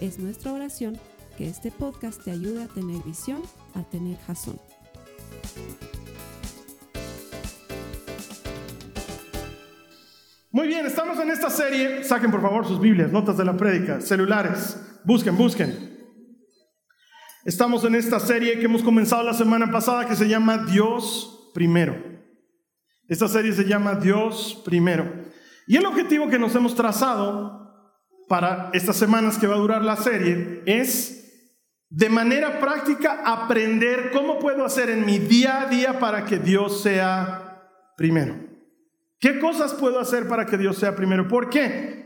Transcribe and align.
Es 0.00 0.18
nuestra 0.18 0.52
oración 0.52 0.98
que 1.38 1.48
este 1.48 1.70
podcast 1.70 2.22
te 2.22 2.30
ayude 2.30 2.64
a 2.64 2.66
tener 2.68 3.02
visión, 3.02 3.40
a 3.74 3.82
tener 3.82 4.18
jazón. 4.26 4.60
Muy 10.50 10.68
bien, 10.68 10.84
estamos 10.84 11.18
en 11.18 11.30
esta 11.30 11.48
serie. 11.48 12.04
Saquen 12.04 12.30
por 12.30 12.42
favor 12.42 12.66
sus 12.66 12.78
Biblias, 12.78 13.10
notas 13.10 13.38
de 13.38 13.46
la 13.46 13.56
prédica, 13.56 14.02
celulares. 14.02 14.78
Busquen, 15.04 15.36
busquen. 15.36 15.96
Estamos 17.46 17.82
en 17.84 17.94
esta 17.94 18.20
serie 18.20 18.58
que 18.58 18.66
hemos 18.66 18.82
comenzado 18.82 19.22
la 19.22 19.34
semana 19.34 19.70
pasada 19.70 20.06
que 20.06 20.16
se 20.16 20.28
llama 20.28 20.58
Dios 20.58 21.52
primero. 21.54 21.96
Esta 23.08 23.28
serie 23.28 23.54
se 23.54 23.64
llama 23.64 23.94
Dios 23.94 24.60
primero. 24.62 25.10
Y 25.66 25.76
el 25.76 25.86
objetivo 25.86 26.28
que 26.28 26.38
nos 26.38 26.54
hemos 26.54 26.74
trazado 26.74 27.65
para 28.28 28.70
estas 28.72 28.96
semanas 28.96 29.38
que 29.38 29.46
va 29.46 29.54
a 29.54 29.58
durar 29.58 29.82
la 29.82 29.96
serie 29.96 30.62
es 30.66 31.16
de 31.88 32.08
manera 32.08 32.58
práctica 32.58 33.22
aprender 33.24 34.10
cómo 34.12 34.38
puedo 34.38 34.64
hacer 34.64 34.90
en 34.90 35.06
mi 35.06 35.18
día 35.18 35.62
a 35.62 35.66
día 35.66 35.98
para 35.98 36.24
que 36.24 36.38
Dios 36.38 36.82
sea 36.82 37.62
primero. 37.96 38.36
¿Qué 39.18 39.38
cosas 39.38 39.74
puedo 39.74 40.00
hacer 40.00 40.28
para 40.28 40.46
que 40.46 40.58
Dios 40.58 40.76
sea 40.76 40.94
primero? 40.94 41.28
¿Por 41.28 41.48
qué? 41.48 41.96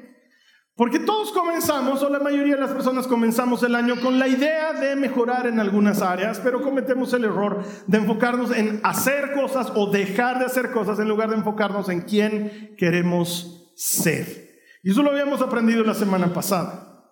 Porque 0.77 0.99
todos 0.99 1.33
comenzamos, 1.33 2.03
o 2.03 2.09
la 2.09 2.21
mayoría 2.21 2.55
de 2.55 2.61
las 2.61 2.71
personas 2.71 3.07
comenzamos 3.07 3.63
el 3.63 3.75
año 3.75 4.01
con 4.01 4.19
la 4.19 4.29
idea 4.29 4.73
de 4.73 4.97
mejorar 4.97 5.47
en 5.47 5.61
algunas 5.61 6.01
áreas, 6.01 6.41
pero 6.43 6.63
cometemos 6.63 7.13
el 7.13 7.25
error 7.25 7.63
de 7.87 7.99
enfocarnos 7.99 8.57
en 8.57 8.81
hacer 8.83 9.33
cosas 9.35 9.73
o 9.75 9.91
dejar 9.91 10.39
de 10.39 10.47
hacer 10.47 10.71
cosas 10.71 10.99
en 10.99 11.09
lugar 11.09 11.31
de 11.31 11.37
enfocarnos 11.37 11.89
en 11.91 12.01
quién 12.03 12.75
queremos 12.79 13.73
ser. 13.77 14.50
Y 14.83 14.91
eso 14.91 15.03
lo 15.03 15.11
habíamos 15.11 15.43
aprendido 15.43 15.85
la 15.85 15.95
semana 15.95 16.33
pasada. 16.33 17.05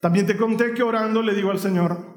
También 0.00 0.26
te 0.26 0.36
conté 0.36 0.74
que 0.74 0.82
orando 0.82 1.22
le 1.22 1.34
digo 1.34 1.50
al 1.50 1.60
Señor, 1.60 2.12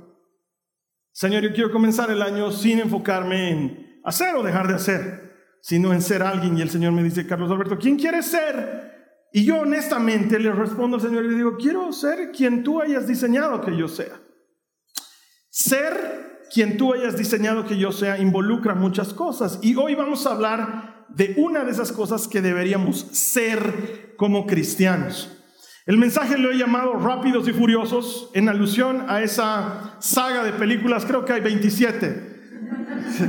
Señor, 1.12 1.44
yo 1.44 1.54
quiero 1.54 1.72
comenzar 1.72 2.10
el 2.12 2.22
año 2.22 2.52
sin 2.52 2.80
enfocarme 2.80 3.52
en 3.52 4.02
hacer 4.04 4.36
o 4.36 4.44
dejar 4.44 4.68
de 4.68 4.74
hacer, 4.74 5.34
sino 5.62 5.94
en 5.94 6.02
ser 6.02 6.24
alguien. 6.24 6.58
Y 6.58 6.62
el 6.62 6.70
Señor 6.70 6.92
me 6.92 7.04
dice, 7.04 7.26
Carlos 7.26 7.50
Alberto, 7.52 7.78
¿quién 7.78 7.98
quieres 7.98 8.26
ser? 8.26 8.94
Y 9.32 9.46
yo 9.46 9.60
honestamente 9.60 10.40
le 10.40 10.52
respondo 10.52 10.98
al 10.98 11.02
Señor 11.02 11.26
y 11.26 11.30
le 11.30 11.36
digo, 11.36 11.58
quiero 11.58 11.92
ser 11.94 12.32
quien 12.32 12.64
tú 12.64 12.82
hayas 12.82 13.08
diseñado 13.08 13.62
que 13.62 13.78
yo 13.78 13.88
sea. 13.88 14.20
Ser 15.50 16.48
quien 16.52 16.78
tú 16.78 16.94
hayas 16.94 17.18
diseñado 17.18 17.66
que 17.66 17.78
yo 17.78 17.92
sea 17.92 18.18
involucra 18.18 18.76
muchas 18.76 19.14
cosas. 19.14 19.60
Y 19.62 19.76
hoy 19.76 19.96
vamos 19.96 20.26
a 20.26 20.32
hablar 20.32 20.95
de 21.16 21.34
una 21.38 21.64
de 21.64 21.72
esas 21.72 21.92
cosas 21.92 22.28
que 22.28 22.42
deberíamos 22.42 23.08
ser 23.12 24.14
como 24.18 24.46
cristianos. 24.46 25.32
El 25.86 25.98
mensaje 25.98 26.38
lo 26.38 26.52
he 26.52 26.58
llamado 26.58 26.94
Rápidos 26.94 27.48
y 27.48 27.54
Furiosos 27.54 28.32
en 28.34 28.50
alusión 28.50 29.06
a 29.08 29.22
esa 29.22 29.96
saga 30.00 30.44
de 30.44 30.52
películas, 30.52 31.06
creo 31.06 31.24
que 31.24 31.34
hay 31.34 31.42
27. 31.42 32.34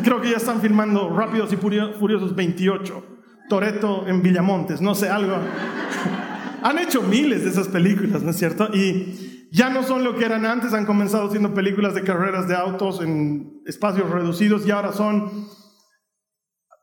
Creo 0.02 0.20
que 0.20 0.30
ya 0.30 0.38
están 0.38 0.60
filmando 0.60 1.10
Rápidos 1.10 1.52
y 1.52 1.56
Furiosos 1.56 2.34
28. 2.34 3.06
Toreto 3.48 4.08
en 4.08 4.22
Villamontes, 4.22 4.80
no 4.80 4.94
sé, 4.94 5.08
algo. 5.08 5.36
Han 6.62 6.78
hecho 6.78 7.02
miles 7.02 7.44
de 7.44 7.50
esas 7.50 7.68
películas, 7.68 8.22
¿no 8.22 8.30
es 8.30 8.36
cierto? 8.38 8.68
Y 8.74 9.48
ya 9.52 9.70
no 9.70 9.84
son 9.84 10.02
lo 10.02 10.16
que 10.16 10.24
eran 10.24 10.44
antes, 10.44 10.72
han 10.72 10.86
comenzado 10.86 11.30
siendo 11.30 11.54
películas 11.54 11.94
de 11.94 12.02
carreras 12.02 12.48
de 12.48 12.56
autos 12.56 13.00
en 13.00 13.62
espacios 13.66 14.10
reducidos 14.10 14.66
y 14.66 14.72
ahora 14.72 14.92
son 14.92 15.46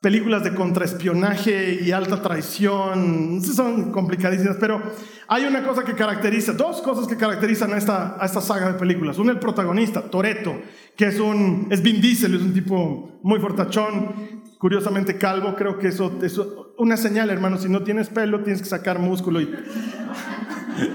películas 0.03 0.43
de 0.43 0.53
contraespionaje 0.53 1.79
y 1.81 1.93
alta 1.93 2.21
traición, 2.21 3.41
son 3.41 3.89
complicadísimas, 3.93 4.57
pero 4.59 4.83
hay 5.29 5.45
una 5.45 5.63
cosa 5.63 5.85
que 5.85 5.93
caracteriza, 5.93 6.51
dos 6.51 6.81
cosas 6.81 7.07
que 7.07 7.15
caracterizan 7.15 7.71
a 7.71 7.77
esta, 7.77 8.21
a 8.21 8.25
esta 8.25 8.41
saga 8.41 8.73
de 8.73 8.77
películas. 8.77 9.17
Una, 9.17 9.31
el 9.31 9.39
protagonista, 9.39 10.01
Toreto, 10.01 10.59
que 10.97 11.05
es 11.07 11.21
un, 11.21 11.67
es 11.71 11.81
Vin 11.81 12.01
Diesel, 12.01 12.35
es 12.35 12.41
un 12.41 12.53
tipo 12.53 13.17
muy 13.23 13.39
fortachón, 13.39 14.43
curiosamente 14.57 15.17
calvo, 15.17 15.55
creo 15.55 15.79
que 15.79 15.87
eso 15.87 16.19
es 16.21 16.37
una 16.77 16.97
señal, 16.97 17.29
hermano, 17.29 17.57
si 17.57 17.69
no 17.69 17.83
tienes 17.83 18.09
pelo 18.09 18.41
tienes 18.41 18.61
que 18.61 18.67
sacar 18.67 18.99
músculo 18.99 19.39
y 19.39 19.49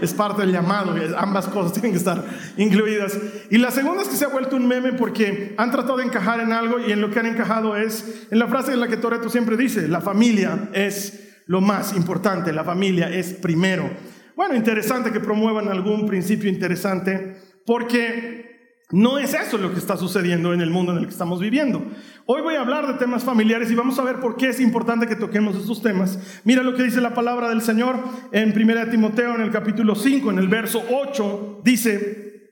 es 0.01 0.15
parte 0.15 0.43
del 0.43 0.53
llamado, 0.53 0.95
ambas 1.17 1.47
cosas 1.49 1.73
tienen 1.73 1.93
que 1.93 1.99
estar 1.99 2.25
incluidas. 2.57 3.19
Y 3.51 3.59
la 3.59 3.71
segunda 3.71 4.03
es 4.03 4.09
que 4.09 4.17
se 4.17 4.25
ha 4.25 4.29
vuelto 4.29 4.57
un 4.57 4.67
meme 4.67 4.93
porque 4.93 5.55
han 5.57 5.71
tratado 5.71 5.99
de 5.99 6.05
encajar 6.05 6.41
en 6.41 6.53
algo 6.53 6.79
y 6.81 6.93
en 6.93 7.01
lo 7.01 7.11
que 7.11 7.21
han 7.21 7.27
encajado 7.27 7.77
es 7.77 8.27
en 8.31 8.39
la 8.39 8.49
frase 8.49 8.73
en 8.73 8.81
la 8.81 8.89
que 8.89 8.97
Toreto 8.97 9.29
siempre 9.29 9.57
dice, 9.57 9.89
la 9.89 10.01
familia 10.01 10.69
es 10.73 11.43
lo 11.47 11.61
más 11.61 11.97
importante, 11.97 12.53
la 12.53 12.65
familia 12.65 13.11
es 13.11 13.33
primero. 13.35 13.91
Bueno, 14.37 14.55
interesante 14.55 15.11
que 15.11 15.21
promuevan 15.21 15.69
algún 15.69 16.07
principio 16.07 16.49
interesante 16.49 17.37
porque 17.67 18.49
no 18.91 19.19
es 19.19 19.35
eso 19.35 19.59
lo 19.59 19.73
que 19.73 19.79
está 19.79 19.97
sucediendo 19.97 20.55
en 20.55 20.61
el 20.61 20.71
mundo 20.71 20.93
en 20.93 20.99
el 20.99 21.05
que 21.05 21.13
estamos 21.13 21.41
viviendo. 21.41 21.83
Hoy 22.31 22.43
voy 22.43 22.57
a 22.57 22.61
hablar 22.61 22.87
de 22.87 22.93
temas 22.99 23.25
familiares 23.25 23.71
y 23.71 23.75
vamos 23.75 23.99
a 23.99 24.03
ver 24.03 24.21
por 24.21 24.37
qué 24.37 24.51
es 24.51 24.61
importante 24.61 25.07
que 25.07 25.17
toquemos 25.17 25.57
estos 25.57 25.81
temas. 25.81 26.43
Mira 26.45 26.63
lo 26.63 26.75
que 26.75 26.83
dice 26.83 27.01
la 27.01 27.15
palabra 27.15 27.49
del 27.49 27.63
Señor 27.63 27.99
en 28.33 28.53
1 28.53 28.91
Timoteo 28.91 29.35
en 29.35 29.41
el 29.41 29.51
capítulo 29.51 29.95
5, 29.95 30.33
en 30.33 30.39
el 30.39 30.47
verso 30.47 30.83
8, 30.91 31.63
dice, 31.65 32.51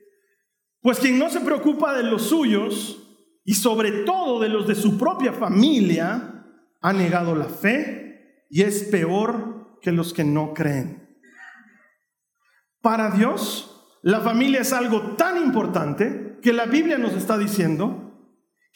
pues 0.81 0.97
quien 0.97 1.19
no 1.19 1.29
se 1.29 1.41
preocupa 1.41 1.95
de 1.95 2.01
los 2.01 2.23
suyos 2.23 3.07
y 3.45 3.53
sobre 3.53 4.03
todo 4.03 4.39
de 4.39 4.49
los 4.49 4.67
de 4.67 4.73
su 4.73 4.97
propia 4.97 5.31
familia, 5.31 6.43
ha 6.81 6.93
negado 6.93 7.35
la 7.35 7.45
fe 7.45 8.47
y 8.49 8.63
es 8.63 8.85
peor 8.85 9.77
que 9.79 9.91
los 9.91 10.11
que 10.11 10.23
no 10.23 10.55
creen. 10.55 11.07
Para 12.81 13.11
Dios, 13.11 13.99
la 14.01 14.21
familia 14.21 14.61
es 14.61 14.73
algo 14.73 15.15
tan 15.17 15.37
importante 15.37 16.39
que 16.41 16.51
la 16.51 16.65
Biblia 16.65 16.97
nos 16.97 17.13
está 17.13 17.37
diciendo 17.37 18.06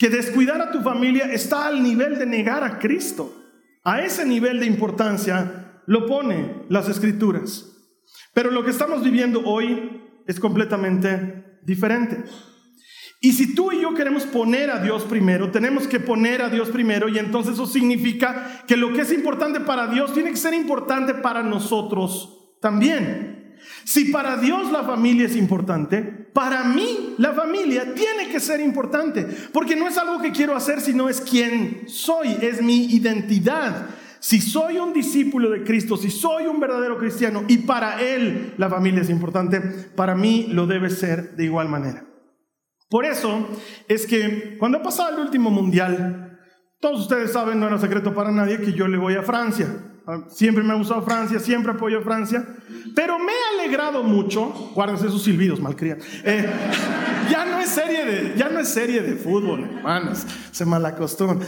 que 0.02 0.10
descuidar 0.10 0.60
a 0.60 0.72
tu 0.72 0.82
familia 0.82 1.32
está 1.32 1.68
al 1.68 1.84
nivel 1.84 2.18
de 2.18 2.26
negar 2.26 2.64
a 2.64 2.80
Cristo. 2.80 3.36
A 3.84 4.02
ese 4.02 4.26
nivel 4.26 4.60
de 4.60 4.66
importancia 4.66 5.84
lo 5.86 6.08
pone 6.08 6.64
las 6.70 6.90
escrituras. 6.90 7.72
Pero 8.34 8.50
lo 8.50 8.64
que 8.64 8.72
estamos 8.72 9.04
viviendo 9.04 9.44
hoy 9.46 10.02
es 10.26 10.40
completamente 10.40 11.60
diferente. 11.62 12.24
Y 13.22 13.34
si 13.34 13.54
tú 13.54 13.72
y 13.72 13.84
yo 13.84 13.94
queremos 13.94 14.24
poner 14.24 14.72
a 14.72 14.82
Dios 14.82 15.04
primero, 15.04 15.52
tenemos 15.52 15.88
que 15.88 16.00
poner 16.00 16.42
a 16.42 16.50
Dios 16.50 16.70
primero 16.70 17.08
y 17.08 17.20
entonces 17.20 17.54
eso 17.54 17.68
significa 17.68 18.64
que 18.66 18.78
lo 18.78 18.94
que 18.94 19.02
es 19.02 19.12
importante 19.12 19.60
para 19.60 19.86
Dios 19.86 20.16
tiene 20.16 20.32
que 20.32 20.38
ser 20.38 20.56
importante 20.56 21.14
para 21.14 21.44
nosotros 21.44 22.56
también. 22.60 23.31
Si 23.84 24.06
para 24.06 24.38
Dios 24.38 24.72
la 24.72 24.84
familia 24.84 25.26
es 25.26 25.36
importante, 25.36 26.02
para 26.02 26.64
mí 26.64 27.16
la 27.18 27.34
familia 27.34 27.94
tiene 27.94 28.30
que 28.30 28.40
ser 28.40 28.60
importante, 28.60 29.28
porque 29.52 29.76
no 29.76 29.88
es 29.88 29.98
algo 29.98 30.22
que 30.22 30.32
quiero 30.32 30.56
hacer, 30.56 30.82
sino 30.82 31.10
es 31.10 31.22
quien 31.22 31.84
soy, 31.88 32.38
es 32.42 32.62
mi 32.62 32.86
identidad. 32.86 33.90
Si 34.20 34.40
soy 34.40 34.78
un 34.78 34.94
discípulo 34.94 35.50
de 35.50 35.64
Cristo, 35.64 35.98
si 35.98 36.12
soy 36.12 36.46
un 36.46 36.60
verdadero 36.60 36.98
cristiano 36.98 37.44
y 37.48 37.58
para 37.58 38.02
Él 38.02 38.54
la 38.58 38.70
familia 38.70 39.02
es 39.02 39.10
importante, 39.10 39.60
para 39.60 40.16
mí 40.16 40.48
lo 40.50 40.68
debe 40.68 40.90
ser 40.90 41.36
de 41.36 41.46
igual 41.46 41.70
manera. 41.70 42.06
Por 42.88 43.06
eso 43.06 43.48
es 43.88 44.06
que 44.06 44.58
cuando 44.60 44.78
ha 44.78 44.84
pasado 44.84 45.16
el 45.16 45.24
último 45.24 45.50
mundial, 45.50 46.40
todos 46.80 47.02
ustedes 47.02 47.32
saben, 47.32 47.60
no 47.60 47.68
era 47.68 47.78
secreto 47.80 48.14
para 48.14 48.32
nadie, 48.32 48.60
que 48.60 48.74
yo 48.74 48.88
le 48.88 48.98
voy 48.98 49.16
a 49.16 49.24
Francia. 49.24 49.68
Ah, 50.08 50.24
siempre 50.30 50.64
me 50.64 50.74
ha 50.74 50.76
gustado 50.78 51.04
Francia, 51.04 51.40
siempre 51.40 51.72
apoyo 51.72 52.00
a 52.00 52.02
Francia. 52.02 52.46
Pero 52.96 53.20
me 53.20 53.32
ha 53.32 53.62
alegrado 53.62 54.04
mucho, 54.04 54.72
guárdense 54.74 55.08
esos 55.08 55.24
silbidos, 55.24 55.60
malcriados. 55.60 56.04
Eh, 56.24 56.50
ya, 57.30 57.46
no 57.46 57.60
es 57.60 57.70
serie 57.70 58.06
de, 58.06 58.34
ya 58.36 58.50
no 58.50 58.60
es 58.60 58.70
serie 58.70 59.02
de 59.02 59.16
fútbol, 59.16 59.70
hermanos, 59.78 60.26
se 60.52 60.66
malacostumbran. 60.66 61.48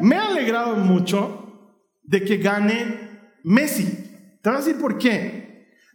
Me 0.00 0.16
ha 0.16 0.26
alegrado 0.26 0.74
mucho 0.76 1.70
de 2.02 2.24
que 2.24 2.38
gane 2.38 3.38
Messi. 3.44 4.38
Te 4.42 4.50
voy 4.50 4.56
a 4.56 4.62
decir 4.62 4.80
por 4.80 4.98
qué. 4.98 5.44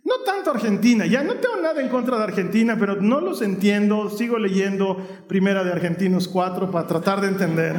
No 0.06 0.22
tanto 0.26 0.50
Argentina, 0.52 1.06
ya 1.06 1.22
no 1.24 1.36
tengo 1.36 1.58
nada 1.62 1.82
en 1.82 1.90
contra 1.90 2.18
de 2.18 2.24
Argentina, 2.24 2.78
pero 2.80 2.96
no 2.96 3.20
los 3.20 3.42
entiendo. 3.42 4.10
Sigo 4.10 4.40
leyendo 4.40 4.98
Primera 5.28 5.64
de 5.64 5.72
Argentinos 5.72 6.28
4 6.28 6.72
para 6.72 6.88
tratar 6.88 7.22
de 7.22 7.28
entender. 7.28 7.76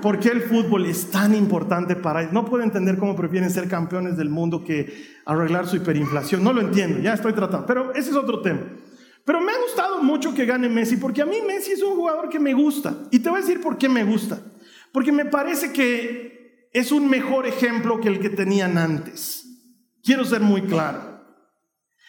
Por 0.00 0.18
qué 0.18 0.28
el 0.28 0.42
fútbol 0.42 0.86
es 0.86 1.10
tan 1.10 1.34
importante 1.34 1.96
para 1.96 2.22
ellos. 2.22 2.32
No 2.32 2.44
puedo 2.44 2.62
entender 2.62 2.98
cómo 2.98 3.16
prefieren 3.16 3.50
ser 3.50 3.68
campeones 3.68 4.16
del 4.16 4.28
mundo 4.28 4.64
que 4.64 5.16
arreglar 5.24 5.66
su 5.66 5.76
hiperinflación. 5.76 6.42
No 6.42 6.52
lo 6.52 6.60
entiendo, 6.60 7.00
ya 7.00 7.14
estoy 7.14 7.32
tratando. 7.32 7.66
Pero 7.66 7.92
ese 7.94 8.10
es 8.10 8.16
otro 8.16 8.40
tema. 8.40 8.60
Pero 9.24 9.40
me 9.40 9.52
ha 9.52 9.60
gustado 9.60 10.02
mucho 10.02 10.32
que 10.32 10.46
gane 10.46 10.68
Messi, 10.68 10.96
porque 10.96 11.22
a 11.22 11.26
mí 11.26 11.38
Messi 11.46 11.72
es 11.72 11.82
un 11.82 11.96
jugador 11.96 12.28
que 12.28 12.38
me 12.38 12.54
gusta. 12.54 12.94
Y 13.10 13.18
te 13.18 13.28
voy 13.28 13.38
a 13.38 13.42
decir 13.42 13.60
por 13.60 13.76
qué 13.76 13.88
me 13.88 14.04
gusta. 14.04 14.38
Porque 14.92 15.10
me 15.10 15.24
parece 15.24 15.72
que 15.72 16.68
es 16.72 16.92
un 16.92 17.08
mejor 17.08 17.46
ejemplo 17.46 18.00
que 18.00 18.08
el 18.08 18.20
que 18.20 18.30
tenían 18.30 18.78
antes. 18.78 19.44
Quiero 20.02 20.24
ser 20.24 20.40
muy 20.40 20.62
claro. 20.62 21.16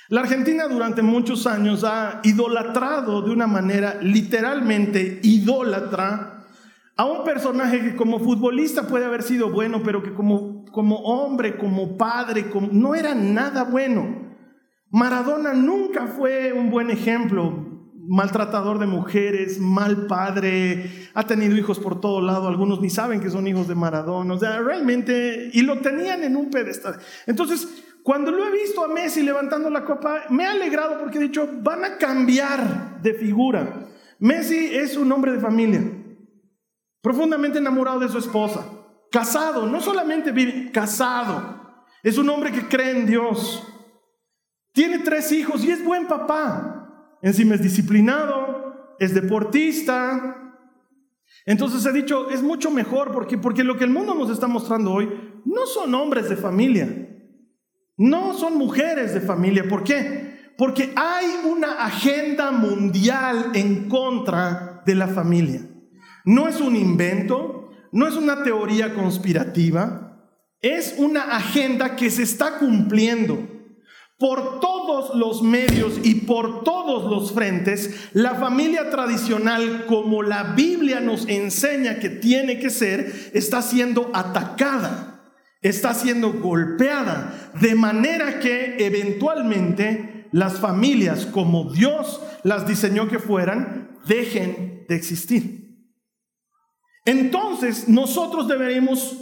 La 0.09 0.21
Argentina 0.21 0.67
durante 0.67 1.01
muchos 1.01 1.47
años 1.47 1.83
ha 1.83 2.21
idolatrado 2.23 3.21
de 3.21 3.31
una 3.31 3.47
manera 3.47 3.97
literalmente 4.01 5.19
idólatra 5.23 6.36
a 6.97 7.05
un 7.05 7.23
personaje 7.23 7.81
que 7.81 7.95
como 7.95 8.19
futbolista 8.19 8.87
puede 8.87 9.05
haber 9.05 9.21
sido 9.21 9.51
bueno, 9.51 9.81
pero 9.83 10.01
que 10.01 10.13
como, 10.13 10.65
como 10.71 10.97
hombre, 10.97 11.55
como 11.57 11.95
padre, 11.95 12.45
no 12.71 12.95
era 12.95 13.13
nada 13.13 13.63
bueno. 13.63 14.27
Maradona 14.89 15.53
nunca 15.53 16.07
fue 16.07 16.53
un 16.53 16.71
buen 16.71 16.89
ejemplo, 16.89 17.67
maltratador 18.07 18.79
de 18.79 18.87
mujeres, 18.87 19.59
mal 19.59 20.07
padre, 20.07 21.09
ha 21.13 21.23
tenido 21.27 21.55
hijos 21.55 21.77
por 21.79 21.99
todo 22.01 22.21
lado, 22.21 22.47
algunos 22.47 22.81
ni 22.81 22.89
saben 22.89 23.19
que 23.19 23.29
son 23.29 23.45
hijos 23.47 23.67
de 23.67 23.75
Maradona, 23.75 24.33
o 24.33 24.39
sea, 24.39 24.59
realmente, 24.61 25.51
y 25.53 25.61
lo 25.61 25.79
tenían 25.79 26.23
en 26.23 26.35
un 26.35 26.49
pedestal. 26.49 26.97
Entonces, 27.27 27.83
cuando 28.01 28.31
lo 28.31 28.47
he 28.47 28.51
visto 28.51 28.83
a 28.83 28.87
Messi 28.87 29.21
levantando 29.21 29.69
la 29.69 29.83
copa, 29.83 30.23
me 30.29 30.45
ha 30.45 30.51
alegrado 30.51 30.97
porque 30.97 31.17
he 31.17 31.21
dicho, 31.21 31.47
van 31.61 31.83
a 31.83 31.97
cambiar 31.97 33.01
de 33.01 33.13
figura. 33.13 33.87
Messi 34.19 34.69
es 34.73 34.95
un 34.95 35.11
hombre 35.11 35.33
de 35.33 35.39
familia, 35.39 35.81
profundamente 37.07 37.59
enamorado 37.59 38.01
de 38.01 38.09
su 38.09 38.17
esposa, 38.17 38.69
casado, 39.09 39.65
no 39.65 39.79
solamente 39.79 40.33
vive, 40.33 40.73
casado, 40.73 41.87
es 42.03 42.17
un 42.17 42.27
hombre 42.27 42.51
que 42.51 42.67
cree 42.67 42.99
en 42.99 43.05
Dios. 43.05 43.65
Tiene 44.73 44.99
tres 44.99 45.31
hijos 45.31 45.63
y 45.63 45.71
es 45.71 45.81
buen 45.85 46.05
papá. 46.05 47.15
Encima 47.21 47.55
es 47.55 47.61
disciplinado, 47.61 48.95
es 48.99 49.13
deportista. 49.13 50.53
Entonces 51.45 51.85
he 51.85 51.93
dicho, 51.93 52.29
es 52.29 52.43
mucho 52.43 52.71
mejor 52.71 53.13
porque, 53.13 53.37
porque 53.37 53.63
lo 53.63 53.77
que 53.77 53.85
el 53.85 53.89
mundo 53.89 54.13
nos 54.13 54.29
está 54.29 54.47
mostrando 54.47 54.91
hoy 54.91 55.41
no 55.45 55.65
son 55.65 55.95
hombres 55.95 56.27
de 56.27 56.35
familia, 56.35 56.89
no 57.95 58.33
son 58.33 58.57
mujeres 58.57 59.13
de 59.13 59.21
familia. 59.21 59.63
¿Por 59.69 59.81
qué? 59.85 60.51
Porque 60.57 60.91
hay 60.93 61.49
una 61.49 61.85
agenda 61.85 62.51
mundial 62.51 63.51
en 63.53 63.87
contra 63.87 64.83
de 64.85 64.93
la 64.93 65.07
familia. 65.07 65.61
No 66.27 66.49
es 66.49 66.59
un 66.59 66.75
invento, 66.75 67.69
no 67.93 68.05
es 68.05 68.15
una 68.15 68.43
teoría 68.43 68.93
conspirativa, 68.93 70.29
es 70.59 70.95
una 70.97 71.37
agenda 71.37 71.95
que 71.95 72.11
se 72.11 72.23
está 72.23 72.57
cumpliendo. 72.57 73.47
Por 74.19 74.59
todos 74.59 75.15
los 75.15 75.41
medios 75.41 76.01
y 76.03 76.15
por 76.15 76.65
todos 76.65 77.09
los 77.09 77.31
frentes, 77.31 78.09
la 78.11 78.35
familia 78.35 78.89
tradicional, 78.89 79.85
como 79.87 80.21
la 80.21 80.43
Biblia 80.53 80.99
nos 80.99 81.25
enseña 81.29 81.99
que 81.99 82.09
tiene 82.09 82.59
que 82.59 82.71
ser, 82.71 83.31
está 83.33 83.61
siendo 83.61 84.11
atacada, 84.13 85.31
está 85.61 85.93
siendo 85.93 86.33
golpeada, 86.33 87.51
de 87.61 87.73
manera 87.73 88.41
que 88.41 88.85
eventualmente 88.85 90.27
las 90.33 90.59
familias, 90.59 91.25
como 91.25 91.71
Dios 91.71 92.19
las 92.43 92.67
diseñó 92.67 93.07
que 93.07 93.17
fueran, 93.17 93.97
dejen 94.05 94.83
de 94.89 94.95
existir. 94.95 95.66
Entonces, 97.07 97.87
nosotros 97.87 98.49
deberíamos 98.49 99.15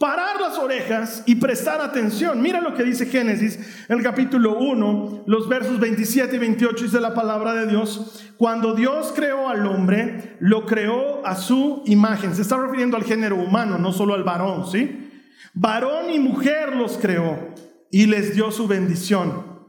parar 0.00 0.40
las 0.40 0.58
orejas 0.58 1.22
y 1.26 1.36
prestar 1.36 1.80
atención. 1.80 2.42
Mira 2.42 2.60
lo 2.60 2.74
que 2.74 2.82
dice 2.82 3.06
Génesis, 3.06 3.86
el 3.88 4.02
capítulo 4.02 4.58
1, 4.58 5.24
los 5.26 5.48
versos 5.48 5.78
27 5.78 6.34
y 6.34 6.38
28 6.40 6.84
dice 6.84 7.00
la 7.00 7.14
palabra 7.14 7.54
de 7.54 7.68
Dios. 7.68 8.26
Cuando 8.36 8.74
Dios 8.74 9.12
creó 9.14 9.48
al 9.48 9.64
hombre, 9.64 10.36
lo 10.40 10.66
creó 10.66 11.24
a 11.24 11.36
su 11.36 11.84
imagen. 11.86 12.34
Se 12.34 12.42
está 12.42 12.56
refiriendo 12.56 12.96
al 12.96 13.04
género 13.04 13.36
humano, 13.36 13.78
no 13.78 13.92
solo 13.92 14.14
al 14.14 14.24
varón, 14.24 14.68
¿sí? 14.68 15.08
Varón 15.54 16.10
y 16.10 16.18
mujer 16.18 16.74
los 16.74 16.98
creó 16.98 17.54
y 17.92 18.06
les 18.06 18.34
dio 18.34 18.50
su 18.50 18.66
bendición. 18.66 19.68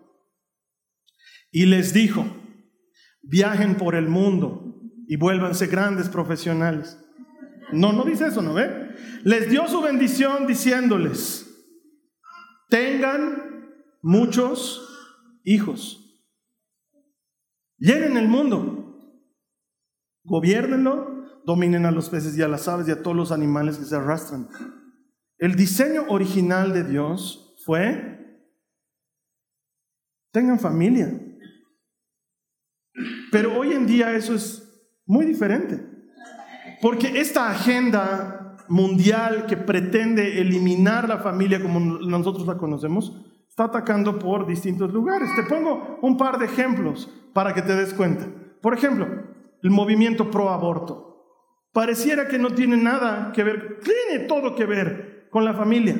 Y 1.51 1.67
les 1.67 1.93
dijo, 1.93 2.25
viajen 3.21 3.75
por 3.75 3.93
el 3.93 4.07
mundo 4.07 4.81
y 5.07 5.15
vuélvanse 5.17 5.67
grandes 5.67 6.09
profesionales. 6.09 6.97
No, 7.71 7.93
no 7.93 8.03
dice 8.03 8.27
eso, 8.27 8.41
¿no 8.41 8.53
ve? 8.53 8.95
Les 9.23 9.49
dio 9.49 9.67
su 9.67 9.81
bendición 9.81 10.47
diciéndoles, 10.47 11.47
tengan 12.69 13.75
muchos 14.01 14.87
hijos. 15.43 15.97
Llenen 17.77 18.17
el 18.17 18.27
mundo, 18.27 18.99
gobiernenlo, 20.23 21.41
dominen 21.45 21.85
a 21.85 21.91
los 21.91 22.09
peces 22.09 22.37
y 22.37 22.41
a 22.41 22.47
las 22.47 22.67
aves 22.67 22.87
y 22.87 22.91
a 22.91 23.01
todos 23.01 23.17
los 23.17 23.31
animales 23.31 23.77
que 23.77 23.85
se 23.85 23.95
arrastran. 23.95 24.47
El 25.37 25.55
diseño 25.55 26.05
original 26.09 26.73
de 26.73 26.83
Dios 26.83 27.55
fue, 27.65 28.11
tengan 30.31 30.59
familia. 30.59 31.11
Pero 33.31 33.57
hoy 33.57 33.73
en 33.73 33.87
día 33.87 34.15
eso 34.15 34.35
es 34.35 34.67
muy 35.05 35.25
diferente. 35.25 35.90
Porque 36.81 37.19
esta 37.19 37.49
agenda 37.49 38.57
mundial 38.67 39.45
que 39.47 39.57
pretende 39.57 40.39
eliminar 40.39 41.07
la 41.07 41.19
familia 41.19 41.61
como 41.61 41.79
nosotros 41.79 42.47
la 42.47 42.57
conocemos, 42.57 43.13
está 43.49 43.65
atacando 43.65 44.17
por 44.17 44.47
distintos 44.47 44.93
lugares. 44.93 45.29
Te 45.35 45.43
pongo 45.43 45.99
un 46.01 46.17
par 46.17 46.39
de 46.39 46.45
ejemplos 46.45 47.09
para 47.33 47.53
que 47.53 47.61
te 47.61 47.75
des 47.75 47.93
cuenta. 47.93 48.27
Por 48.61 48.73
ejemplo, 48.73 49.07
el 49.61 49.69
movimiento 49.69 50.31
pro 50.31 50.49
aborto. 50.49 51.11
Pareciera 51.73 52.27
que 52.27 52.39
no 52.39 52.51
tiene 52.51 52.77
nada 52.77 53.31
que 53.33 53.43
ver, 53.43 53.79
tiene 53.81 54.25
todo 54.25 54.55
que 54.55 54.65
ver 54.65 55.27
con 55.29 55.45
la 55.45 55.53
familia, 55.53 55.95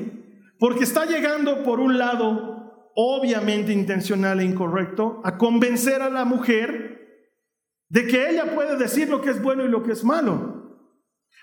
porque 0.59 0.83
está 0.83 1.05
llegando 1.05 1.63
por 1.63 1.79
un 1.79 1.97
lado, 1.97 2.89
obviamente 2.95 3.71
intencional 3.71 4.41
e 4.41 4.45
incorrecto, 4.45 5.21
a 5.23 5.37
convencer 5.37 6.01
a 6.01 6.09
la 6.09 6.25
mujer 6.25 6.91
de 7.87 8.05
que 8.05 8.29
ella 8.29 8.53
puede 8.53 8.77
decir 8.77 9.09
lo 9.09 9.21
que 9.21 9.29
es 9.29 9.41
bueno 9.41 9.63
y 9.63 9.69
lo 9.69 9.83
que 9.83 9.93
es 9.93 10.03
malo. 10.03 10.60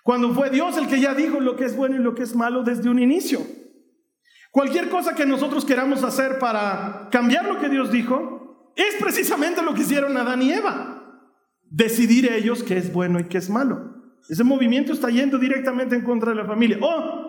Cuando 0.03 0.33
fue 0.33 0.51
Dios 0.51 0.77
el 0.77 0.89
que 0.89 1.01
ya 1.01 1.15
dijo 1.15 1.41
lo 1.41 1.57
que 1.57 1.65
es 1.65 1.77
bueno 1.77 1.97
y 1.97 1.99
lo 1.99 2.15
que 2.15 2.23
es 2.23 2.35
malo 2.35 2.63
desde 2.63 2.89
un 2.89 2.99
inicio. 2.99 3.41
Cualquier 4.51 4.89
cosa 4.89 5.15
que 5.15 5.27
nosotros 5.27 5.65
queramos 5.65 6.03
hacer 6.03 6.39
para 6.39 7.09
cambiar 7.11 7.47
lo 7.47 7.61
que 7.61 7.69
Dios 7.69 7.91
dijo, 7.91 8.73
es 8.77 8.97
precisamente 9.01 9.63
lo 9.63 9.75
que 9.75 9.83
hicieron 9.83 10.17
Adán 10.17 10.43
y 10.43 10.53
Eva. 10.53 11.23
Decidir 11.71 12.33
ellos 12.33 12.63
qué 12.63 12.79
es 12.79 12.93
bueno 12.93 13.21
y 13.21 13.25
qué 13.25 13.39
es 13.39 13.51
malo. 13.51 13.95
Ese 14.29 14.45
movimiento 14.45 14.93
está 14.93 15.11
yendo 15.11 15.39
directamente 15.39 15.97
en 15.97 16.05
contra 16.05 16.31
de 16.31 16.37
la 16.37 16.47
familia. 16.47 16.79
O 16.81 17.29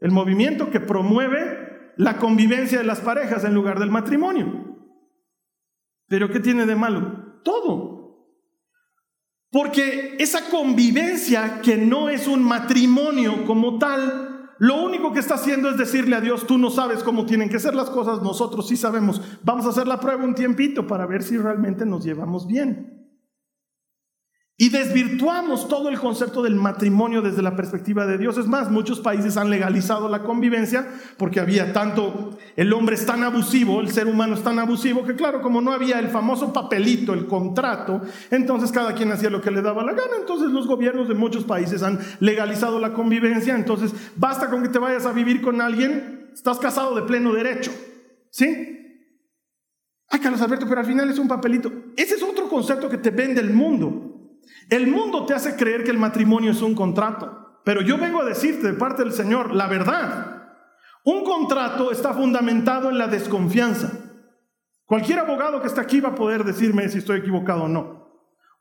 el 0.00 0.10
movimiento 0.10 0.70
que 0.70 0.80
promueve 0.80 1.92
la 1.96 2.16
convivencia 2.16 2.78
de 2.78 2.84
las 2.84 3.00
parejas 3.00 3.44
en 3.44 3.54
lugar 3.54 3.78
del 3.78 3.90
matrimonio. 3.90 4.70
Pero 6.08 6.30
¿qué 6.30 6.40
tiene 6.40 6.66
de 6.66 6.74
malo? 6.74 7.40
Todo. 7.44 7.99
Porque 9.50 10.16
esa 10.18 10.48
convivencia 10.48 11.60
que 11.60 11.76
no 11.76 12.08
es 12.08 12.28
un 12.28 12.42
matrimonio 12.42 13.44
como 13.46 13.78
tal, 13.78 14.50
lo 14.58 14.84
único 14.84 15.12
que 15.12 15.18
está 15.18 15.34
haciendo 15.34 15.70
es 15.70 15.76
decirle 15.76 16.14
a 16.14 16.20
Dios, 16.20 16.46
tú 16.46 16.56
no 16.56 16.70
sabes 16.70 17.02
cómo 17.02 17.26
tienen 17.26 17.48
que 17.48 17.58
ser 17.58 17.74
las 17.74 17.90
cosas, 17.90 18.22
nosotros 18.22 18.68
sí 18.68 18.76
sabemos. 18.76 19.20
Vamos 19.42 19.66
a 19.66 19.70
hacer 19.70 19.88
la 19.88 19.98
prueba 19.98 20.24
un 20.24 20.34
tiempito 20.34 20.86
para 20.86 21.06
ver 21.06 21.22
si 21.22 21.36
realmente 21.36 21.84
nos 21.84 22.04
llevamos 22.04 22.46
bien. 22.46 22.99
Y 24.62 24.68
desvirtuamos 24.68 25.68
todo 25.68 25.88
el 25.88 25.98
concepto 25.98 26.42
del 26.42 26.54
matrimonio 26.54 27.22
desde 27.22 27.40
la 27.40 27.56
perspectiva 27.56 28.04
de 28.04 28.18
Dios. 28.18 28.36
Es 28.36 28.46
más, 28.46 28.70
muchos 28.70 29.00
países 29.00 29.38
han 29.38 29.48
legalizado 29.48 30.06
la 30.10 30.22
convivencia 30.22 30.86
porque 31.16 31.40
había 31.40 31.72
tanto, 31.72 32.36
el 32.56 32.70
hombre 32.74 32.96
es 32.96 33.06
tan 33.06 33.22
abusivo, 33.22 33.80
el 33.80 33.90
ser 33.90 34.06
humano 34.06 34.34
es 34.34 34.42
tan 34.42 34.58
abusivo, 34.58 35.02
que 35.02 35.16
claro, 35.16 35.40
como 35.40 35.62
no 35.62 35.72
había 35.72 35.98
el 35.98 36.08
famoso 36.08 36.52
papelito, 36.52 37.14
el 37.14 37.26
contrato, 37.26 38.02
entonces 38.30 38.70
cada 38.70 38.94
quien 38.94 39.10
hacía 39.10 39.30
lo 39.30 39.40
que 39.40 39.50
le 39.50 39.62
daba 39.62 39.82
la 39.82 39.92
gana. 39.92 40.16
Entonces 40.20 40.50
los 40.50 40.66
gobiernos 40.66 41.08
de 41.08 41.14
muchos 41.14 41.44
países 41.44 41.82
han 41.82 41.98
legalizado 42.20 42.78
la 42.78 42.92
convivencia. 42.92 43.54
Entonces 43.54 43.94
basta 44.16 44.50
con 44.50 44.62
que 44.62 44.68
te 44.68 44.78
vayas 44.78 45.06
a 45.06 45.12
vivir 45.12 45.40
con 45.40 45.62
alguien, 45.62 46.28
estás 46.34 46.58
casado 46.58 46.94
de 46.96 47.04
pleno 47.04 47.32
derecho. 47.32 47.72
¿Sí? 48.28 48.76
Ay, 50.10 50.20
Carlos 50.20 50.42
Alberto, 50.42 50.66
pero 50.68 50.82
al 50.82 50.86
final 50.86 51.08
es 51.08 51.18
un 51.18 51.28
papelito. 51.28 51.72
Ese 51.96 52.16
es 52.16 52.22
otro 52.22 52.46
concepto 52.46 52.90
que 52.90 52.98
te 52.98 53.08
vende 53.08 53.40
el 53.40 53.54
mundo. 53.54 54.09
El 54.70 54.86
mundo 54.86 55.26
te 55.26 55.34
hace 55.34 55.56
creer 55.56 55.82
que 55.82 55.90
el 55.90 55.98
matrimonio 55.98 56.52
es 56.52 56.62
un 56.62 56.76
contrato, 56.76 57.60
pero 57.64 57.82
yo 57.82 57.98
vengo 57.98 58.22
a 58.22 58.24
decirte 58.24 58.68
de 58.68 58.78
parte 58.78 59.02
del 59.02 59.12
Señor 59.12 59.52
la 59.52 59.66
verdad. 59.66 60.40
Un 61.04 61.24
contrato 61.24 61.90
está 61.90 62.14
fundamentado 62.14 62.88
en 62.88 62.96
la 62.96 63.08
desconfianza. 63.08 63.90
Cualquier 64.86 65.18
abogado 65.18 65.60
que 65.60 65.66
está 65.66 65.80
aquí 65.80 66.00
va 66.00 66.10
a 66.10 66.14
poder 66.14 66.44
decirme 66.44 66.88
si 66.88 66.98
estoy 66.98 67.18
equivocado 67.18 67.64
o 67.64 67.68
no. 67.68 68.00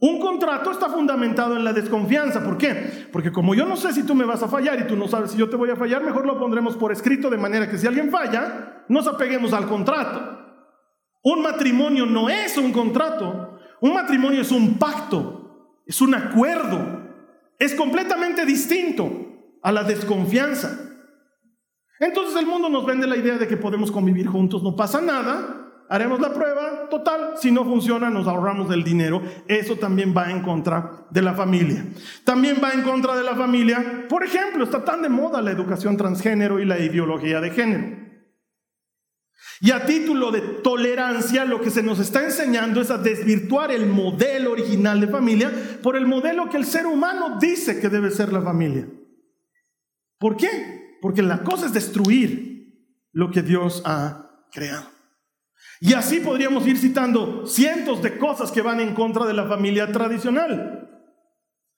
Un 0.01 0.19
contrato 0.19 0.71
está 0.71 0.89
fundamentado 0.89 1.57
en 1.57 1.63
la 1.63 1.73
desconfianza. 1.73 2.43
¿Por 2.43 2.57
qué? 2.57 3.07
Porque 3.11 3.31
como 3.31 3.53
yo 3.53 3.65
no 3.65 3.75
sé 3.75 3.91
si 3.93 4.03
tú 4.03 4.15
me 4.15 4.25
vas 4.25 4.41
a 4.41 4.47
fallar 4.47 4.79
y 4.79 4.87
tú 4.87 4.95
no 4.95 5.07
sabes 5.07 5.31
si 5.31 5.37
yo 5.37 5.49
te 5.49 5.57
voy 5.57 5.69
a 5.69 5.75
fallar, 5.75 6.03
mejor 6.03 6.25
lo 6.25 6.39
pondremos 6.39 6.77
por 6.77 6.91
escrito 6.91 7.29
de 7.29 7.37
manera 7.37 7.69
que 7.69 7.77
si 7.77 7.85
alguien 7.85 8.09
falla, 8.09 8.85
nos 8.87 9.07
apeguemos 9.07 9.51
al 9.53 9.67
contrato. 9.67 10.39
Un 11.21 11.41
matrimonio 11.41 12.05
no 12.05 12.29
es 12.29 12.57
un 12.57 12.71
contrato. 12.71 13.59
Un 13.81 13.93
matrimonio 13.93 14.41
es 14.41 14.51
un 14.51 14.77
pacto, 14.77 15.38
es 15.89 16.01
un 16.01 16.13
acuerdo. 16.13 17.01
Es 17.57 17.73
completamente 17.73 18.45
distinto 18.45 19.09
a 19.63 19.71
la 19.71 19.83
desconfianza. 19.83 20.79
Entonces 21.99 22.39
el 22.39 22.45
mundo 22.45 22.69
nos 22.69 22.85
vende 22.85 23.07
la 23.07 23.17
idea 23.17 23.37
de 23.37 23.47
que 23.47 23.57
podemos 23.57 23.91
convivir 23.91 24.27
juntos, 24.27 24.61
no 24.63 24.75
pasa 24.75 25.01
nada, 25.01 25.83
haremos 25.89 26.21
la 26.21 26.31
prueba, 26.31 26.87
total, 26.89 27.33
si 27.37 27.51
no 27.51 27.65
funciona 27.65 28.11
nos 28.11 28.27
ahorramos 28.27 28.69
del 28.69 28.83
dinero. 28.83 29.21
Eso 29.47 29.77
también 29.77 30.13
va 30.15 30.29
en 30.29 30.43
contra 30.43 31.07
de 31.09 31.23
la 31.23 31.33
familia. 31.33 31.83
También 32.23 32.57
va 32.63 32.71
en 32.71 32.83
contra 32.83 33.15
de 33.15 33.23
la 33.23 33.35
familia, 33.35 34.05
por 34.07 34.23
ejemplo, 34.23 34.63
está 34.63 34.85
tan 34.85 35.01
de 35.01 35.09
moda 35.09 35.41
la 35.41 35.51
educación 35.51 35.97
transgénero 35.97 36.59
y 36.59 36.65
la 36.65 36.77
ideología 36.77 37.41
de 37.41 37.49
género. 37.49 38.08
Y 39.61 39.71
a 39.71 39.85
título 39.85 40.31
de 40.31 40.41
tolerancia, 40.41 41.43
lo 41.43 41.59
que 41.59 41.69
se 41.69 41.83
nos 41.83 41.99
está 41.99 42.23
enseñando 42.23 42.79
es 42.79 42.91
a 42.91 42.97
desvirtuar 42.97 43.71
el 43.71 43.87
modelo 43.87 44.51
original 44.51 45.01
de 45.01 45.07
familia 45.07 45.51
por 45.83 45.97
el 45.97 46.07
modelo 46.07 46.49
que 46.49 46.57
el 46.57 46.65
ser 46.65 46.85
humano 46.85 47.37
dice 47.39 47.79
que 47.79 47.89
debe 47.89 48.09
ser 48.09 48.31
la 48.31 48.41
familia. 48.41 48.87
¿Por 50.17 50.37
qué? 50.37 50.97
Porque 51.01 51.21
la 51.21 51.43
cosa 51.43 51.65
es 51.65 51.73
destruir 51.73 52.49
lo 53.11 53.31
que 53.31 53.41
Dios 53.41 53.81
ha 53.85 54.45
creado. 54.51 54.87
Y 55.81 55.93
así 55.93 56.21
podríamos 56.21 56.65
ir 56.65 56.77
citando 56.77 57.45
cientos 57.45 58.01
de 58.01 58.17
cosas 58.17 58.51
que 58.51 58.61
van 58.61 58.79
en 58.79 58.93
contra 58.93 59.25
de 59.25 59.33
la 59.33 59.45
familia 59.45 59.91
tradicional. 59.91 60.89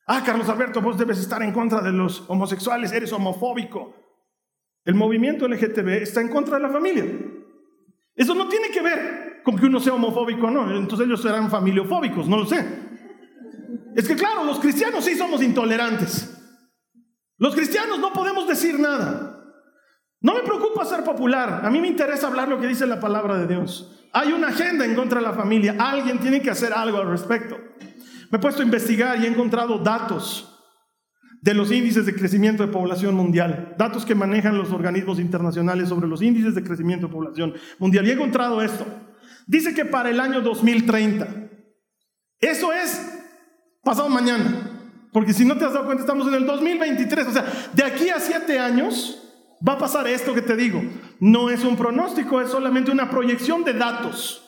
Ah, 0.06 0.24
Carlos 0.24 0.50
Alberto, 0.50 0.82
vos 0.82 0.98
debes 0.98 1.20
estar 1.20 1.42
en 1.42 1.52
contra 1.52 1.82
de 1.82 1.92
los 1.92 2.26
homosexuales, 2.28 2.92
eres 2.92 3.14
homofóbico. 3.14 3.96
El 4.84 4.96
movimiento 4.96 5.48
LGTB 5.48 6.02
está 6.02 6.22
en 6.22 6.30
contra 6.30 6.58
de 6.58 6.64
la 6.64 6.70
familia. 6.70 7.06
Eso 8.16 8.36
no 8.36 8.48
tiene 8.48 8.70
que 8.70 8.82
ver 8.82 9.42
con 9.44 9.58
que 9.58 9.66
uno 9.66 9.80
sea 9.80 9.94
homofóbico 9.94 10.48
o 10.48 10.52
no. 10.52 10.76
Entonces 10.76 11.08
ellos 11.08 11.22
serán 11.22 11.50
familiofóbicos, 11.50 12.28
no 12.28 12.38
lo 12.38 12.46
sé. 12.46 12.66
Es 13.96 14.08
que 14.08 14.16
claro, 14.16 14.44
los 14.44 14.60
cristianos 14.60 15.06
sí 15.06 15.16
somos 15.16 15.42
intolerantes. 15.42 16.38
Los 17.38 17.56
cristianos 17.56 18.00
no 18.00 18.14
podemos 18.14 18.48
decir 18.48 18.80
nada. 18.80 19.38
No 20.22 20.36
me 20.36 20.42
preocupa 20.42 20.86
ser 20.86 21.04
popular, 21.04 21.66
a 21.66 21.70
mí 21.72 21.82
me 21.82 21.88
interesa 21.88 22.28
hablar 22.28 22.48
lo 22.48 22.60
que 22.60 22.68
dice 22.68 22.86
la 22.86 23.00
palabra 23.00 23.40
de 23.40 23.48
Dios. 23.48 24.08
Hay 24.14 24.32
una 24.32 24.50
agenda 24.50 24.86
en 24.86 24.94
contra 24.94 25.20
de 25.20 25.26
la 25.26 25.34
familia, 25.34 25.76
alguien 25.80 26.20
tiene 26.20 26.42
que 26.42 26.52
hacer 26.52 26.74
algo 26.74 27.00
al 27.00 27.08
respecto. 27.08 27.58
Me 28.30 28.38
he 28.38 28.42
puesto 28.42 28.62
a 28.62 28.66
investigar 28.66 29.20
y 29.20 29.26
he 29.26 29.28
encontrado 29.28 29.80
datos 29.80 30.51
de 31.42 31.56
los 31.56 31.72
índices 31.72 32.06
de 32.06 32.14
crecimiento 32.14 32.66
de 32.66 32.72
población 32.72 33.16
mundial, 33.16 33.74
datos 33.78 34.06
que 34.06 34.14
manejan 34.14 34.58
los 34.58 34.72
organismos 34.72 35.20
internacionales 35.20 35.90
sobre 35.90 36.08
los 36.08 36.22
índices 36.22 36.54
de 36.54 36.64
crecimiento 36.64 37.08
de 37.08 37.14
población 37.14 37.56
mundial. 37.80 38.06
Y 38.06 38.12
he 38.12 38.14
encontrado 38.14 38.62
esto. 38.62 38.86
Dice 39.48 39.74
que 39.74 39.86
para 39.86 40.12
el 40.12 40.20
año 40.20 40.42
2030, 40.42 41.28
eso 42.40 42.72
es 42.72 43.24
pasado 43.84 44.08
mañana, 44.08 45.10
porque 45.12 45.34
si 45.34 45.44
no 45.44 45.58
te 45.58 45.66
has 45.66 45.74
dado 45.74 45.86
cuenta, 45.86 46.04
estamos 46.04 46.28
en 46.28 46.36
el 46.36 46.46
2023, 46.46 47.28
o 47.28 47.32
sea, 47.32 47.46
de 47.74 47.84
aquí 47.84 48.10
a 48.10 48.20
siete 48.20 48.60
años 48.60 49.18
va 49.68 49.74
a 49.74 49.80
pasar 49.80 50.08
esto 50.08 50.36
que 50.36 50.44
te 50.44 50.56
digo. 50.56 50.82
No 51.20 51.50
es 51.50 51.64
un 51.64 51.76
pronóstico, 51.76 52.40
es 52.40 52.50
solamente 52.50 52.92
una 52.92 53.10
proyección 53.10 53.64
de 53.64 53.74
datos. 53.74 54.48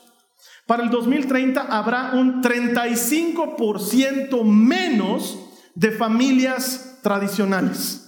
Para 0.68 0.84
el 0.84 0.92
2030 0.92 1.62
habrá 1.62 2.12
un 2.14 2.42
35% 2.42 4.44
menos 4.46 5.43
de 5.76 5.92
familias 5.92 7.00
tradicionales. 7.02 8.00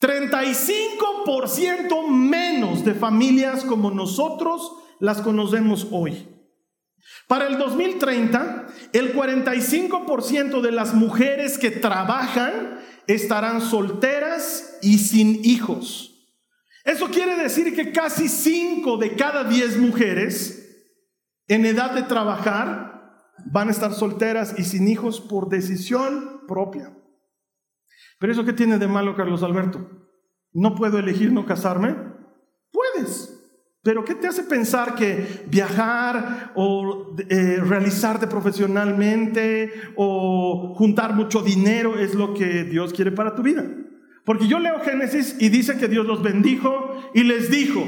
35% 0.00 2.08
menos 2.08 2.84
de 2.84 2.94
familias 2.94 3.64
como 3.64 3.90
nosotros 3.90 4.72
las 5.00 5.22
conocemos 5.22 5.88
hoy. 5.90 6.28
Para 7.28 7.48
el 7.48 7.58
2030, 7.58 8.66
el 8.92 9.14
45% 9.14 10.60
de 10.60 10.72
las 10.72 10.94
mujeres 10.94 11.58
que 11.58 11.70
trabajan 11.70 12.80
estarán 13.06 13.60
solteras 13.60 14.78
y 14.82 14.98
sin 14.98 15.44
hijos. 15.44 16.12
Eso 16.84 17.08
quiere 17.08 17.36
decir 17.36 17.74
que 17.74 17.90
casi 17.90 18.28
5 18.28 18.96
de 18.98 19.16
cada 19.16 19.44
10 19.44 19.78
mujeres 19.78 20.66
en 21.48 21.66
edad 21.66 21.92
de 21.92 22.02
trabajar 22.02 22.95
van 23.44 23.68
a 23.68 23.70
estar 23.70 23.92
solteras 23.92 24.58
y 24.58 24.64
sin 24.64 24.88
hijos 24.88 25.20
por 25.20 25.48
decisión 25.48 26.42
propia. 26.46 26.96
Pero 28.18 28.32
eso 28.32 28.44
qué 28.44 28.52
tiene 28.52 28.78
de 28.78 28.88
malo, 28.88 29.14
Carlos 29.14 29.42
Alberto? 29.42 29.90
¿No 30.52 30.74
puedo 30.74 30.98
elegir 30.98 31.32
no 31.32 31.44
casarme? 31.44 31.94
Puedes. 32.72 33.32
Pero 33.82 34.04
¿qué 34.04 34.14
te 34.14 34.26
hace 34.26 34.42
pensar 34.42 34.94
que 34.94 35.44
viajar 35.48 36.52
o 36.56 37.14
eh, 37.28 37.58
realizarte 37.62 38.26
profesionalmente 38.26 39.70
o 39.94 40.74
juntar 40.76 41.14
mucho 41.14 41.42
dinero 41.42 41.98
es 41.98 42.14
lo 42.14 42.34
que 42.34 42.64
Dios 42.64 42.92
quiere 42.92 43.12
para 43.12 43.34
tu 43.34 43.42
vida? 43.42 43.64
Porque 44.24 44.48
yo 44.48 44.58
leo 44.58 44.80
Génesis 44.80 45.36
y 45.38 45.50
dice 45.50 45.78
que 45.78 45.86
Dios 45.86 46.04
los 46.04 46.20
bendijo 46.20 47.10
y 47.14 47.22
les 47.22 47.48
dijo, 47.48 47.86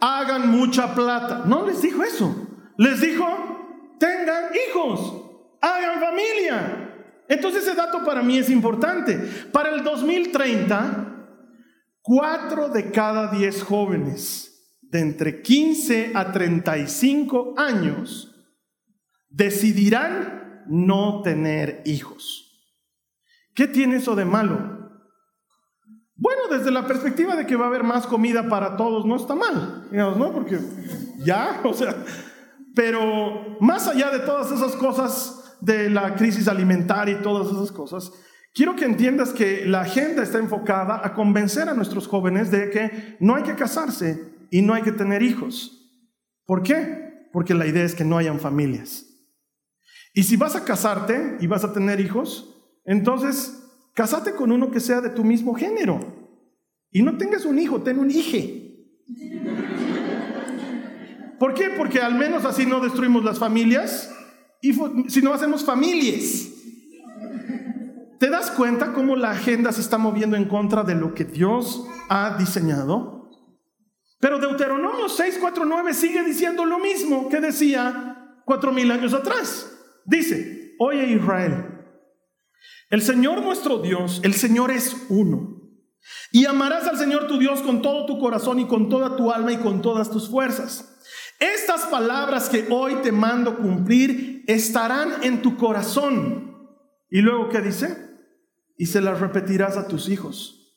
hagan 0.00 0.50
mucha 0.50 0.94
plata. 0.94 1.44
No 1.46 1.64
les 1.64 1.80
dijo 1.80 2.02
eso. 2.02 2.48
Les 2.76 3.00
dijo, 3.00 3.26
tengan 4.00 4.46
hijos, 4.68 5.22
hagan 5.60 6.00
familia. 6.00 7.14
Entonces 7.28 7.62
ese 7.62 7.76
dato 7.76 8.04
para 8.04 8.22
mí 8.22 8.38
es 8.38 8.50
importante. 8.50 9.16
Para 9.52 9.70
el 9.70 9.84
2030, 9.84 11.28
cuatro 12.02 12.70
de 12.70 12.90
cada 12.90 13.30
diez 13.30 13.62
jóvenes 13.62 14.78
de 14.82 15.00
entre 15.00 15.42
15 15.42 16.12
a 16.14 16.32
35 16.32 17.54
años 17.56 18.34
decidirán 19.28 20.64
no 20.66 21.22
tener 21.22 21.82
hijos. 21.84 22.46
¿Qué 23.54 23.68
tiene 23.68 23.96
eso 23.96 24.16
de 24.16 24.24
malo? 24.24 24.80
Bueno, 26.16 26.48
desde 26.50 26.70
la 26.70 26.86
perspectiva 26.86 27.36
de 27.36 27.46
que 27.46 27.56
va 27.56 27.66
a 27.66 27.68
haber 27.68 27.84
más 27.84 28.06
comida 28.06 28.48
para 28.48 28.76
todos, 28.76 29.06
no 29.06 29.16
está 29.16 29.34
mal, 29.34 29.88
digamos, 29.90 30.18
¿no? 30.18 30.32
Porque 30.32 30.58
ya, 31.24 31.60
o 31.64 31.72
sea, 31.72 31.94
pero 32.74 33.56
más 33.60 33.86
allá 33.88 34.10
de 34.10 34.20
todas 34.20 34.50
esas 34.52 34.76
cosas 34.76 35.56
de 35.60 35.90
la 35.90 36.14
crisis 36.14 36.48
alimentaria 36.48 37.18
y 37.18 37.22
todas 37.22 37.52
esas 37.52 37.72
cosas, 37.72 38.12
quiero 38.54 38.76
que 38.76 38.84
entiendas 38.84 39.32
que 39.32 39.66
la 39.66 39.82
agenda 39.82 40.22
está 40.22 40.38
enfocada 40.38 41.00
a 41.04 41.14
convencer 41.14 41.68
a 41.68 41.74
nuestros 41.74 42.06
jóvenes 42.06 42.50
de 42.50 42.70
que 42.70 43.16
no 43.20 43.34
hay 43.34 43.42
que 43.42 43.54
casarse 43.54 44.46
y 44.50 44.62
no 44.62 44.74
hay 44.74 44.82
que 44.82 44.92
tener 44.92 45.22
hijos. 45.22 45.76
¿Por 46.46 46.62
qué? 46.62 47.28
Porque 47.32 47.54
la 47.54 47.66
idea 47.66 47.84
es 47.84 47.94
que 47.94 48.04
no 48.04 48.18
hayan 48.18 48.40
familias. 48.40 49.06
Y 50.12 50.24
si 50.24 50.36
vas 50.36 50.56
a 50.56 50.64
casarte 50.64 51.36
y 51.40 51.46
vas 51.46 51.64
a 51.64 51.72
tener 51.72 52.00
hijos, 52.00 52.56
entonces 52.84 53.62
casate 53.94 54.32
con 54.32 54.50
uno 54.50 54.70
que 54.70 54.80
sea 54.80 55.00
de 55.00 55.10
tu 55.10 55.24
mismo 55.24 55.54
género. 55.54 56.00
Y 56.90 57.02
no 57.02 57.16
tengas 57.16 57.44
un 57.44 57.58
hijo, 57.58 57.82
ten 57.82 57.98
un 57.98 58.10
hije. 58.10 58.88
¿Por 61.40 61.54
qué? 61.54 61.70
Porque 61.70 62.02
al 62.02 62.16
menos 62.16 62.44
así 62.44 62.66
no 62.66 62.80
destruimos 62.80 63.24
las 63.24 63.38
familias 63.38 64.14
y 64.60 64.74
si 65.08 65.22
no 65.22 65.32
hacemos 65.32 65.64
familias. 65.64 66.48
¿Te 68.18 68.28
das 68.28 68.50
cuenta 68.50 68.92
cómo 68.92 69.16
la 69.16 69.30
agenda 69.30 69.72
se 69.72 69.80
está 69.80 69.96
moviendo 69.96 70.36
en 70.36 70.44
contra 70.44 70.82
de 70.82 70.94
lo 70.94 71.14
que 71.14 71.24
Dios 71.24 71.86
ha 72.10 72.36
diseñado? 72.38 73.30
Pero 74.18 74.38
Deuteronomio 74.38 75.06
6:49 75.06 75.94
sigue 75.94 76.22
diciendo 76.24 76.66
lo 76.66 76.78
mismo 76.78 77.30
que 77.30 77.40
decía 77.40 78.42
cuatro 78.44 78.70
mil 78.70 78.90
años 78.90 79.14
atrás. 79.14 79.74
Dice, 80.04 80.74
oye 80.78 81.06
Israel, 81.06 81.86
el 82.90 83.00
Señor 83.00 83.40
nuestro 83.40 83.78
Dios, 83.78 84.20
el 84.24 84.34
Señor 84.34 84.70
es 84.70 85.06
uno. 85.08 85.58
Y 86.32 86.44
amarás 86.44 86.86
al 86.86 86.98
Señor 86.98 87.26
tu 87.28 87.38
Dios 87.38 87.62
con 87.62 87.80
todo 87.80 88.04
tu 88.04 88.18
corazón 88.18 88.60
y 88.60 88.66
con 88.66 88.90
toda 88.90 89.16
tu 89.16 89.30
alma 89.30 89.52
y 89.52 89.56
con 89.56 89.80
todas 89.80 90.10
tus 90.10 90.28
fuerzas. 90.28 90.98
Estas 91.40 91.86
palabras 91.86 92.50
que 92.50 92.66
hoy 92.70 92.96
te 92.96 93.12
mando 93.12 93.56
cumplir 93.56 94.44
estarán 94.46 95.24
en 95.24 95.40
tu 95.40 95.56
corazón. 95.56 96.54
Y 97.08 97.22
luego, 97.22 97.48
¿qué 97.48 97.62
dice? 97.62 97.96
Y 98.76 98.86
se 98.86 99.00
las 99.00 99.20
repetirás 99.20 99.78
a 99.78 99.88
tus 99.88 100.10
hijos. 100.10 100.76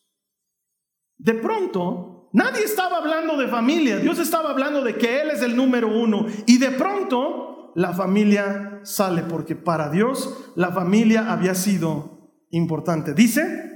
De 1.17 1.34
pronto, 1.34 2.29
nadie 2.32 2.63
estaba 2.63 2.98
hablando 2.98 3.38
de 3.38 3.50
familia, 3.50 3.98
Dios 3.98 4.20
estaba 4.20 4.51
hablando 4.51 4.82
de 4.82 4.96
que 4.96 5.22
Él 5.22 5.32
es 5.32 5.41
el 5.41 5.58
número 5.58 5.89
uno. 5.89 6.27
Y 6.48 6.58
de 6.58 6.72
pronto, 6.72 7.74
la 7.75 7.91
familia 7.91 8.79
sale, 8.84 9.22
porque 9.24 9.58
para 9.58 9.89
Dios 9.89 10.51
la 10.55 10.72
familia 10.72 11.29
había 11.29 11.55
sido 11.55 12.32
importante. 12.51 13.13
Dice, 13.13 13.70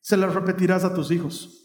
se 0.00 0.16
las 0.16 0.34
repetirás 0.34 0.84
a 0.84 0.94
tus 0.94 1.10
hijos. 1.10 1.58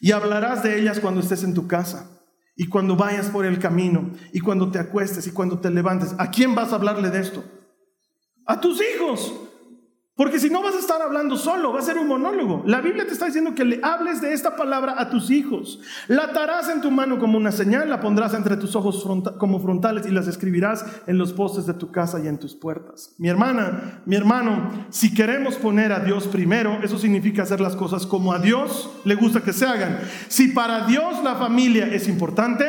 Y 0.00 0.12
hablarás 0.12 0.62
de 0.62 0.78
ellas 0.78 1.00
cuando 1.00 1.22
estés 1.22 1.42
en 1.44 1.54
tu 1.54 1.66
casa 1.66 2.15
y 2.56 2.68
cuando 2.68 2.96
vayas 2.96 3.26
por 3.26 3.44
el 3.44 3.58
camino, 3.58 4.10
y 4.32 4.40
cuando 4.40 4.70
te 4.70 4.78
acuestes, 4.78 5.26
y 5.26 5.32
cuando 5.32 5.58
te 5.58 5.70
levantes. 5.70 6.14
¿A 6.18 6.30
quién 6.30 6.54
vas 6.54 6.72
a 6.72 6.76
hablarle 6.76 7.10
de 7.10 7.20
esto? 7.20 7.44
a 8.46 8.60
tus 8.60 8.80
hijos. 8.80 9.34
Porque 10.16 10.40
si 10.40 10.48
no 10.48 10.62
vas 10.62 10.74
a 10.74 10.78
estar 10.78 11.02
hablando 11.02 11.36
solo, 11.36 11.74
va 11.74 11.80
a 11.80 11.82
ser 11.82 11.98
un 11.98 12.08
monólogo. 12.08 12.62
La 12.64 12.80
Biblia 12.80 13.06
te 13.06 13.12
está 13.12 13.26
diciendo 13.26 13.54
que 13.54 13.66
le 13.66 13.80
hables 13.82 14.22
de 14.22 14.32
esta 14.32 14.56
palabra 14.56 14.94
a 14.96 15.10
tus 15.10 15.30
hijos. 15.30 15.78
La 16.08 16.24
atarás 16.24 16.70
en 16.70 16.80
tu 16.80 16.90
mano 16.90 17.18
como 17.18 17.36
una 17.36 17.52
señal, 17.52 17.90
la 17.90 18.00
pondrás 18.00 18.32
entre 18.32 18.56
tus 18.56 18.74
ojos 18.74 19.06
como 19.38 19.60
frontales 19.60 20.06
y 20.06 20.10
las 20.10 20.26
escribirás 20.26 20.86
en 21.06 21.18
los 21.18 21.34
postes 21.34 21.66
de 21.66 21.74
tu 21.74 21.92
casa 21.92 22.18
y 22.18 22.28
en 22.28 22.38
tus 22.38 22.54
puertas. 22.54 23.14
Mi 23.18 23.28
hermana, 23.28 24.00
mi 24.06 24.16
hermano, 24.16 24.86
si 24.88 25.12
queremos 25.12 25.56
poner 25.56 25.92
a 25.92 26.00
Dios 26.00 26.26
primero, 26.28 26.78
eso 26.82 26.98
significa 26.98 27.42
hacer 27.42 27.60
las 27.60 27.76
cosas 27.76 28.06
como 28.06 28.32
a 28.32 28.38
Dios 28.38 28.90
le 29.04 29.16
gusta 29.16 29.42
que 29.42 29.52
se 29.52 29.66
hagan. 29.66 30.00
Si 30.28 30.48
para 30.48 30.86
Dios 30.86 31.22
la 31.22 31.34
familia 31.34 31.88
es 31.88 32.08
importante, 32.08 32.64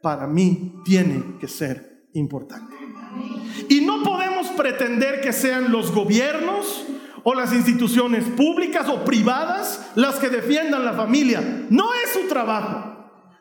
para 0.00 0.26
mí 0.26 0.80
tiene 0.86 1.36
que 1.38 1.48
ser 1.48 2.06
importante. 2.14 2.74
Y 3.68 3.80
no 3.82 4.02
pretender 4.62 5.20
que 5.20 5.32
sean 5.32 5.72
los 5.72 5.90
gobiernos 5.90 6.86
o 7.24 7.34
las 7.34 7.52
instituciones 7.52 8.22
públicas 8.36 8.88
o 8.88 9.04
privadas 9.04 9.90
las 9.96 10.20
que 10.20 10.28
defiendan 10.28 10.84
la 10.84 10.92
familia. 10.92 11.42
No 11.68 11.92
es 11.94 12.12
su 12.12 12.28
trabajo. 12.28 12.92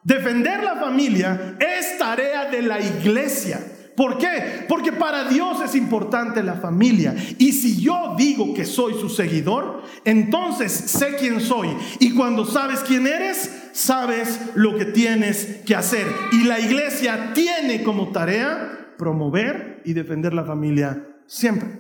Defender 0.03 0.63
la 0.63 0.77
familia 0.77 1.57
es 1.59 1.99
tarea 1.99 2.49
de 2.49 2.63
la 2.63 2.79
iglesia. 2.79 3.59
¿Por 3.95 4.17
qué? 4.17 4.65
Porque 4.67 4.91
para 4.91 5.25
Dios 5.25 5.61
es 5.63 5.75
importante 5.75 6.41
la 6.41 6.55
familia. 6.55 7.13
Y 7.37 7.51
si 7.51 7.79
yo 7.79 8.15
digo 8.17 8.55
que 8.55 8.65
soy 8.65 8.95
su 8.95 9.07
seguidor, 9.07 9.83
entonces 10.05 10.71
sé 10.71 11.17
quién 11.19 11.39
soy. 11.39 11.69
Y 11.99 12.15
cuando 12.15 12.45
sabes 12.45 12.79
quién 12.79 13.05
eres, 13.05 13.69
sabes 13.73 14.39
lo 14.55 14.75
que 14.75 14.85
tienes 14.85 15.61
que 15.67 15.75
hacer. 15.75 16.07
Y 16.31 16.45
la 16.45 16.59
iglesia 16.59 17.31
tiene 17.35 17.83
como 17.83 18.11
tarea 18.11 18.95
promover 18.97 19.81
y 19.85 19.93
defender 19.93 20.33
la 20.33 20.45
familia 20.45 21.10
siempre. 21.31 21.79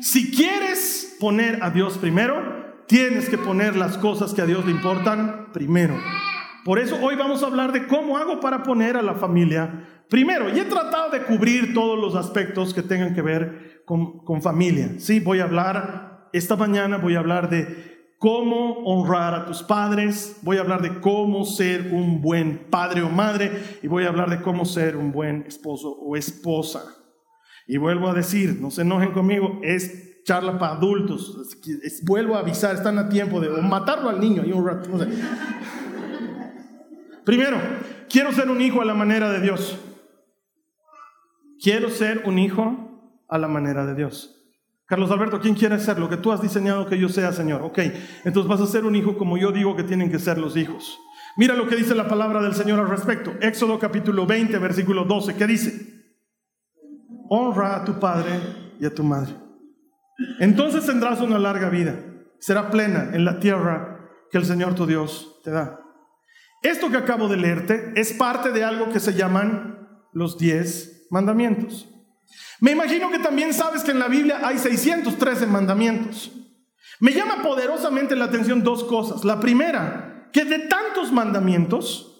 Si 0.00 0.30
quieres 0.30 1.16
poner 1.20 1.62
a 1.62 1.70
Dios 1.70 1.98
primero, 1.98 2.84
tienes 2.86 3.28
que 3.28 3.36
poner 3.36 3.76
las 3.76 3.98
cosas 3.98 4.32
que 4.32 4.40
a 4.40 4.46
Dios 4.46 4.64
le 4.64 4.72
importan 4.72 5.52
primero. 5.52 5.94
Por 6.64 6.78
eso 6.78 6.98
hoy 7.02 7.16
vamos 7.16 7.42
a 7.42 7.46
hablar 7.46 7.70
de 7.72 7.86
cómo 7.86 8.16
hago 8.16 8.40
para 8.40 8.62
poner 8.62 8.96
a 8.96 9.02
la 9.02 9.14
familia 9.14 10.04
primero. 10.08 10.48
Y 10.48 10.58
he 10.58 10.64
tratado 10.64 11.10
de 11.10 11.22
cubrir 11.22 11.74
todos 11.74 11.98
los 11.98 12.14
aspectos 12.14 12.72
que 12.72 12.82
tengan 12.82 13.14
que 13.14 13.20
ver 13.22 13.82
con, 13.84 14.20
con 14.20 14.40
familia. 14.40 14.94
Sí, 14.98 15.20
voy 15.20 15.40
a 15.40 15.44
hablar, 15.44 16.30
esta 16.32 16.56
mañana 16.56 16.96
voy 16.96 17.14
a 17.14 17.18
hablar 17.18 17.50
de 17.50 18.14
cómo 18.18 18.84
honrar 18.84 19.34
a 19.34 19.44
tus 19.44 19.62
padres, 19.62 20.38
voy 20.42 20.56
a 20.56 20.60
hablar 20.60 20.80
de 20.80 21.00
cómo 21.00 21.44
ser 21.44 21.92
un 21.92 22.22
buen 22.22 22.70
padre 22.70 23.02
o 23.02 23.10
madre 23.10 23.52
y 23.82 23.86
voy 23.86 24.04
a 24.04 24.08
hablar 24.08 24.30
de 24.30 24.40
cómo 24.40 24.64
ser 24.64 24.96
un 24.96 25.12
buen 25.12 25.44
esposo 25.46 25.90
o 25.90 26.16
esposa. 26.16 26.97
Y 27.68 27.76
vuelvo 27.76 28.08
a 28.08 28.14
decir, 28.14 28.58
no 28.60 28.70
se 28.70 28.80
enojen 28.80 29.12
conmigo, 29.12 29.60
es 29.62 30.24
charla 30.24 30.58
para 30.58 30.72
adultos. 30.72 31.58
vuelvo 32.02 32.34
a 32.34 32.40
avisar, 32.40 32.74
están 32.74 32.98
a 32.98 33.10
tiempo 33.10 33.40
de 33.40 33.50
matarlo 33.62 34.08
al 34.08 34.18
niño 34.18 34.42
y. 34.44 34.52
Primero, 37.24 37.58
quiero 38.08 38.32
ser 38.32 38.50
un 38.50 38.62
hijo 38.62 38.80
a 38.80 38.86
la 38.86 38.94
manera 38.94 39.30
de 39.30 39.42
Dios. 39.42 39.78
Quiero 41.62 41.90
ser 41.90 42.22
un 42.24 42.38
hijo 42.38 43.12
a 43.28 43.36
la 43.36 43.48
manera 43.48 43.84
de 43.84 43.94
Dios. 43.94 44.34
Carlos 44.86 45.10
Alberto, 45.10 45.38
¿quién 45.38 45.54
quiere 45.54 45.78
ser 45.78 45.98
lo 45.98 46.08
que 46.08 46.16
tú 46.16 46.32
has 46.32 46.40
diseñado 46.40 46.86
que 46.86 46.98
yo 46.98 47.10
sea, 47.10 47.32
Señor? 47.32 47.60
Ok, 47.60 47.80
entonces 48.24 48.48
vas 48.48 48.62
a 48.62 48.66
ser 48.66 48.86
un 48.86 48.96
hijo 48.96 49.18
como 49.18 49.36
yo 49.36 49.52
digo 49.52 49.76
que 49.76 49.82
tienen 49.82 50.10
que 50.10 50.18
ser 50.18 50.38
los 50.38 50.56
hijos. 50.56 50.98
Mira 51.36 51.54
lo 51.54 51.68
que 51.68 51.76
dice 51.76 51.94
la 51.94 52.08
palabra 52.08 52.40
del 52.40 52.54
Señor 52.54 52.80
al 52.80 52.88
respecto. 52.88 53.34
Éxodo 53.42 53.78
capítulo 53.78 54.26
20, 54.26 54.56
versículo 54.58 55.04
12. 55.04 55.36
¿Qué 55.36 55.46
dice? 55.46 55.87
Honra 57.28 57.76
a 57.76 57.84
tu 57.84 57.98
padre 57.98 58.40
y 58.80 58.86
a 58.86 58.94
tu 58.94 59.02
madre. 59.04 59.34
Entonces 60.40 60.86
tendrás 60.86 61.20
una 61.20 61.38
larga 61.38 61.68
vida. 61.68 61.94
Será 62.38 62.70
plena 62.70 63.10
en 63.12 63.24
la 63.24 63.40
tierra 63.40 64.08
que 64.30 64.38
el 64.38 64.44
Señor 64.44 64.74
tu 64.74 64.86
Dios 64.86 65.40
te 65.44 65.50
da. 65.50 65.80
Esto 66.62 66.90
que 66.90 66.96
acabo 66.96 67.28
de 67.28 67.36
leerte 67.36 67.92
es 67.94 68.12
parte 68.12 68.50
de 68.50 68.64
algo 68.64 68.90
que 68.90 69.00
se 69.00 69.14
llaman 69.14 69.88
los 70.12 70.38
diez 70.38 71.06
mandamientos. 71.10 71.88
Me 72.60 72.72
imagino 72.72 73.10
que 73.10 73.20
también 73.20 73.54
sabes 73.54 73.82
que 73.82 73.92
en 73.92 74.00
la 74.00 74.08
Biblia 74.08 74.40
hay 74.42 74.58
613 74.58 75.46
mandamientos. 75.46 76.32
Me 77.00 77.12
llama 77.12 77.42
poderosamente 77.42 78.16
la 78.16 78.24
atención 78.24 78.64
dos 78.64 78.82
cosas. 78.84 79.24
La 79.24 79.38
primera, 79.38 80.28
que 80.32 80.44
de 80.44 80.58
tantos 80.60 81.12
mandamientos, 81.12 82.17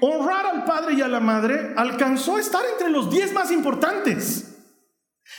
honrar 0.00 0.46
al 0.46 0.64
padre 0.64 0.94
y 0.94 1.02
a 1.02 1.08
la 1.08 1.20
madre 1.20 1.72
alcanzó 1.76 2.36
a 2.36 2.40
estar 2.40 2.62
entre 2.72 2.90
los 2.90 3.10
10 3.10 3.32
más 3.32 3.50
importantes. 3.50 4.54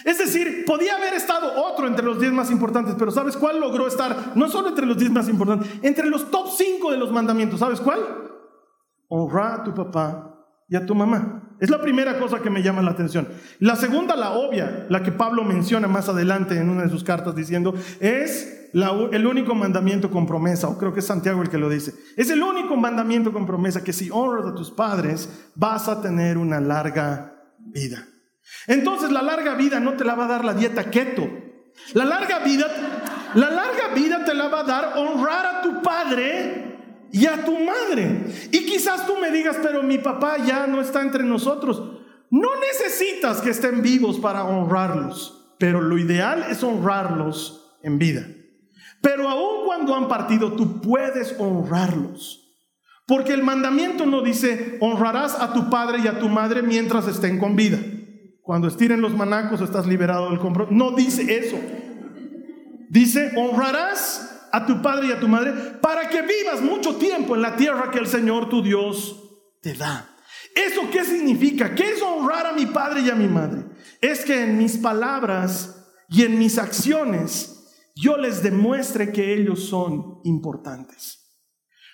Es 0.06 0.18
decir, 0.18 0.66
podía 0.66 0.96
haber 0.96 1.14
estado 1.14 1.62
otro 1.64 1.88
entre 1.88 2.06
los 2.06 2.20
10 2.20 2.32
más 2.32 2.52
importantes, 2.52 2.96
pero 2.98 3.12
¿sabes 3.12 3.36
cuál 3.36 3.60
logró 3.60 3.88
estar? 3.88 4.34
No 4.36 4.48
solo 4.48 4.70
entre 4.70 4.86
los 4.86 4.98
10 4.98 5.12
más 5.12 5.28
importantes, 5.28 5.70
entre 5.82 6.08
los 6.10 6.30
top 6.30 6.48
5 6.56 6.92
de 6.92 6.98
los 6.98 7.12
mandamientos. 7.12 7.60
¿Sabes 7.60 7.82
cuál? 7.82 8.00
Honrar 9.08 9.62
a 9.62 9.64
tu 9.64 9.74
papá 9.74 10.46
y 10.68 10.76
a 10.76 10.86
tu 10.86 10.94
mamá. 10.94 11.39
Es 11.60 11.70
la 11.70 11.82
primera 11.82 12.18
cosa 12.20 12.40
que 12.40 12.50
me 12.50 12.64
llama 12.64 12.82
la 12.82 12.92
atención. 12.92 13.28
La 13.60 13.76
segunda, 13.76 14.16
la 14.16 14.32
obvia, 14.32 14.86
la 14.90 15.04
que 15.04 15.12
Pablo 15.12 15.44
menciona 15.44 15.88
más 15.88 16.08
adelante 16.08 16.58
en 16.58 16.70
una 16.70 16.84
de 16.84 16.90
sus 16.90 17.04
cartas 17.04 17.36
diciendo, 17.36 17.74
es 18.00 18.70
el 18.74 19.26
único 19.26 19.56
mandamiento 19.56 20.10
con 20.10 20.26
promesa, 20.26 20.70
o 20.70 20.78
creo 20.78 20.94
que 20.94 21.02
es 21.02 21.06
Santiago 21.06 21.42
el 21.42 21.50
que 21.50 21.58
lo 21.58 21.70
dice. 21.70 21.94
Es 22.16 22.30
el 22.30 22.42
único 22.42 22.78
mandamiento 22.78 23.34
con 23.34 23.46
promesa 23.46 23.84
que 23.84 23.94
si 23.94 24.10
honras 24.12 24.46
a 24.46 24.56
tus 24.56 24.72
padres 24.72 25.52
vas 25.56 25.88
a 25.90 26.02
tener 26.02 26.38
una 26.38 26.62
larga 26.62 27.34
vida. 27.60 28.08
Entonces 28.68 29.12
la 29.12 29.22
larga 29.22 29.56
vida 29.56 29.80
no 29.80 29.94
te 29.94 30.06
la 30.06 30.16
va 30.16 30.26
a 30.26 30.30
dar 30.30 30.46
la 30.46 30.54
dieta 30.54 30.90
keto. 30.90 31.28
La 31.94 32.06
larga 32.06 32.40
vida, 32.40 32.68
la 33.36 33.50
larga 33.50 33.94
vida 33.94 34.24
te 34.24 34.34
la 34.34 34.48
va 34.48 34.62
a 34.62 34.64
dar 34.64 34.94
honrar 34.98 35.46
a 35.46 35.62
tu 35.62 35.82
padre 35.82 36.69
y 37.12 37.26
a 37.26 37.44
tu 37.44 37.58
madre. 37.60 38.26
Y 38.52 38.66
quizás 38.66 39.06
tú 39.06 39.18
me 39.18 39.32
digas, 39.32 39.58
pero 39.62 39.84
mi 39.84 39.98
papá 39.98 40.38
ya 40.46 40.68
no 40.68 40.82
está 40.82 41.02
entre 41.02 41.24
nosotros. 41.24 41.82
No 42.32 42.50
necesitas 42.60 43.42
que 43.42 43.50
estén 43.50 43.82
vivos 43.82 44.20
para 44.20 44.44
honrarlos, 44.44 45.56
pero 45.58 45.82
lo 45.82 45.98
ideal 45.98 46.46
es 46.50 46.64
honrarlos 46.64 47.78
en 47.84 47.98
vida. 47.98 48.28
Pero 49.02 49.30
aun 49.30 49.66
cuando 49.66 49.96
han 49.96 50.08
partido, 50.08 50.54
tú 50.54 50.82
puedes 50.82 51.36
honrarlos. 51.40 52.46
Porque 53.08 53.34
el 53.34 53.42
mandamiento 53.42 54.06
no 54.06 54.22
dice, 54.22 54.78
honrarás 54.82 55.40
a 55.40 55.54
tu 55.54 55.70
padre 55.70 56.00
y 56.04 56.08
a 56.08 56.20
tu 56.20 56.30
madre 56.30 56.62
mientras 56.62 57.08
estén 57.08 57.40
con 57.40 57.56
vida. 57.56 57.80
Cuando 58.44 58.68
estiren 58.68 59.02
los 59.02 59.16
manacos 59.16 59.62
estás 59.62 59.88
liberado 59.88 60.30
del 60.30 60.40
compromiso. 60.40 60.76
No 60.76 60.96
dice 60.96 61.38
eso. 61.38 61.58
Dice, 62.90 63.32
honrarás 63.36 64.39
a 64.52 64.66
tu 64.66 64.82
padre 64.82 65.08
y 65.08 65.12
a 65.12 65.20
tu 65.20 65.28
madre 65.28 65.52
para 65.82 66.10
que 66.10 66.22
vivas 66.22 66.62
mucho 66.62 66.96
tiempo 66.96 67.36
en 67.36 67.42
la 67.42 67.56
tierra 67.56 67.92
que 67.92 68.00
el 68.00 68.08
Señor 68.08 68.50
tu 68.50 68.62
Dios 68.62 69.20
te 69.62 69.74
da. 69.74 70.16
¿Eso 70.56 70.90
qué 70.92 71.04
significa? 71.04 71.76
¿Qué 71.76 71.92
es 71.92 72.02
honrar 72.02 72.48
a 72.48 72.54
mi 72.54 72.66
padre 72.66 73.02
y 73.02 73.10
a 73.10 73.16
mi 73.16 73.28
madre? 73.28 73.66
Es 74.02 74.26
que 74.26 74.44
en 74.44 74.58
mis 74.58 74.78
palabras 74.78 75.88
y 76.10 76.24
en 76.24 76.40
mis 76.40 76.58
acciones 76.58 77.56
yo 77.96 78.18
les 78.18 78.42
demuestre 78.42 79.12
que 79.12 79.34
ellos 79.34 79.68
son 79.68 80.20
importantes. 80.24 81.20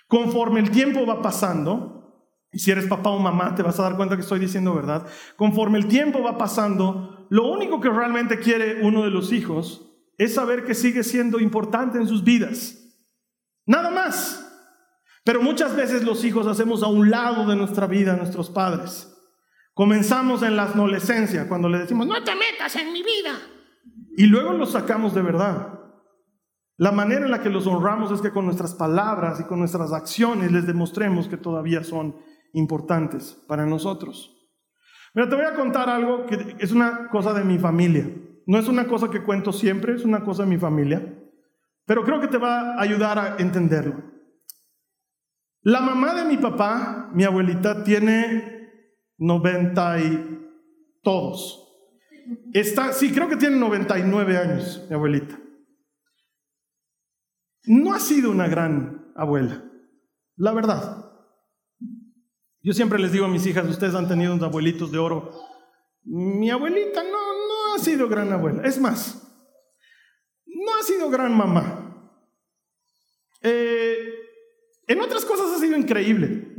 Conforme 0.08 0.60
el 0.60 0.72
tiempo 0.72 1.06
va 1.06 1.22
pasando, 1.22 1.96
y 2.52 2.60
si 2.60 2.72
eres 2.72 2.86
papá 2.86 3.10
o 3.10 3.20
mamá 3.20 3.56
te 3.56 3.64
vas 3.64 3.80
a 3.80 3.84
dar 3.84 3.98
cuenta 3.98 4.16
que 4.16 4.22
estoy 4.22 4.40
diciendo 4.40 4.74
verdad, 4.74 5.06
conforme 5.36 5.78
el 5.78 5.88
tiempo 5.88 6.22
va 6.22 6.38
pasando, 6.38 7.28
lo 7.30 7.52
único 7.52 7.82
que 7.82 7.90
realmente 7.90 8.40
quiere 8.40 8.82
uno 8.82 9.04
de 9.04 9.10
los 9.10 9.34
hijos 9.34 9.95
es 10.18 10.34
saber 10.34 10.66
que 10.66 10.74
sigue 10.74 11.04
siendo 11.04 11.40
importante 11.40 11.98
en 11.98 12.08
sus 12.08 12.24
vidas. 12.24 12.78
Nada 13.66 13.90
más. 13.90 14.42
Pero 15.24 15.42
muchas 15.42 15.76
veces 15.76 16.04
los 16.04 16.24
hijos 16.24 16.46
hacemos 16.46 16.84
a 16.84 16.88
un 16.88 17.10
lado 17.10 17.48
de 17.48 17.56
nuestra 17.56 17.88
vida 17.88 18.14
a 18.14 18.18
nuestros 18.18 18.50
padres. 18.50 19.12
Comenzamos 19.74 20.44
en 20.44 20.56
la 20.56 20.64
adolescencia 20.64 21.50
cuando 21.50 21.68
le 21.68 21.80
decimos, 21.80 22.08
no 22.08 22.24
te 22.24 22.34
metas 22.36 22.76
en 22.76 22.94
mi 22.94 23.02
vida. 23.02 23.38
Y 24.18 24.28
luego 24.28 24.54
los 24.54 24.72
sacamos 24.72 25.14
de 25.14 25.22
verdad. 25.22 25.80
La 26.78 26.92
manera 26.92 27.26
en 27.26 27.32
la 27.32 27.42
que 27.42 27.50
los 27.50 27.68
honramos 27.68 28.12
es 28.12 28.22
que 28.22 28.32
con 28.32 28.46
nuestras 28.46 28.76
palabras 28.76 29.40
y 29.40 29.46
con 29.46 29.60
nuestras 29.60 29.92
acciones 29.92 30.52
les 30.52 30.68
demostremos 30.68 31.28
que 31.28 31.38
todavía 31.38 31.84
son 31.84 32.16
importantes 32.54 33.38
para 33.48 33.66
nosotros. 33.66 34.32
Mira, 35.14 35.30
te 35.30 35.36
voy 35.36 35.46
a 35.46 35.56
contar 35.56 35.90
algo 35.90 36.26
que 36.26 36.56
es 36.60 36.72
una 36.72 37.10
cosa 37.10 37.34
de 37.34 37.44
mi 37.44 37.58
familia. 37.58 38.10
No 38.46 38.60
es 38.60 38.68
una 38.68 38.88
cosa 38.88 39.10
que 39.10 39.24
cuento 39.24 39.52
siempre, 39.52 39.96
es 39.96 40.06
una 40.06 40.24
cosa 40.24 40.44
de 40.44 40.50
mi 40.50 40.58
familia, 40.58 41.14
pero 41.86 42.04
creo 42.04 42.20
que 42.20 42.28
te 42.28 42.38
va 42.38 42.76
a 42.76 42.82
ayudar 42.82 43.18
a 43.18 43.36
entenderlo. 43.38 44.04
La 45.62 45.82
mamá 45.82 46.14
de 46.14 46.26
mi 46.26 46.38
papá, 46.38 47.10
mi 47.14 47.24
abuelita, 47.24 47.84
tiene 47.84 48.70
90 49.18 50.00
y 50.00 50.50
todos. 51.02 51.62
Está, 52.54 52.94
sí, 52.94 53.12
creo 53.12 53.28
que 53.28 53.38
tiene 53.38 53.58
99 53.58 54.38
años, 54.38 54.86
mi 54.88 54.96
abuelita. 54.96 55.40
No 57.64 57.94
ha 57.94 58.00
sido 58.00 58.30
una 58.30 58.48
gran 58.48 59.12
abuela, 59.16 59.64
la 60.36 60.54
verdad. 60.54 61.06
Yo 62.62 62.74
siempre 62.74 63.00
les 63.00 63.12
digo 63.12 63.26
a 63.26 63.30
mis 63.30 63.46
hijas, 63.46 63.68
ustedes 63.68 63.96
han 63.96 64.08
tenido 64.08 64.34
unos 64.34 64.46
abuelitos 64.46 64.92
de 64.92 64.98
oro. 65.00 65.32
Mi 66.04 66.50
abuelita 66.52 67.04
no, 67.04 67.10
no 67.12 67.55
ha 67.76 67.80
sido 67.80 68.08
gran 68.08 68.32
abuela. 68.32 68.64
Es 68.64 68.80
más, 68.80 69.22
no 70.46 70.76
ha 70.80 70.84
sido 70.84 71.10
gran 71.10 71.36
mamá. 71.36 71.86
Eh, 73.42 73.98
en 74.88 75.02
otras 75.02 75.26
cosas 75.26 75.48
ha 75.56 75.60
sido 75.60 75.78
increíble. 75.78 76.54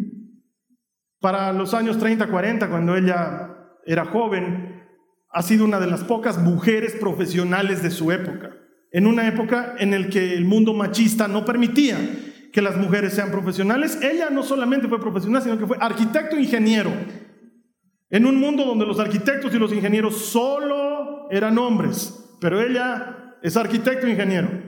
Para 1.21 1.53
los 1.53 1.75
años 1.75 1.99
30, 1.99 2.29
40, 2.29 2.69
cuando 2.69 2.97
ella 2.97 3.57
era 3.85 4.05
joven, 4.05 4.85
ha 5.31 5.43
sido 5.43 5.65
una 5.65 5.81
de 5.81 5.87
las 5.87 6.05
pocas 6.05 6.39
mujeres 6.39 6.95
profesionales 6.95 7.83
de 7.83 7.91
su 7.91 8.13
época. 8.13 8.57
En 8.93 9.07
una 9.07 9.27
época 9.27 9.75
en 9.79 9.91
la 9.91 10.09
que 10.09 10.35
el 10.35 10.45
mundo 10.45 10.73
machista 10.73 11.29
no 11.29 11.45
permitía 11.45 11.99
que 12.53 12.63
las 12.63 12.77
mujeres 12.77 13.13
sean 13.13 13.31
profesionales. 13.31 13.99
Ella 14.01 14.31
no 14.31 14.43
solamente 14.43 14.89
fue 14.89 15.01
profesional, 15.01 15.43
sino 15.43 15.59
que 15.59 15.67
fue 15.67 15.77
arquitecto 15.81 16.37
e 16.37 16.43
ingeniero. 16.43 16.91
En 18.09 18.25
un 18.25 18.37
mundo 18.37 18.65
donde 18.65 18.87
los 18.87 19.01
arquitectos 19.01 19.55
y 19.55 19.59
los 19.59 19.73
ingenieros 19.73 20.17
solo 20.17 20.86
eran 21.31 21.59
hombres, 21.59 22.37
pero 22.41 22.61
ella 22.61 23.37
es 23.43 23.57
arquitecto 23.57 24.07
e 24.07 24.11
ingeniero. 24.11 24.67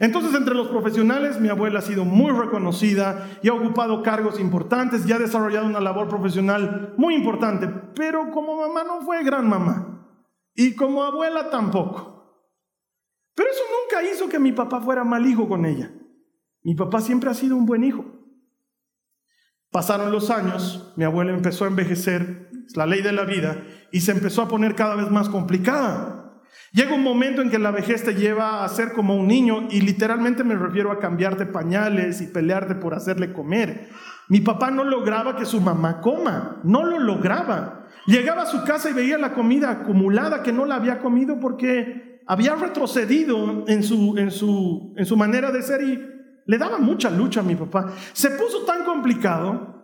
Entonces, 0.00 0.34
entre 0.34 0.54
los 0.54 0.68
profesionales, 0.68 1.40
mi 1.40 1.48
abuela 1.48 1.78
ha 1.78 1.82
sido 1.82 2.04
muy 2.04 2.32
reconocida 2.32 3.38
y 3.42 3.48
ha 3.48 3.54
ocupado 3.54 4.02
cargos 4.02 4.40
importantes 4.40 5.06
y 5.06 5.12
ha 5.12 5.18
desarrollado 5.18 5.66
una 5.66 5.80
labor 5.80 6.08
profesional 6.08 6.94
muy 6.96 7.14
importante, 7.14 7.68
pero 7.94 8.30
como 8.32 8.56
mamá 8.56 8.82
no 8.82 9.02
fue 9.02 9.22
gran 9.22 9.48
mamá 9.48 10.08
y 10.54 10.74
como 10.74 11.02
abuela 11.02 11.50
tampoco. 11.50 12.14
Pero 13.34 13.50
eso 13.50 13.62
nunca 13.82 14.08
hizo 14.10 14.28
que 14.28 14.38
mi 14.38 14.52
papá 14.52 14.80
fuera 14.80 15.04
mal 15.04 15.26
hijo 15.26 15.48
con 15.48 15.64
ella. 15.64 15.92
Mi 16.62 16.74
papá 16.74 17.00
siempre 17.00 17.30
ha 17.30 17.34
sido 17.34 17.56
un 17.56 17.66
buen 17.66 17.84
hijo. 17.84 18.04
Pasaron 19.70 20.12
los 20.12 20.30
años, 20.30 20.92
mi 20.96 21.04
abuela 21.04 21.32
empezó 21.32 21.64
a 21.64 21.68
envejecer, 21.68 22.48
es 22.66 22.76
la 22.76 22.86
ley 22.86 23.02
de 23.02 23.12
la 23.12 23.24
vida, 23.24 23.62
y 23.90 24.00
se 24.00 24.12
empezó 24.12 24.42
a 24.42 24.48
poner 24.48 24.74
cada 24.74 24.94
vez 24.94 25.10
más 25.10 25.28
complicada. 25.28 26.24
Llega 26.72 26.94
un 26.94 27.04
momento 27.04 27.40
en 27.40 27.50
que 27.50 27.58
la 27.60 27.70
vejez 27.70 28.02
te 28.02 28.14
lleva 28.14 28.64
a 28.64 28.68
ser 28.68 28.94
como 28.94 29.14
un 29.14 29.28
niño 29.28 29.68
y 29.70 29.80
literalmente 29.80 30.42
me 30.42 30.56
refiero 30.56 30.90
a 30.90 30.98
cambiarte 30.98 31.46
pañales 31.46 32.20
y 32.20 32.26
pelearte 32.26 32.74
por 32.74 32.94
hacerle 32.94 33.32
comer. 33.32 33.90
Mi 34.28 34.40
papá 34.40 34.72
no 34.72 34.82
lograba 34.82 35.36
que 35.36 35.44
su 35.44 35.60
mamá 35.60 36.00
coma, 36.00 36.60
no 36.64 36.84
lo 36.84 36.98
lograba. 36.98 37.86
Llegaba 38.06 38.42
a 38.42 38.46
su 38.46 38.64
casa 38.64 38.90
y 38.90 38.92
veía 38.92 39.18
la 39.18 39.34
comida 39.34 39.70
acumulada 39.70 40.42
que 40.42 40.52
no 40.52 40.64
la 40.64 40.74
había 40.74 40.98
comido 40.98 41.38
porque 41.38 42.20
había 42.26 42.56
retrocedido 42.56 43.64
en 43.68 43.84
su, 43.84 44.18
en 44.18 44.32
su, 44.32 44.94
en 44.96 45.06
su 45.06 45.16
manera 45.16 45.52
de 45.52 45.62
ser 45.62 45.80
y 45.80 46.04
le 46.46 46.58
daba 46.58 46.78
mucha 46.78 47.08
lucha 47.08 47.38
a 47.38 47.44
mi 47.44 47.54
papá. 47.54 47.92
Se 48.12 48.30
puso 48.30 48.64
tan 48.64 48.84
complicado 48.84 49.83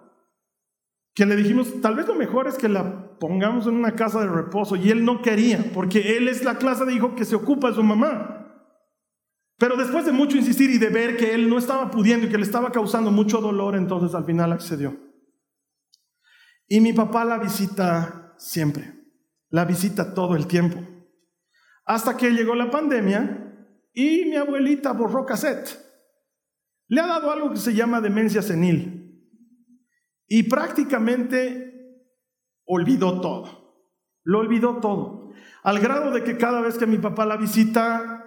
que 1.15 1.27
le 1.27 1.37
dijimos, 1.37 1.81
tal 1.81 1.97
vez 1.97 2.07
lo 2.07 2.15
mejor 2.15 2.47
es 2.47 2.57
que 2.57 2.69
la 2.69 3.19
pongamos 3.19 3.67
en 3.67 3.75
una 3.75 3.95
casa 3.95 4.21
de 4.21 4.29
reposo. 4.29 4.77
Y 4.77 4.91
él 4.91 5.05
no 5.05 5.23
quería, 5.23 5.71
porque 5.75 6.17
él 6.17 6.29
es 6.29 6.45
la 6.45 6.57
clase 6.59 6.85
de 6.85 6.95
hijo 6.95 7.15
que 7.15 7.25
se 7.25 7.35
ocupa 7.35 7.69
de 7.69 7.75
su 7.75 7.83
mamá. 7.83 8.37
Pero 9.59 9.77
después 9.77 10.07
de 10.07 10.13
mucho 10.13 10.39
insistir 10.39 10.71
y 10.71 10.79
de 10.79 10.89
ver 10.89 11.17
que 11.17 11.35
él 11.35 11.51
no 11.51 11.59
estaba 11.59 11.91
pudiendo 11.91 12.27
y 12.27 12.31
que 12.31 12.39
le 12.39 12.45
estaba 12.45 12.73
causando 12.73 13.11
mucho 13.11 13.41
dolor, 13.41 13.77
entonces 13.77 14.15
al 14.15 14.25
final 14.25 14.53
accedió. 14.53 14.97
Y 16.67 16.81
mi 16.81 16.93
papá 16.93 17.25
la 17.25 17.39
visita 17.39 18.35
siempre, 18.39 18.95
la 19.51 19.65
visita 19.65 20.15
todo 20.15 20.37
el 20.37 20.47
tiempo. 20.47 20.81
Hasta 21.85 22.17
que 22.17 22.31
llegó 22.31 22.55
la 22.55 22.71
pandemia 22.71 23.69
y 23.93 24.25
mi 24.27 24.37
abuelita 24.37 24.93
borró 24.93 25.27
cassette. 25.27 25.77
Le 26.87 27.01
ha 27.01 27.07
dado 27.07 27.31
algo 27.31 27.51
que 27.51 27.59
se 27.59 27.75
llama 27.75 28.01
demencia 28.01 28.41
senil. 28.41 29.00
Y 30.33 30.45
prácticamente 30.45 32.07
olvidó 32.65 33.21
todo. 33.21 33.75
Lo 34.23 34.39
olvidó 34.39 34.77
todo. 34.77 35.33
Al 35.65 35.81
grado 35.81 36.13
de 36.13 36.23
que 36.23 36.39
cada 36.39 36.61
vez 36.61 36.79
que 36.79 36.87
mi 36.87 36.99
papá 36.99 37.27
la 37.27 37.37
visita, 37.37 38.25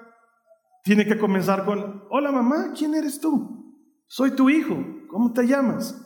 tiene 0.84 1.06
que 1.06 1.18
comenzar 1.18 1.64
con, 1.64 2.04
hola 2.10 2.30
mamá, 2.30 2.74
¿quién 2.78 2.94
eres 2.94 3.22
tú? 3.22 3.88
Soy 4.06 4.32
tu 4.32 4.50
hijo. 4.50 4.76
¿Cómo 5.08 5.32
te 5.32 5.48
llamas? 5.48 5.98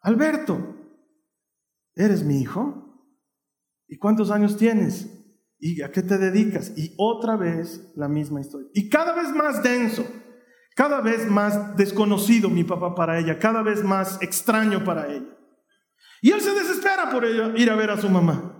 Alberto. 0.00 0.74
¿Eres 1.94 2.24
mi 2.24 2.40
hijo? 2.40 3.04
¿Y 3.88 3.98
cuántos 3.98 4.30
años 4.30 4.56
tienes? 4.56 5.12
¿Y 5.58 5.82
a 5.82 5.92
qué 5.92 6.02
te 6.02 6.16
dedicas? 6.16 6.72
Y 6.78 6.94
otra 6.96 7.36
vez 7.36 7.92
la 7.94 8.08
misma 8.08 8.40
historia. 8.40 8.70
Y 8.72 8.88
cada 8.88 9.14
vez 9.14 9.34
más 9.34 9.62
denso 9.62 10.06
cada 10.76 11.00
vez 11.00 11.26
más 11.26 11.74
desconocido 11.74 12.50
mi 12.50 12.62
papá 12.62 12.94
para 12.94 13.18
ella, 13.18 13.38
cada 13.38 13.62
vez 13.62 13.82
más 13.82 14.20
extraño 14.20 14.84
para 14.84 15.10
ella. 15.10 15.26
Y 16.20 16.32
él 16.32 16.40
se 16.42 16.52
desespera 16.52 17.08
por 17.10 17.24
ir 17.24 17.70
a 17.70 17.74
ver 17.76 17.90
a 17.90 17.96
su 17.98 18.10
mamá. 18.10 18.52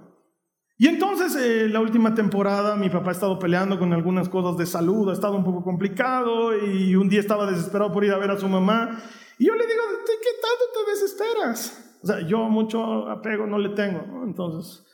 Y 0.78 0.88
entonces, 0.88 1.36
eh, 1.36 1.68
la 1.68 1.80
última 1.80 2.14
temporada, 2.14 2.74
mi 2.74 2.88
papá 2.88 3.10
ha 3.10 3.12
estado 3.12 3.38
peleando 3.38 3.78
con 3.78 3.92
algunas 3.92 4.30
cosas 4.30 4.56
de 4.56 4.64
salud, 4.64 5.10
ha 5.10 5.12
estado 5.12 5.36
un 5.36 5.44
poco 5.44 5.62
complicado 5.62 6.56
y 6.56 6.96
un 6.96 7.10
día 7.10 7.20
estaba 7.20 7.50
desesperado 7.50 7.92
por 7.92 8.02
ir 8.02 8.12
a 8.12 8.18
ver 8.18 8.30
a 8.30 8.38
su 8.38 8.48
mamá. 8.48 8.98
Y 9.38 9.46
yo 9.46 9.54
le 9.54 9.66
digo, 9.66 9.82
¿de 10.06 10.14
qué 10.22 10.30
tanto 10.40 10.64
te 10.72 10.90
desesperas? 10.92 11.98
O 12.02 12.06
sea, 12.06 12.26
yo 12.26 12.38
mucho 12.48 13.10
apego 13.10 13.46
no 13.46 13.58
le 13.58 13.70
tengo, 13.70 14.24
Entonces, 14.24 14.84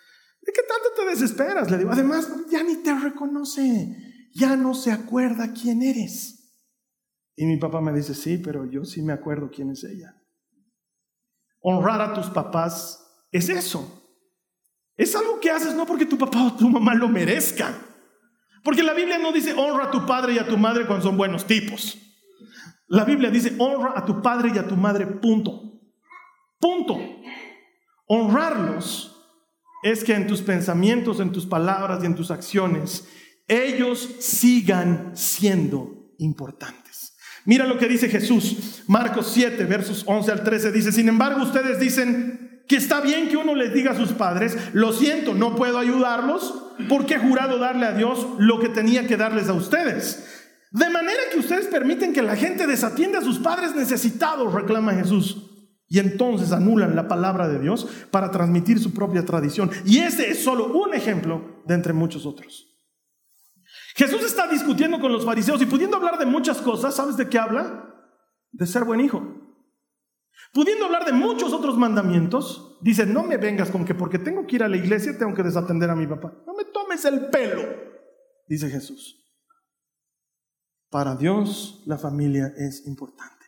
¿de 0.41 0.53
qué 0.53 0.63
tanto 0.63 0.89
te 0.97 1.09
desesperas? 1.09 1.71
Le 1.71 1.79
digo, 1.79 1.93
además, 1.93 2.29
ya 2.51 2.65
ni 2.65 2.83
te 2.83 2.99
reconoce, 2.99 4.29
ya 4.35 4.57
no 4.57 4.75
se 4.75 4.91
acuerda 4.91 5.53
quién 5.53 5.83
eres. 5.83 6.42
Y 7.35 7.47
mi 7.47 7.57
papá 7.57 7.81
me 7.81 7.93
dice, 7.93 8.15
sí, 8.15 8.39
pero 8.39 8.67
yo 8.67 8.85
sí 8.85 9.03
me 9.03 9.13
acuerdo 9.13 9.51
quién 9.51 9.71
es 9.71 9.85
ella. 9.85 10.15
Honrar 11.61 12.01
a 12.01 12.15
tus 12.15 12.27
papás 12.27 13.27
es 13.31 13.49
eso. 13.49 14.03
Es 14.97 15.17
algo 15.17 15.41
que 15.41 15.51
haces 15.51 15.75
no 15.75 15.87
porque 15.87 16.07
tu 16.07 16.19
papá 16.19 16.47
o 16.47 16.57
tu 16.57 16.69
mamá 16.69 16.95
lo 16.95 17.09
merezca. 17.09 17.75
Porque 18.63 18.83
la 18.83 18.93
Biblia 18.93 19.19
no 19.19 19.33
dice 19.33 19.55
honra 19.55 19.85
a 19.85 19.91
tu 19.91 20.07
padre 20.07 20.35
y 20.35 20.39
a 20.39 20.47
tu 20.47 20.57
madre 20.57 20.87
cuando 20.87 21.05
son 21.05 21.17
buenos 21.17 21.47
tipos. 21.47 21.99
La 22.87 23.05
Biblia 23.05 23.31
dice 23.31 23.55
honra 23.59 23.95
a 23.97 24.05
tu 24.05 24.21
padre 24.21 24.53
y 24.55 24.59
a 24.59 24.69
tu 24.69 24.77
madre, 24.77 25.07
punto. 25.07 25.81
Punto. 26.61 26.99
Honrarlos 28.07 29.13
es 29.83 30.05
que 30.05 30.15
en 30.15 30.27
tus 30.27 30.43
pensamientos, 30.43 31.19
en 31.19 31.33
tus 31.33 31.47
palabras 31.47 32.03
y 32.03 32.07
en 32.07 32.15
tus 32.15 32.31
acciones, 32.31 33.09
ellos 33.49 33.99
sigan 34.21 35.17
siendo 35.17 36.13
importantes. 36.19 36.82
Mira 37.45 37.67
lo 37.67 37.79
que 37.79 37.89
dice 37.89 38.09
Jesús, 38.09 38.83
Marcos 38.87 39.31
7, 39.33 39.65
versos 39.65 40.05
11 40.07 40.33
al 40.33 40.45
13, 40.45 40.71
dice, 40.73 40.93
sin 40.93 41.09
embargo 41.09 41.43
ustedes 41.43 41.81
dicen 41.81 42.63
que 42.69 42.77
está 42.77 43.01
bien 43.01 43.29
que 43.29 43.37
uno 43.37 43.55
les 43.55 43.75
diga 43.75 43.91
a 43.91 43.97
sus 43.97 44.13
padres, 44.13 44.57
lo 44.73 44.93
siento, 44.93 45.35
no 45.35 45.57
puedo 45.57 45.79
ayudarlos, 45.79 46.73
porque 46.89 47.15
he 47.15 47.19
jurado 47.19 47.59
darle 47.59 47.87
a 47.87 47.93
Dios 47.93 48.27
lo 48.39 48.61
que 48.61 48.69
tenía 48.69 49.07
que 49.07 49.17
darles 49.17 49.49
a 49.49 49.55
ustedes. 49.55 50.25
De 50.71 50.89
manera 50.89 51.21
que 51.31 51.39
ustedes 51.39 51.67
permiten 51.67 52.13
que 52.13 52.23
la 52.23 52.37
gente 52.37 52.67
desatienda 52.67 53.19
a 53.19 53.23
sus 53.23 53.39
padres 53.39 53.75
necesitados, 53.75 54.55
reclama 54.55 54.95
Jesús. 54.95 55.49
Y 55.89 55.99
entonces 55.99 56.53
anulan 56.53 56.97
la 56.97 57.09
palabra 57.09 57.49
de 57.49 57.59
Dios 57.59 57.87
para 58.11 58.31
transmitir 58.31 58.79
su 58.79 58.95
propia 58.95 59.27
tradición. 59.27 59.71
Y 59.85 59.99
ese 59.99 60.31
es 60.31 60.43
solo 60.43 60.73
un 60.73 60.95
ejemplo 60.95 61.63
de 61.67 61.75
entre 61.75 61.93
muchos 61.93 62.25
otros. 62.25 62.72
Jesús 63.95 64.23
está 64.23 64.49
discutiendo 64.49 65.01
con 65.01 65.13
los 65.13 65.25
fariseos 65.25 65.61
y 65.61 65.67
pudiendo 65.67 65.97
hablar 65.97 66.19
de 66.19 66.27
muchas 66.27 66.61
cosas, 66.61 66.95
¿sabes 66.95 67.17
de 67.17 67.29
qué 67.29 67.39
habla? 67.39 67.95
De 68.51 68.67
ser 68.67 68.85
buen 68.85 69.01
hijo. 69.01 69.23
Pudiendo 70.53 70.87
hablar 70.87 71.05
de 71.05 71.13
muchos 71.13 71.53
otros 71.53 71.77
mandamientos, 71.77 72.79
dice, 72.83 73.07
no 73.07 73.23
me 73.23 73.37
vengas 73.37 73.71
con 73.71 73.85
que 73.85 73.95
porque 73.95 74.19
tengo 74.19 74.47
que 74.47 74.57
ir 74.57 74.63
a 74.63 74.69
la 74.69 74.77
iglesia 74.77 75.17
tengo 75.17 75.35
que 75.35 75.43
desatender 75.43 75.91
a 75.91 75.97
mi 75.97 76.07
papá. 76.07 76.33
No 76.47 76.55
me 76.55 76.65
tomes 76.67 77.05
el 77.05 77.29
pelo, 77.31 77.63
dice 78.49 78.69
Jesús. 78.69 79.19
Para 80.91 81.17
Dios 81.17 81.83
la 81.87 81.97
familia 81.97 82.53
es 82.57 82.87
importante. 82.87 83.47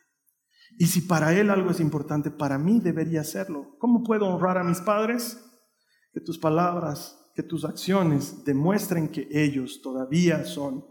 Y 0.78 0.87
si 0.87 1.02
para 1.02 1.38
Él 1.38 1.50
algo 1.50 1.70
es 1.70 1.80
importante, 1.80 2.30
para 2.30 2.59
mí 2.59 2.80
debería 2.80 3.22
serlo. 3.22 3.76
¿Cómo 3.78 4.02
puedo 4.02 4.26
honrar 4.26 4.59
a 4.59 4.64
mis 4.64 4.80
padres? 4.80 5.38
Que 6.12 6.20
tus 6.20 6.38
palabras 6.38 7.23
que 7.34 7.42
tus 7.42 7.64
acciones 7.64 8.44
demuestren 8.44 9.08
que 9.08 9.28
ellos 9.30 9.80
todavía 9.82 10.44
son 10.44 10.84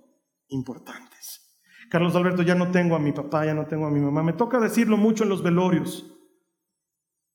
importantes. 0.50 1.42
Carlos 1.90 2.16
Alberto, 2.16 2.42
ya 2.42 2.56
no 2.56 2.72
tengo 2.72 2.96
a 2.96 3.00
mi 3.00 3.12
papá, 3.12 3.46
ya 3.46 3.54
no 3.54 3.66
tengo 3.66 3.86
a 3.86 3.92
mi 3.92 4.00
mamá. 4.00 4.24
Me 4.24 4.34
toca 4.34 4.60
decirlo 4.60 4.98
mucho 4.98 5.24
en 5.24 5.30
los 5.30 5.42
velorios. 5.42 6.10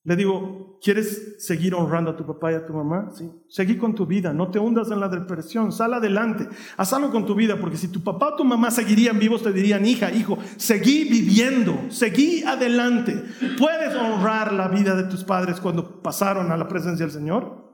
Le 0.03 0.15
digo, 0.15 0.79
¿quieres 0.81 1.35
seguir 1.45 1.75
honrando 1.75 2.11
a 2.11 2.15
tu 2.15 2.25
papá 2.25 2.51
y 2.51 2.55
a 2.55 2.65
tu 2.65 2.73
mamá? 2.73 3.11
Sí. 3.13 3.29
Seguí 3.49 3.77
con 3.77 3.93
tu 3.93 4.05
vida, 4.05 4.33
no 4.33 4.49
te 4.49 4.57
hundas 4.57 4.89
en 4.91 4.99
la 4.99 5.09
depresión, 5.09 5.71
sal 5.71 5.93
adelante, 5.93 6.47
haz 6.77 6.93
algo 6.93 7.11
con 7.11 7.25
tu 7.25 7.35
vida, 7.35 7.57
porque 7.59 7.77
si 7.77 7.89
tu 7.89 8.01
papá 8.01 8.29
o 8.29 8.35
tu 8.35 8.45
mamá 8.45 8.71
seguirían 8.71 9.19
vivos, 9.19 9.43
te 9.43 9.51
dirían, 9.51 9.85
hija, 9.85 10.11
hijo, 10.11 10.37
seguí 10.55 11.03
viviendo, 11.03 11.77
seguí 11.89 12.43
adelante. 12.43 13.21
¿Puedes 13.57 13.93
honrar 13.95 14.53
la 14.53 14.69
vida 14.69 14.95
de 14.95 15.03
tus 15.03 15.23
padres 15.23 15.59
cuando 15.59 16.01
pasaron 16.01 16.51
a 16.51 16.57
la 16.57 16.67
presencia 16.67 17.05
del 17.05 17.13
Señor? 17.13 17.68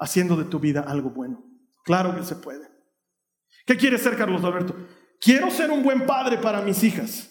Haciendo 0.00 0.36
de 0.36 0.44
tu 0.44 0.58
vida 0.58 0.80
algo 0.80 1.10
bueno. 1.10 1.44
Claro 1.84 2.16
que 2.16 2.24
se 2.24 2.36
puede. 2.36 2.68
¿Qué 3.66 3.76
quieres 3.76 4.02
ser, 4.02 4.16
Carlos 4.16 4.42
Alberto? 4.42 4.74
Quiero 5.20 5.50
ser 5.50 5.70
un 5.70 5.82
buen 5.82 6.06
padre 6.06 6.38
para 6.38 6.62
mis 6.62 6.82
hijas. 6.82 7.28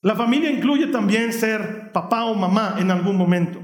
La 0.00 0.16
familia 0.16 0.50
incluye 0.50 0.86
también 0.86 1.32
ser 1.32 1.92
papá 1.92 2.24
o 2.24 2.34
mamá 2.34 2.76
en 2.78 2.90
algún 2.90 3.16
momento. 3.16 3.60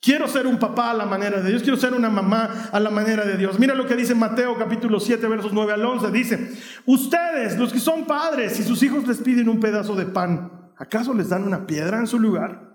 Quiero 0.00 0.26
ser 0.26 0.46
un 0.46 0.58
papá 0.58 0.90
a 0.90 0.94
la 0.94 1.06
manera 1.06 1.40
de 1.40 1.50
Dios, 1.50 1.62
quiero 1.62 1.76
ser 1.76 1.94
una 1.94 2.10
mamá 2.10 2.70
a 2.72 2.80
la 2.80 2.90
manera 2.90 3.24
de 3.24 3.36
Dios. 3.36 3.58
Mira 3.58 3.74
lo 3.74 3.86
que 3.86 3.94
dice 3.94 4.14
Mateo 4.14 4.58
capítulo 4.58 4.98
7 4.98 5.26
versos 5.28 5.52
9 5.52 5.72
al 5.72 5.84
11. 5.84 6.10
Dice, 6.10 6.50
ustedes, 6.86 7.56
los 7.56 7.72
que 7.72 7.78
son 7.78 8.04
padres, 8.04 8.54
si 8.56 8.64
sus 8.64 8.82
hijos 8.82 9.06
les 9.06 9.18
piden 9.18 9.48
un 9.48 9.60
pedazo 9.60 9.94
de 9.94 10.06
pan, 10.06 10.72
¿acaso 10.76 11.14
les 11.14 11.28
dan 11.28 11.44
una 11.44 11.66
piedra 11.66 11.98
en 11.98 12.08
su 12.08 12.18
lugar? 12.18 12.74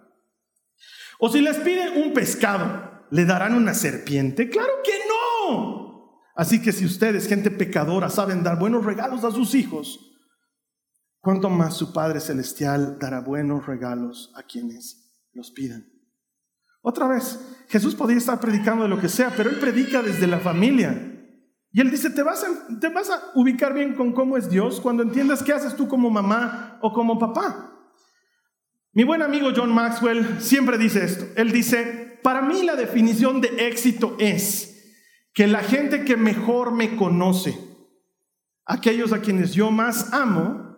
O 1.20 1.30
si 1.30 1.42
les 1.42 1.58
piden 1.58 2.02
un 2.02 2.14
pescado, 2.14 2.97
¿le 3.12 3.26
darán 3.26 3.54
una 3.54 3.74
serpiente? 3.74 4.50
Claro 4.50 4.74
que 4.84 4.92
no. 5.08 6.22
Así 6.36 6.62
que 6.62 6.72
si 6.72 6.86
ustedes, 6.86 7.28
gente 7.28 7.50
pecadora, 7.50 8.10
saben 8.10 8.44
dar 8.44 8.60
buenos 8.60 8.86
regalos 8.86 9.24
a 9.24 9.32
sus 9.32 9.56
hijos, 9.56 10.16
¿cuánto 11.20 11.50
más 11.50 11.76
su 11.76 11.94
Padre 11.94 12.20
Celestial 12.20 13.00
dará 13.00 13.22
buenos 13.22 13.66
regalos 13.66 14.32
a 14.36 14.44
quienes 14.44 15.26
los 15.34 15.52
pidan? 15.52 15.88
Otra 16.82 17.08
vez, 17.08 17.40
Jesús 17.68 17.96
podía 17.96 18.18
estar 18.18 18.40
predicando 18.40 18.84
de 18.84 18.90
lo 18.90 19.00
que 19.00 19.10
sea, 19.10 19.34
pero 19.36 19.50
él 19.50 19.60
predica 19.60 20.02
desde 20.02 20.28
la 20.28 20.40
familia. 20.40 21.14
Y 21.72 21.82
él 21.82 21.92
dice, 21.92 22.10
¿te 22.10 22.24
vas, 22.24 22.44
a, 22.44 22.80
te 22.80 22.90
vas 22.90 23.10
a 23.10 23.32
ubicar 23.36 23.74
bien 23.74 23.94
con 23.94 24.14
cómo 24.14 24.38
es 24.38 24.50
Dios 24.50 24.80
cuando 24.80 25.04
entiendas 25.04 25.44
qué 25.44 25.54
haces 25.54 25.76
tú 25.76 25.88
como 25.88 26.10
mamá 26.10 26.80
o 26.82 26.94
como 26.94 27.20
papá. 27.20 27.74
Mi 28.94 29.04
buen 29.04 29.22
amigo 29.22 29.50
John 29.56 29.74
Maxwell 29.74 30.42
siempre 30.42 30.78
dice 30.78 31.04
esto. 31.04 31.26
Él 31.36 31.52
dice, 31.52 32.07
para 32.28 32.42
mí 32.42 32.62
la 32.64 32.76
definición 32.76 33.40
de 33.40 33.70
éxito 33.70 34.18
es 34.20 34.94
que 35.34 35.48
la 35.48 35.62
gente 35.62 36.04
que 36.04 36.18
mejor 36.18 36.74
me 36.74 36.98
conoce, 36.98 37.58
aquellos 38.66 39.14
a 39.14 39.22
quienes 39.22 39.54
yo 39.54 39.72
más 39.72 40.12
amo, 40.12 40.76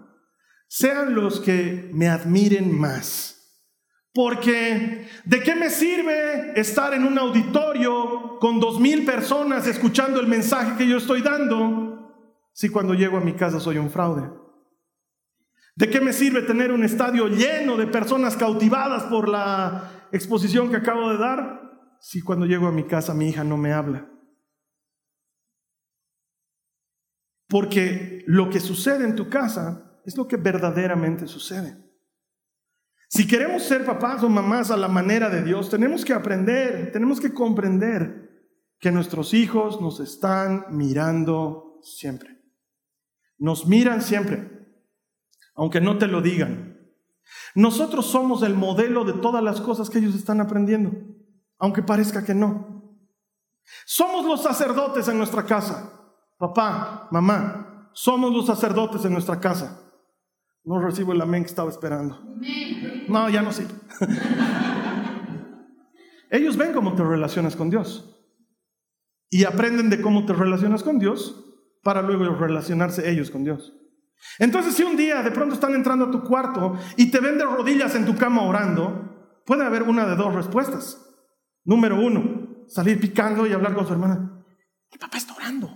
sean 0.68 1.16
los 1.16 1.40
que 1.40 1.90
me 1.92 2.08
admiren 2.08 2.72
más. 2.72 3.66
Porque 4.14 5.10
¿de 5.26 5.40
qué 5.40 5.56
me 5.56 5.72
sirve 5.72 6.54
estar 6.56 6.94
en 6.94 7.04
un 7.04 7.18
auditorio 7.18 8.38
con 8.40 8.60
dos 8.60 8.80
mil 8.80 9.04
personas 9.04 9.66
escuchando 9.66 10.20
el 10.20 10.28
mensaje 10.28 10.78
que 10.78 10.88
yo 10.88 10.98
estoy 10.98 11.24
dando 11.24 12.14
si 12.54 12.70
cuando 12.70 12.94
llego 12.94 13.18
a 13.18 13.22
mi 13.22 13.34
casa 13.34 13.60
soy 13.60 13.80
un 13.80 13.90
fraude? 13.90 14.30
¿De 15.76 15.90
qué 15.90 16.00
me 16.00 16.14
sirve 16.14 16.44
tener 16.44 16.72
un 16.72 16.84
estadio 16.84 17.28
lleno 17.28 17.76
de 17.76 17.88
personas 17.88 18.38
cautivadas 18.38 19.02
por 19.06 19.28
la 19.28 19.99
exposición 20.12 20.70
que 20.70 20.78
acabo 20.78 21.10
de 21.10 21.18
dar 21.18 21.98
si 22.00 22.22
cuando 22.22 22.46
llego 22.46 22.68
a 22.68 22.72
mi 22.72 22.86
casa 22.86 23.14
mi 23.14 23.30
hija 23.30 23.44
no 23.44 23.58
me 23.58 23.74
habla? 23.74 24.10
Porque 27.48 28.24
lo 28.28 28.50
que 28.50 28.60
sucede 28.60 29.06
en 29.06 29.16
tu 29.16 29.30
casa 29.30 30.00
es 30.06 30.16
lo 30.16 30.28
que 30.28 30.38
verdaderamente 30.38 31.28
sucede. 31.28 31.78
Si 33.10 33.28
queremos 33.28 33.64
ser 33.64 33.86
papás 33.86 34.22
o 34.24 34.30
mamás 34.30 34.70
a 34.70 34.78
la 34.78 34.88
manera 34.88 35.30
de 35.30 35.44
Dios, 35.44 35.70
tenemos 35.70 36.06
que 36.06 36.14
aprender, 36.14 36.92
tenemos 36.92 37.20
que 37.20 37.34
comprender 37.34 38.30
que 38.80 38.92
nuestros 38.92 39.34
hijos 39.34 39.82
nos 39.82 40.00
están 40.00 40.66
mirando 40.70 41.80
siempre. 41.82 42.40
Nos 43.40 43.66
miran 43.68 44.04
siempre, 44.04 44.48
aunque 45.56 45.82
no 45.82 45.98
te 45.98 46.08
lo 46.08 46.22
digan. 46.22 46.79
Nosotros 47.56 48.06
somos 48.06 48.44
el 48.44 48.56
modelo 48.56 49.06
de 49.06 49.14
todas 49.14 49.44
las 49.44 49.62
cosas 49.62 49.90
que 49.90 50.00
ellos 50.00 50.16
están 50.16 50.42
aprendiendo, 50.42 50.92
aunque 51.58 51.84
parezca 51.84 52.24
que 52.24 52.34
no. 52.34 52.98
Somos 53.86 54.26
los 54.26 54.44
sacerdotes 54.44 55.08
en 55.08 55.18
nuestra 55.18 55.44
casa. 55.44 55.94
Papá, 56.38 57.08
mamá, 57.12 57.90
somos 57.94 58.32
los 58.32 58.46
sacerdotes 58.46 59.04
en 59.06 59.14
nuestra 59.14 59.40
casa. 59.40 59.82
No 60.64 60.80
recibo 60.80 61.14
el 61.14 61.22
amén 61.22 61.44
que 61.44 61.50
estaba 61.50 61.70
esperando. 61.70 62.20
No, 63.08 63.30
ya 63.30 63.42
no 63.42 63.52
sirve. 63.52 63.74
Ellos 66.30 66.58
ven 66.58 66.74
cómo 66.74 66.94
te 66.94 67.04
relacionas 67.04 67.56
con 67.56 67.70
Dios 67.70 68.16
y 69.32 69.46
aprenden 69.46 69.90
de 69.90 70.02
cómo 70.02 70.26
te 70.26 70.34
relacionas 70.34 70.84
con 70.84 71.00
Dios 71.00 71.44
para 71.82 72.02
luego 72.02 72.36
relacionarse 72.36 73.10
ellos 73.10 73.32
con 73.32 73.44
Dios. 73.44 73.74
Entonces, 74.38 74.74
si 74.74 74.84
un 74.84 74.96
día 74.96 75.22
de 75.22 75.32
pronto 75.32 75.56
están 75.56 75.74
entrando 75.74 76.06
a 76.06 76.12
tu 76.12 76.24
cuarto 76.24 76.78
y 76.98 77.12
te 77.12 77.20
ven 77.20 77.38
de 77.38 77.46
rodillas 77.46 77.96
en 77.96 78.06
tu 78.06 78.16
cama 78.16 78.44
orando, 78.44 79.42
puede 79.46 79.66
haber 79.66 79.84
una 79.84 80.06
de 80.06 80.16
dos 80.16 80.34
respuestas. 80.34 81.06
Número 81.64 82.00
uno, 82.00 82.66
salir 82.68 83.00
picando 83.00 83.46
y 83.46 83.54
hablar 83.54 83.74
con 83.74 83.86
su 83.86 83.94
hermana. 83.94 84.44
Mi 84.92 84.98
papá 84.98 85.18
está 85.18 85.34
orando. 85.34 85.70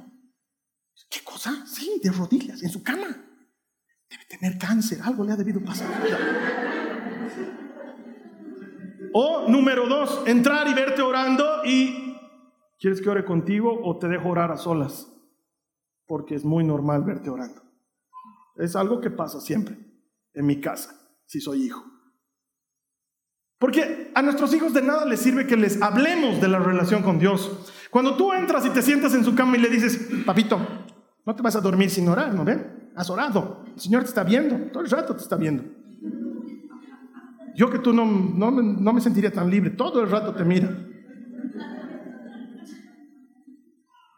¿Qué 1.09 1.21
cosa? 1.23 1.65
Sí, 1.65 1.99
de 2.03 2.11
rodillas, 2.11 2.63
en 2.63 2.69
su 2.69 2.81
cama. 2.81 3.07
Debe 4.09 4.25
tener 4.25 4.57
cáncer, 4.57 4.99
algo 5.03 5.23
le 5.23 5.33
ha 5.33 5.35
debido 5.35 5.63
pasar. 5.63 5.87
O 9.13 9.47
número 9.47 9.87
dos, 9.87 10.23
entrar 10.25 10.67
y 10.67 10.73
verte 10.73 11.01
orando 11.01 11.63
y 11.65 12.17
¿quieres 12.79 12.99
que 12.99 13.09
ore 13.09 13.25
contigo 13.25 13.79
o 13.83 13.99
te 13.99 14.07
dejo 14.07 14.29
orar 14.29 14.51
a 14.51 14.57
solas? 14.57 15.07
Porque 16.07 16.35
es 16.35 16.43
muy 16.43 16.63
normal 16.63 17.03
verte 17.03 17.29
orando. 17.29 17.61
Es 18.55 18.75
algo 18.75 19.01
que 19.01 19.09
pasa 19.09 19.41
siempre 19.41 19.77
en 20.33 20.45
mi 20.45 20.61
casa, 20.61 20.95
si 21.25 21.39
soy 21.39 21.65
hijo. 21.65 21.83
Porque 23.59 24.11
a 24.13 24.21
nuestros 24.21 24.53
hijos 24.53 24.73
de 24.73 24.81
nada 24.81 25.05
les 25.05 25.21
sirve 25.21 25.47
que 25.47 25.55
les 25.55 25.81
hablemos 25.81 26.41
de 26.41 26.49
la 26.49 26.59
relación 26.59 27.01
con 27.01 27.17
Dios. 27.17 27.71
Cuando 27.89 28.17
tú 28.17 28.33
entras 28.33 28.65
y 28.65 28.69
te 28.69 28.81
sientas 28.81 29.13
en 29.13 29.23
su 29.23 29.35
cama 29.35 29.57
y 29.57 29.61
le 29.61 29.69
dices, 29.69 30.09
papito, 30.25 30.59
no 31.25 31.35
te 31.35 31.41
vas 31.41 31.55
a 31.55 31.61
dormir 31.61 31.89
sin 31.89 32.07
orar, 32.09 32.33
¿no 32.33 32.43
ven? 32.43 32.83
has 32.95 33.09
orado. 33.09 33.63
El 33.73 33.79
Señor 33.79 34.03
te 34.03 34.09
está 34.09 34.23
viendo, 34.23 34.55
todo 34.71 34.83
el 34.83 34.89
rato 34.89 35.15
te 35.15 35.23
está 35.23 35.35
viendo. 35.35 35.63
Yo 37.55 37.69
que 37.69 37.79
tú 37.79 37.93
no, 37.93 38.05
no, 38.05 38.51
no 38.51 38.93
me 38.93 39.01
sentiría 39.01 39.31
tan 39.31 39.49
libre, 39.49 39.71
todo 39.71 40.01
el 40.01 40.09
rato 40.09 40.33
te 40.33 40.43
mira. 40.43 40.69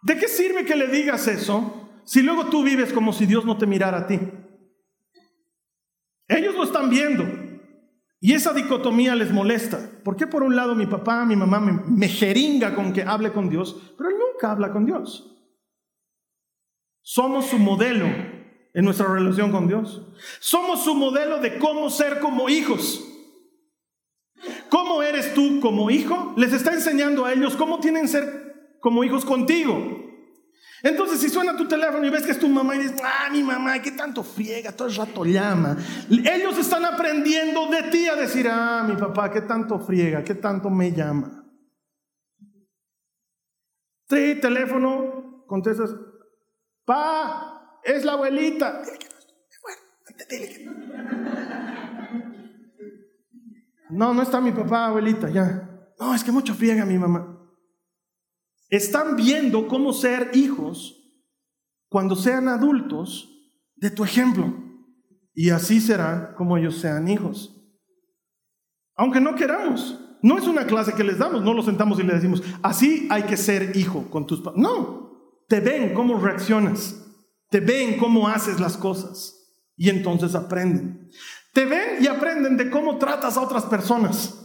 ¿De 0.03 0.17
qué 0.17 0.27
sirve 0.27 0.65
que 0.65 0.75
le 0.75 0.87
digas 0.87 1.27
eso 1.27 1.84
si 2.05 2.21
luego 2.21 2.45
tú 2.45 2.63
vives 2.63 2.93
como 2.93 3.11
si 3.11 3.25
Dios 3.25 3.45
no 3.45 3.57
te 3.57 3.65
mirara 3.65 3.99
a 3.99 4.07
ti? 4.07 4.19
Ellos 6.27 6.55
lo 6.55 6.63
están 6.63 6.89
viendo 6.89 7.25
y 8.19 8.33
esa 8.33 8.53
dicotomía 8.53 9.13
les 9.15 9.31
molesta. 9.31 9.91
¿Por 10.03 10.15
qué 10.15 10.25
por 10.25 10.43
un 10.43 10.55
lado 10.55 10.73
mi 10.75 10.85
papá, 10.85 11.25
mi 11.25 11.35
mamá 11.35 11.59
me, 11.59 11.73
me 11.85 12.07
jeringa 12.07 12.73
con 12.73 12.93
que 12.93 13.03
hable 13.03 13.31
con 13.31 13.49
Dios, 13.49 13.93
pero 13.97 14.09
él 14.09 14.15
nunca 14.17 14.51
habla 14.51 14.71
con 14.71 14.85
Dios? 14.85 15.31
Somos 17.01 17.45
su 17.47 17.59
modelo 17.59 18.07
en 18.07 18.83
nuestra 18.83 19.07
relación 19.07 19.51
con 19.51 19.67
Dios. 19.67 20.01
Somos 20.39 20.83
su 20.83 20.95
modelo 20.95 21.39
de 21.39 21.59
cómo 21.59 21.89
ser 21.89 22.19
como 22.19 22.49
hijos. 22.49 23.03
¿Cómo 24.69 25.03
eres 25.03 25.33
tú 25.33 25.59
como 25.61 25.89
hijo? 25.89 26.33
Les 26.35 26.51
está 26.51 26.73
enseñando 26.73 27.25
a 27.25 27.33
ellos 27.33 27.55
cómo 27.55 27.79
tienen 27.79 28.07
ser 28.07 28.75
como 28.81 29.03
hijos 29.03 29.23
contigo. 29.23 29.94
Entonces, 30.85 31.19
si 31.19 31.29
suena 31.29 31.57
tu 31.57 31.67
teléfono 31.67 32.05
y 32.05 32.11
ves 32.11 32.21
que 32.21 32.31
es 32.31 32.37
tu 32.37 32.47
mamá 32.47 32.75
y 32.75 32.83
dices, 32.83 33.01
ah, 33.03 33.27
mi 33.31 33.41
mamá, 33.41 33.81
¿qué 33.81 33.89
tanto 33.89 34.23
friega? 34.23 34.71
Todo 34.71 34.87
el 34.87 34.93
rato 34.93 35.25
llama. 35.25 35.75
Ellos 36.11 36.59
están 36.59 36.85
aprendiendo 36.85 37.65
de 37.71 37.89
ti 37.89 38.07
a 38.07 38.15
decir, 38.15 38.47
ah, 38.47 38.85
mi 38.87 38.95
papá, 38.95 39.31
¿qué 39.31 39.41
tanto 39.41 39.79
friega? 39.79 40.23
¿Qué 40.23 40.35
tanto 40.35 40.69
me 40.69 40.91
llama? 40.91 41.43
Sí, 44.07 44.35
teléfono, 44.39 45.43
contestas, 45.47 45.89
pa, 46.85 47.79
es 47.83 48.05
la 48.05 48.11
abuelita. 48.11 48.83
No, 53.89 54.13
no 54.13 54.21
está 54.21 54.39
mi 54.39 54.51
papá, 54.51 54.85
abuelita, 54.85 55.31
ya. 55.31 55.67
No, 55.99 56.13
es 56.13 56.23
que 56.23 56.31
mucho 56.31 56.53
friega 56.53 56.85
mi 56.85 56.99
mamá. 56.99 57.34
Están 58.69 59.15
viendo 59.15 59.67
cómo 59.67 59.93
ser 59.93 60.31
hijos 60.33 60.95
cuando 61.89 62.15
sean 62.15 62.47
adultos 62.47 63.29
de 63.75 63.91
tu 63.91 64.03
ejemplo. 64.03 64.53
Y 65.33 65.49
así 65.49 65.81
será 65.81 66.33
como 66.35 66.57
ellos 66.57 66.77
sean 66.77 67.07
hijos. 67.07 67.55
Aunque 68.95 69.21
no 69.21 69.35
queramos. 69.35 69.99
No 70.21 70.37
es 70.39 70.47
una 70.47 70.65
clase 70.65 70.93
que 70.93 71.03
les 71.03 71.19
damos, 71.19 71.43
no 71.43 71.53
lo 71.53 71.61
sentamos 71.61 71.99
y 71.99 72.03
le 72.03 72.13
decimos, 72.13 72.41
así 72.63 73.07
hay 73.11 73.23
que 73.23 73.37
ser 73.37 73.75
hijo 73.77 74.09
con 74.09 74.25
tus 74.25 74.41
padres. 74.41 74.59
No, 74.59 75.43
te 75.47 75.59
ven 75.59 75.93
cómo 75.93 76.19
reaccionas. 76.19 77.05
Te 77.49 77.59
ven 77.59 77.97
cómo 77.97 78.27
haces 78.27 78.59
las 78.59 78.75
cosas 78.75 79.35
y 79.77 79.89
entonces 79.89 80.35
aprenden. 80.35 81.09
Te 81.53 81.65
ven 81.65 82.01
y 82.01 82.07
aprenden 82.07 82.57
de 82.57 82.69
cómo 82.69 82.97
tratas 82.97 83.37
a 83.37 83.41
otras 83.41 83.65
personas. 83.65 84.44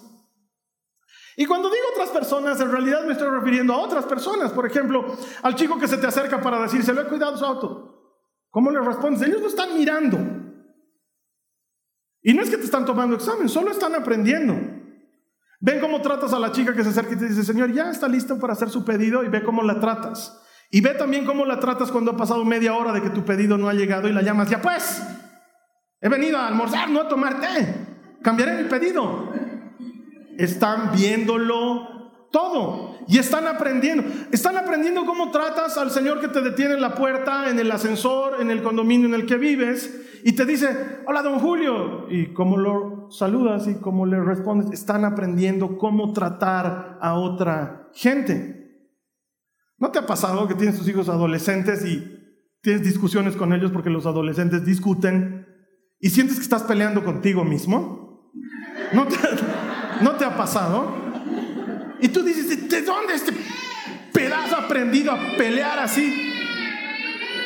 Y 1.36 1.46
cuando 1.46 1.68
digo 1.68 1.84
otras 1.92 2.10
personas, 2.10 2.60
en 2.60 2.70
realidad 2.70 3.04
me 3.04 3.12
estoy 3.12 3.28
refiriendo 3.30 3.72
a 3.74 3.78
otras 3.78 4.04
personas. 4.06 4.52
Por 4.52 4.66
ejemplo, 4.66 5.16
al 5.42 5.54
chico 5.54 5.78
que 5.78 5.88
se 5.88 5.98
te 5.98 6.06
acerca 6.06 6.40
para 6.40 6.60
decir, 6.60 6.82
se 6.82 6.92
lo 6.92 7.02
he 7.02 7.06
cuidado 7.06 7.36
su 7.36 7.44
auto. 7.44 7.90
¿Cómo 8.50 8.70
le 8.70 8.80
respondes? 8.80 9.22
Ellos 9.22 9.40
no 9.40 9.48
están 9.48 9.76
mirando. 9.76 10.18
Y 12.22 12.34
no 12.34 12.42
es 12.42 12.50
que 12.50 12.58
te 12.58 12.64
están 12.64 12.84
tomando 12.84 13.16
examen, 13.16 13.48
solo 13.48 13.70
están 13.70 13.94
aprendiendo. 13.94 14.54
Ven 15.60 15.80
cómo 15.80 16.00
tratas 16.00 16.32
a 16.32 16.38
la 16.38 16.52
chica 16.52 16.74
que 16.74 16.82
se 16.82 16.90
acerca 16.90 17.12
y 17.12 17.16
te 17.16 17.28
dice, 17.28 17.44
Señor, 17.44 17.72
ya 17.72 17.90
está 17.90 18.08
listo 18.08 18.38
para 18.38 18.54
hacer 18.54 18.70
su 18.70 18.84
pedido 18.84 19.22
y 19.24 19.28
ve 19.28 19.42
cómo 19.42 19.62
la 19.62 19.78
tratas. 19.78 20.40
Y 20.70 20.80
ve 20.80 20.94
también 20.94 21.26
cómo 21.26 21.44
la 21.44 21.58
tratas 21.58 21.90
cuando 21.90 22.12
ha 22.12 22.16
pasado 22.16 22.44
media 22.44 22.74
hora 22.74 22.92
de 22.92 23.02
que 23.02 23.10
tu 23.10 23.24
pedido 23.24 23.58
no 23.58 23.68
ha 23.68 23.74
llegado 23.74 24.08
y 24.08 24.12
la 24.12 24.22
llamas, 24.22 24.48
ya 24.48 24.62
pues, 24.62 25.02
he 26.00 26.08
venido 26.08 26.38
a 26.38 26.46
almorzar, 26.46 26.88
no 26.88 27.00
a 27.00 27.08
tomar 27.08 27.40
té, 27.40 27.74
cambiaré 28.22 28.62
mi 28.62 28.68
pedido. 28.68 29.29
Están 30.40 30.92
viéndolo 30.92 32.28
todo. 32.30 32.96
Y 33.08 33.18
están 33.18 33.46
aprendiendo. 33.46 34.04
Están 34.30 34.56
aprendiendo 34.56 35.04
cómo 35.04 35.30
tratas 35.30 35.76
al 35.76 35.90
señor 35.90 36.20
que 36.20 36.28
te 36.28 36.40
detiene 36.40 36.74
en 36.74 36.80
la 36.80 36.94
puerta, 36.94 37.50
en 37.50 37.58
el 37.58 37.70
ascensor, 37.70 38.40
en 38.40 38.50
el 38.50 38.62
condominio 38.62 39.06
en 39.06 39.14
el 39.14 39.26
que 39.26 39.36
vives. 39.36 40.20
Y 40.24 40.32
te 40.32 40.44
dice, 40.44 41.02
hola 41.06 41.22
don 41.22 41.40
Julio. 41.40 42.06
Y 42.08 42.32
cómo 42.32 42.56
lo 42.56 43.10
saludas 43.10 43.66
y 43.68 43.74
cómo 43.74 44.06
le 44.06 44.20
respondes. 44.20 44.70
Están 44.72 45.04
aprendiendo 45.04 45.76
cómo 45.76 46.12
tratar 46.12 46.98
a 47.00 47.14
otra 47.14 47.88
gente. 47.94 48.60
¿No 49.78 49.90
te 49.90 49.98
ha 49.98 50.06
pasado 50.06 50.46
que 50.46 50.54
tienes 50.54 50.78
tus 50.78 50.88
hijos 50.88 51.08
adolescentes 51.08 51.84
y 51.84 52.18
tienes 52.60 52.82
discusiones 52.82 53.34
con 53.34 53.52
ellos 53.52 53.72
porque 53.72 53.90
los 53.90 54.06
adolescentes 54.06 54.64
discuten 54.64 55.46
y 55.98 56.10
sientes 56.10 56.36
que 56.36 56.42
estás 56.42 56.62
peleando 56.62 57.02
contigo 57.02 57.44
mismo? 57.44 58.30
¿No 58.92 59.06
te, 59.06 59.16
¿no 60.02 60.16
te 60.16 60.24
ha 60.24 60.36
pasado? 60.36 60.94
Y 62.00 62.08
tú 62.08 62.22
dices, 62.22 62.68
¿de 62.68 62.82
dónde 62.82 63.14
este 63.14 63.32
pedazo 64.12 64.56
ha 64.56 64.64
aprendido 64.64 65.12
a 65.12 65.18
pelear 65.36 65.78
así? 65.78 66.32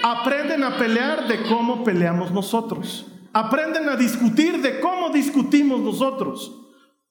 Aprenden 0.02 0.62
a 0.62 0.76
pelear 0.76 1.26
de 1.26 1.42
cómo 1.44 1.82
peleamos 1.82 2.30
nosotros. 2.30 3.06
Aprenden 3.32 3.88
a 3.88 3.96
discutir 3.96 4.60
de 4.62 4.80
cómo 4.80 5.10
discutimos 5.10 5.80
nosotros. 5.80 6.60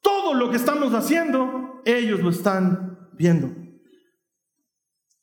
Todo 0.01 0.33
lo 0.33 0.49
que 0.49 0.57
estamos 0.57 0.93
haciendo, 0.93 1.81
ellos 1.85 2.19
lo 2.21 2.29
están 2.29 3.09
viendo. 3.13 3.49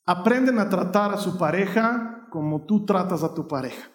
Aprenden 0.05 0.59
a 0.59 0.69
tratar 0.69 1.13
a 1.13 1.17
su 1.17 1.37
pareja 1.37 2.27
como 2.29 2.65
tú 2.65 2.85
tratas 2.85 3.23
a 3.23 3.33
tu 3.33 3.47
pareja. 3.47 3.89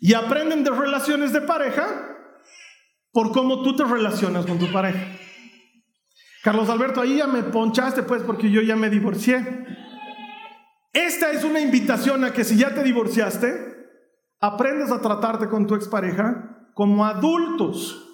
Y 0.00 0.14
aprenden 0.14 0.64
de 0.64 0.70
relaciones 0.70 1.32
de 1.32 1.40
pareja 1.40 2.12
por 3.12 3.30
cómo 3.32 3.62
tú 3.62 3.76
te 3.76 3.84
relacionas 3.84 4.46
con 4.46 4.58
tu 4.58 4.72
pareja. 4.72 5.06
Carlos 6.42 6.68
Alberto, 6.68 7.00
ahí 7.00 7.18
ya 7.18 7.26
me 7.26 7.42
ponchaste 7.44 8.02
pues 8.02 8.22
porque 8.22 8.50
yo 8.50 8.62
ya 8.62 8.74
me 8.74 8.90
divorcié. 8.90 9.64
Esta 10.92 11.30
es 11.30 11.44
una 11.44 11.60
invitación 11.60 12.24
a 12.24 12.32
que 12.32 12.44
si 12.44 12.56
ya 12.56 12.74
te 12.74 12.82
divorciaste, 12.82 13.72
aprendas 14.40 14.90
a 14.90 15.00
tratarte 15.00 15.48
con 15.48 15.66
tu 15.66 15.74
expareja 15.74 16.68
como 16.74 17.06
adultos. 17.06 18.08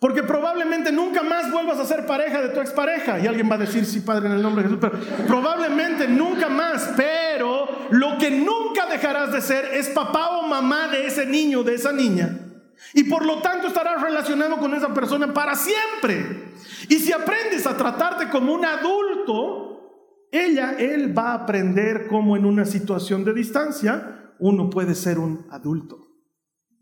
Porque 0.00 0.22
probablemente 0.22 0.92
nunca 0.92 1.22
más 1.22 1.50
vuelvas 1.50 1.78
a 1.78 1.86
ser 1.86 2.04
pareja 2.04 2.42
de 2.42 2.50
tu 2.50 2.60
expareja. 2.60 3.20
Y 3.20 3.26
alguien 3.26 3.48
va 3.50 3.54
a 3.54 3.58
decir, 3.58 3.86
sí, 3.86 4.00
Padre, 4.00 4.26
en 4.26 4.32
el 4.32 4.42
nombre 4.42 4.62
de 4.62 4.68
Jesús. 4.68 4.80
Pero 4.80 5.26
probablemente 5.26 6.06
nunca 6.08 6.48
más. 6.48 6.92
Pero 6.96 7.68
lo 7.90 8.18
que 8.18 8.30
nunca 8.30 8.86
dejarás 8.86 9.32
de 9.32 9.40
ser 9.40 9.64
es 9.72 9.88
papá 9.90 10.38
o 10.38 10.46
mamá 10.46 10.88
de 10.88 11.06
ese 11.06 11.24
niño, 11.24 11.62
de 11.62 11.74
esa 11.74 11.92
niña. 11.92 12.43
Y 12.92 13.04
por 13.04 13.24
lo 13.24 13.40
tanto 13.40 13.68
estarás 13.68 14.00
relacionado 14.00 14.58
con 14.58 14.74
esa 14.74 14.92
persona 14.92 15.32
para 15.32 15.54
siempre. 15.54 16.52
Y 16.88 16.96
si 16.96 17.12
aprendes 17.12 17.66
a 17.66 17.76
tratarte 17.76 18.28
como 18.28 18.54
un 18.54 18.64
adulto, 18.64 20.28
ella, 20.30 20.76
él 20.78 21.16
va 21.16 21.30
a 21.30 21.34
aprender 21.42 22.06
cómo 22.08 22.36
en 22.36 22.44
una 22.44 22.64
situación 22.64 23.24
de 23.24 23.34
distancia 23.34 24.32
uno 24.38 24.70
puede 24.70 24.94
ser 24.94 25.18
un 25.18 25.46
adulto. 25.50 25.98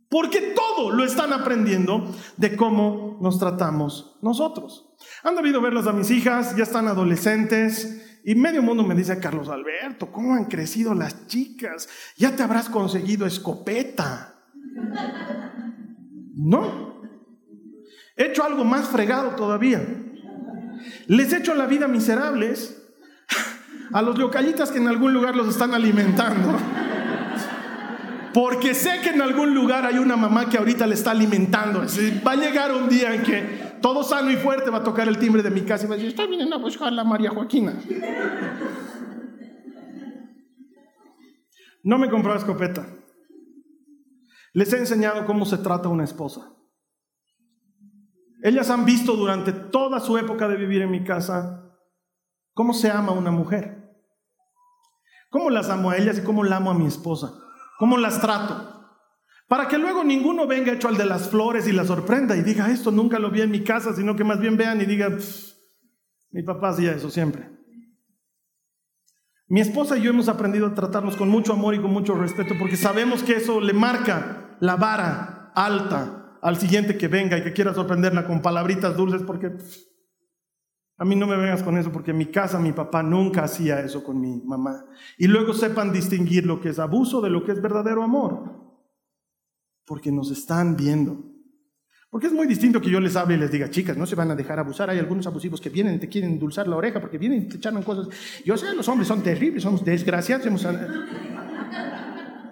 Porque 0.09 0.55
todo 0.55 0.90
lo 0.90 1.05
están 1.05 1.33
aprendiendo 1.33 2.14
de 2.37 2.57
cómo 2.57 3.18
nos 3.20 3.38
tratamos 3.38 4.18
nosotros. 4.20 4.94
Han 5.22 5.37
debido 5.37 5.61
verlas 5.61 5.87
a 5.87 5.92
mis 5.92 6.11
hijas, 6.11 6.55
ya 6.57 6.64
están 6.64 6.87
adolescentes 6.88 8.20
y 8.24 8.35
medio 8.35 8.62
mundo 8.62 8.85
me 8.85 8.94
dice, 8.94 9.18
Carlos 9.18 9.48
Alberto, 9.48 10.12
¿cómo 10.12 10.35
han 10.35 10.44
crecido 10.44 10.94
las 10.94 11.26
chicas? 11.26 11.88
Ya 12.16 12.37
te 12.37 12.42
habrás 12.42 12.68
conseguido 12.68 13.26
escopeta. 13.26 14.35
No. 16.35 17.03
He 18.16 18.27
hecho 18.27 18.45
algo 18.45 18.64
más 18.64 18.88
fregado 18.88 19.31
todavía. 19.31 19.81
Les 21.07 21.33
he 21.33 21.38
hecho 21.38 21.55
la 21.55 21.66
vida 21.66 21.88
miserables 21.88 22.83
a 23.92 24.03
los 24.03 24.18
localitas 24.18 24.71
que 24.71 24.79
en 24.79 24.88
algún 24.88 25.12
lugar 25.12 25.37
los 25.37 25.49
están 25.49 25.75
alimentando. 25.75 26.59
Porque 28.33 28.75
sé 28.75 29.01
que 29.03 29.11
en 29.11 29.21
algún 29.21 29.55
lugar 29.55 29.85
hay 29.85 29.99
una 29.99 30.16
mamá 30.16 30.49
que 30.49 30.57
ahorita 30.57 30.87
le 30.87 30.95
está 30.95 31.11
alimentando. 31.11 31.85
Va 32.27 32.33
a 32.33 32.37
llegar 32.37 32.73
un 32.75 32.88
día 32.88 33.14
en 33.14 33.23
que 33.23 33.42
todo 33.83 34.03
sano 34.03 34.31
y 34.31 34.37
fuerte 34.37 34.71
va 34.71 34.79
a 34.79 34.85
tocar 34.85 35.09
el 35.09 35.18
timbre 35.18 35.42
de 35.42 35.51
mi 35.51 35.62
casa 35.62 35.85
y 35.85 35.88
va 35.88 35.95
a 35.95 35.97
decir, 35.97 36.11
estoy 36.11 36.29
viniendo 36.29 36.57
a 36.57 36.59
buscar 36.59 36.88
a 36.88 36.90
la 36.92 37.05
María 37.05 37.31
Joaquina. 37.31 37.75
No 41.83 41.99
me 41.99 42.09
compró 42.09 42.35
escopeta. 42.35 42.87
Les 44.53 44.73
he 44.73 44.79
enseñado 44.79 45.25
cómo 45.27 45.47
se 45.47 45.59
trata 45.59 45.88
una 45.88 46.05
esposa. 46.05 46.53
Ellas 48.43 48.71
han 48.71 48.85
visto 48.85 49.15
durante 49.15 49.53
toda 49.53 50.01
su 50.01 50.19
época 50.19 50.49
de 50.49 50.57
vivir 50.57 50.83
en 50.83 50.91
mi 50.91 51.05
casa 51.05 51.79
cómo 52.55 52.75
se 52.75 52.91
ama 52.91 53.12
una 53.12 53.31
mujer. 53.31 53.83
Cómo 55.31 55.49
las 55.49 55.71
amo 55.71 55.91
a 55.91 55.97
ellas 55.97 56.19
y 56.19 56.23
cómo 56.23 56.45
la 56.45 56.57
amo 56.57 56.71
a 56.71 56.75
mi 56.75 56.87
esposa. 56.87 57.33
¿Cómo 57.79 57.97
las 57.97 58.21
trato? 58.21 58.73
Para 59.49 59.69
que 59.69 59.79
luego 59.79 60.05
ninguno 60.05 60.47
venga 60.47 60.73
hecho 60.73 60.88
al 60.88 60.97
de 60.97 61.07
las 61.07 61.29
flores 61.29 61.67
y 61.67 61.73
la 61.73 61.85
sorprenda 61.85 62.37
y 62.37 62.43
diga, 62.43 62.71
esto 62.71 62.91
nunca 62.91 63.19
lo 63.19 63.31
vi 63.31 63.43
en 63.43 63.51
mi 63.51 63.62
casa, 63.62 63.95
sino 63.95 64.17
que 64.17 64.25
más 64.25 64.41
bien 64.41 64.57
vean 64.57 64.81
y 64.81 64.87
digan, 64.87 65.19
mi 66.31 66.43
papá 66.43 66.71
hacía 66.71 66.93
eso 66.93 67.11
siempre. 67.11 67.51
Mi 69.47 69.61
esposa 69.61 69.99
y 69.99 70.03
yo 70.03 70.11
hemos 70.11 70.29
aprendido 70.29 70.67
a 70.67 70.75
tratarnos 70.75 71.17
con 71.17 71.29
mucho 71.29 71.53
amor 71.53 71.75
y 71.75 71.81
con 71.81 71.93
mucho 71.93 72.15
respeto 72.15 72.55
porque 72.59 72.77
sabemos 72.77 73.23
que 73.23 73.37
eso 73.37 73.61
le 73.61 73.75
marca 73.75 74.41
la 74.62 74.77
vara 74.77 75.51
alta 75.57 76.38
al 76.40 76.57
siguiente 76.57 76.96
que 76.96 77.09
venga 77.09 77.37
y 77.37 77.42
que 77.42 77.53
quiera 77.53 77.75
sorprenderla 77.75 78.27
con 78.27 78.40
palabritas 78.40 78.96
dulces 78.96 79.22
porque 79.22 79.51
a 80.98 81.05
mí 81.05 81.16
no 81.16 81.27
me 81.27 81.37
vengas 81.37 81.64
con 81.64 81.77
eso 81.77 81.90
porque 81.90 82.12
en 82.12 82.18
mi 82.18 82.27
casa 82.27 82.61
mi 82.61 82.70
papá 82.70 83.03
nunca 83.03 83.42
hacía 83.42 83.81
eso 83.81 84.05
con 84.05 84.20
mi 84.20 84.40
mamá. 84.44 84.85
Y 85.18 85.27
luego 85.27 85.53
sepan 85.53 85.92
distinguir 85.92 86.46
lo 86.46 86.61
que 86.61 86.68
es 86.68 86.79
abuso 86.79 87.20
de 87.20 87.31
lo 87.31 87.44
que 87.44 87.51
es 87.51 87.61
verdadero 87.61 88.05
amor. 88.05 88.79
Porque 89.85 90.12
nos 90.12 90.31
están 90.31 90.77
viendo. 90.77 91.25
Porque 92.09 92.29
es 92.29 92.33
muy 92.33 92.46
distinto 92.46 92.81
que 92.81 92.90
yo 92.90 93.01
les 93.01 93.16
hable 93.16 93.35
y 93.35 93.38
les 93.38 93.51
diga, 93.51 93.68
chicas, 93.68 93.96
no 93.96 94.07
se 94.07 94.14
van 94.14 94.31
a 94.31 94.37
dejar 94.37 94.61
abusar. 94.61 94.90
Hay 94.90 95.01
algunos 95.01 95.27
abusivos 95.27 95.61
que 95.61 95.70
vienen 95.70 95.96
y 95.96 95.98
te 95.98 96.09
quieren 96.09 96.31
endulzar 96.31 96.68
la 96.68 96.77
oreja 96.77 97.01
porque 97.01 97.18
vienen 97.18 97.42
y 97.42 97.48
te 97.48 97.57
echan 97.57 97.83
cosas. 97.83 98.07
Yo 98.44 98.57
sé, 98.57 98.72
los 98.77 98.87
hombres 98.87 99.09
son 99.09 99.25
terribles, 99.25 99.64
somos 99.64 99.85
desgraciados. 99.85 100.46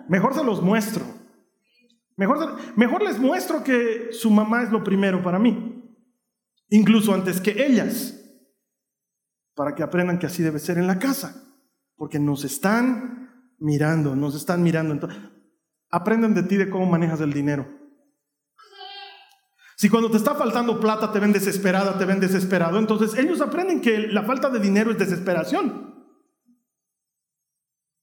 Mejor 0.09 0.35
se 0.35 0.43
los 0.43 0.61
muestro. 0.61 1.20
Mejor, 2.77 3.03
les 3.03 3.19
muestro 3.19 3.65
que 3.65 4.13
su 4.13 4.31
mamá 4.31 4.63
es 4.63 4.71
lo 4.71 4.85
primero 4.85 5.23
para 5.23 5.39
mí. 5.39 5.83
Incluso 6.69 7.15
antes 7.15 7.41
que 7.41 7.65
ellas 7.65 8.17
para 9.55 9.75
que 9.75 9.83
aprendan 9.83 10.19
que 10.19 10.27
así 10.27 10.43
debe 10.43 10.59
ser 10.59 10.79
en 10.79 10.87
la 10.87 10.99
casa, 10.99 11.43
porque 11.97 12.19
nos 12.19 12.45
están 12.45 13.55
mirando, 13.59 14.15
nos 14.15 14.35
están 14.35 14.63
mirando. 14.63 14.93
Entonces, 14.93 15.19
aprendan 15.91 16.35
de 16.35 16.43
ti 16.43 16.57
de 16.57 16.71
cómo 16.71 16.87
manejas 16.87 17.21
el 17.21 17.33
dinero. 17.33 17.67
Si 19.77 19.89
cuando 19.89 20.11
te 20.11 20.19
está 20.19 20.35
faltando 20.35 20.79
plata 20.79 21.11
te 21.11 21.21
ven 21.21 21.33
desesperada, 21.33 21.99
te 21.99 22.05
ven 22.05 22.21
desesperado, 22.21 22.79
entonces 22.79 23.19
ellos 23.19 23.41
aprenden 23.41 23.81
que 23.81 24.09
la 24.09 24.25
falta 24.25 24.51
de 24.51 24.61
dinero 24.61 24.91
es 24.91 24.99
desesperación. 24.99 25.90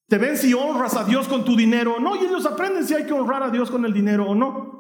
Te 0.08 0.18
ven 0.18 0.38
si 0.38 0.54
honras 0.54 0.96
a 0.96 1.04
Dios 1.04 1.28
con 1.28 1.44
tu 1.44 1.56
dinero 1.56 1.96
o 1.96 2.00
no, 2.00 2.16
y 2.16 2.26
ellos 2.26 2.46
aprenden 2.46 2.86
si 2.86 2.94
hay 2.94 3.06
que 3.06 3.14
honrar 3.14 3.44
a 3.44 3.50
Dios 3.50 3.70
con 3.70 3.84
el 3.86 3.94
dinero 3.94 4.26
o 4.28 4.36
no. 4.36 4.78